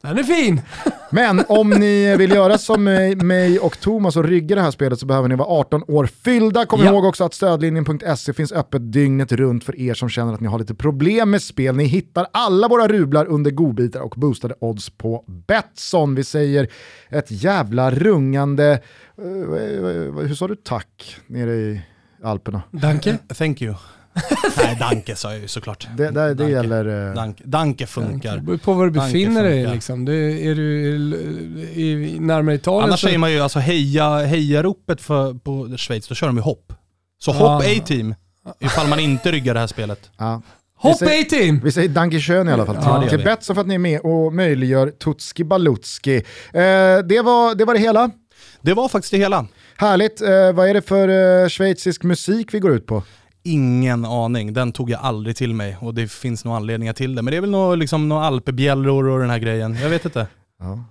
Den 0.00 0.18
är 0.18 0.22
fin! 0.22 0.60
Men 1.16 1.44
om 1.48 1.70
ni 1.70 2.16
vill 2.16 2.30
göra 2.30 2.58
som 2.58 2.84
mig, 2.84 3.16
mig 3.16 3.58
och 3.58 3.80
Thomas 3.80 4.16
och 4.16 4.24
rygga 4.24 4.56
det 4.56 4.62
här 4.62 4.70
spelet 4.70 4.98
så 5.00 5.06
behöver 5.06 5.28
ni 5.28 5.34
vara 5.34 5.48
18 5.48 5.82
år 5.88 6.06
fyllda. 6.06 6.66
Kom 6.66 6.80
Ja. 6.84 6.90
ihåg 6.92 7.04
också 7.04 7.24
att 7.24 7.34
stödlinjen.se 7.34 8.32
finns 8.32 8.52
öppet 8.52 8.92
dygnet 8.92 9.32
runt 9.32 9.64
för 9.64 9.80
er 9.80 9.94
som 9.94 10.08
känner 10.08 10.32
att 10.34 10.40
ni 10.40 10.48
har 10.48 10.58
lite 10.58 10.74
problem 10.74 11.30
med 11.30 11.42
spel. 11.42 11.76
Ni 11.76 11.84
hittar 11.84 12.26
alla 12.32 12.68
våra 12.68 12.88
rublar 12.88 13.26
under 13.26 13.50
godbitar 13.50 14.00
och 14.00 14.14
boostade 14.16 14.54
odds 14.60 14.90
på 14.90 15.24
Betsson. 15.26 16.14
Vi 16.14 16.24
säger 16.24 16.68
ett 17.10 17.30
jävla 17.30 17.90
rungande, 17.90 18.72
eh, 19.18 19.24
hur 20.26 20.34
sa 20.34 20.48
du 20.48 20.56
tack 20.56 21.16
nere 21.26 21.54
i 21.54 21.80
Alperna? 22.22 22.62
Danke. 22.70 23.18
Thank 23.34 23.62
you. 23.62 23.74
Nej, 24.56 24.76
Danke 24.80 25.16
sa 25.16 25.32
jag 25.32 25.40
ju 25.40 25.48
såklart. 25.48 25.86
Det, 25.96 26.04
det, 26.04 26.10
det 26.10 26.34
Danke. 26.34 26.52
gäller... 26.52 27.08
eh, 27.08 27.14
Danke, 27.14 27.42
Danke 27.46 27.86
funkar. 27.86 28.36
Det 28.36 28.42
beror 28.42 28.56
på 28.58 28.72
var 28.72 28.84
du 28.84 28.90
Danke 28.90 29.12
befinner 29.12 29.42
dig. 29.44 29.66
Liksom. 29.66 30.04
Du, 30.04 30.40
är 30.50 30.54
du 30.54 30.88
i, 31.74 31.82
i, 31.82 32.20
närmare 32.20 32.54
Italien 32.54 32.84
Annars 32.84 33.00
så... 33.00 33.06
säger 33.06 33.18
man 33.18 33.32
ju 33.32 33.40
alltså 33.40 33.58
heja, 33.58 34.16
heja-ropet 34.18 35.00
för, 35.00 35.34
på 35.34 35.76
Schweiz, 35.76 36.08
då 36.08 36.14
kör 36.14 36.26
de 36.26 36.36
ju 36.36 36.42
hopp. 36.42 36.72
Så 37.18 37.32
hopp 37.32 37.62
Ja. 37.64 37.72
A-team, 37.82 38.14
ifall 38.60 38.88
man 38.88 39.00
inte 39.00 39.32
ryggar 39.32 39.54
det 39.54 39.60
här 39.60 39.66
spelet. 39.66 40.10
ja. 40.18 40.42
Hopp 40.78 40.92
Vi 41.02 41.06
säger- 41.06 41.22
A-team! 41.22 41.60
Vi 41.64 41.72
säger 41.72 41.88
Dankeschön 41.88 42.48
i 42.48 42.52
alla 42.52 42.66
fall 42.66 42.76
Ja, 42.82 43.00
det 43.04 43.08
till. 43.10 43.24
Betsson 43.24 43.56
för 43.56 43.60
att 43.60 43.66
ni 43.66 43.74
är 43.74 43.78
med 43.78 44.00
och 44.00 44.34
möjliggör 44.34 44.90
Tutski 44.90 45.44
Balutski. 45.44 46.16
Eh, 46.16 46.22
det, 47.04 47.20
var, 47.24 47.54
det 47.54 47.64
var 47.64 47.74
det 47.74 47.80
hela. 47.80 48.10
Det 48.60 48.74
var 48.74 48.88
faktiskt 48.88 49.10
det 49.12 49.18
hela. 49.18 49.46
Härligt. 49.76 50.20
Eh, 50.20 50.52
vad 50.52 50.68
är 50.68 50.74
det 50.74 50.82
för 50.82 51.08
eh, 51.42 51.48
schweizisk 51.48 52.02
musik 52.02 52.54
vi 52.54 52.58
går 52.58 52.72
ut 52.72 52.86
på? 52.86 53.02
Ingen 53.46 54.04
aning, 54.04 54.52
den 54.52 54.72
tog 54.72 54.90
jag 54.90 55.00
aldrig 55.00 55.36
till 55.36 55.54
mig 55.54 55.76
och 55.80 55.94
det 55.94 56.08
finns 56.08 56.44
nog 56.44 56.54
anledningar 56.54 56.92
till 56.92 57.14
det. 57.14 57.22
Men 57.22 57.30
det 57.30 57.36
är 57.36 57.70
väl 57.70 57.78
liksom 57.78 58.08
några 58.08 58.24
alpebjällror 58.24 59.08
och 59.08 59.20
den 59.20 59.30
här 59.30 59.38
grejen. 59.38 59.76
Jag 59.82 59.88
vet 59.88 60.04
inte. 60.04 60.26
Ja. 60.60 60.84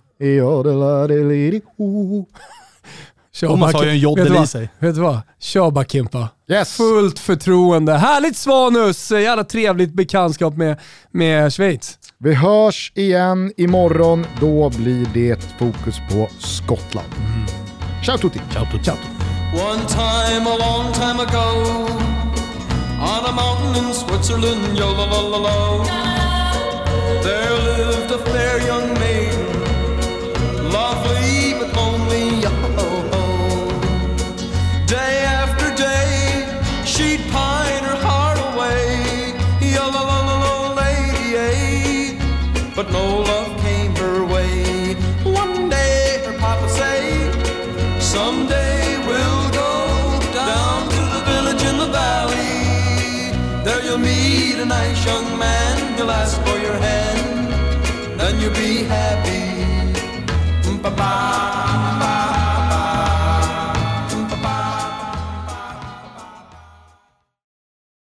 Thomas 3.39 3.73
har 3.73 3.83
ju 3.83 3.89
en 3.89 3.99
joddel 3.99 4.43
i 4.43 4.47
sig. 4.47 4.69
Vet 4.79 4.95
du 4.95 5.01
vad? 5.01 5.21
Kör 5.39 5.71
bara 5.71 5.85
Kimpa. 5.85 6.29
Yes! 6.49 6.77
Fullt 6.77 7.19
förtroende. 7.19 7.93
Härligt 7.93 8.37
Svanus! 8.37 9.11
Jävla 9.11 9.43
trevligt 9.43 9.93
bekantskap 9.93 10.57
med, 10.57 10.79
med 11.11 11.53
Schweiz. 11.53 11.99
Vi 12.17 12.33
hörs 12.33 12.91
igen 12.95 13.53
imorgon. 13.57 14.25
Då 14.39 14.69
blir 14.69 15.07
det 15.13 15.57
fokus 15.59 15.95
på 16.11 16.27
Skottland. 16.39 17.07
Ciao 18.05 18.17
tutti! 18.17 18.41
Ciao, 18.51 18.65
ciao. 18.83 18.95
One 19.55 19.85
time, 19.87 20.47
a 20.47 20.57
long 20.57 20.93
time 20.93 21.19
ago, 21.19 21.87
on 23.05 23.25
a 23.25 23.31
mountain 23.31 23.85
in 23.85 23.93
Switzerland, 23.93 24.77
yo 24.77 24.87
la 24.91 25.05
la 25.05 25.21
la 25.31 25.39
la, 25.47 25.57
there 27.21 27.57
lived 27.69 28.11
a 28.11 28.19
fair 28.31 28.59
young 28.65 28.87
maiden, 28.93 29.04
ba 60.85 60.91
ba. 60.91 61.74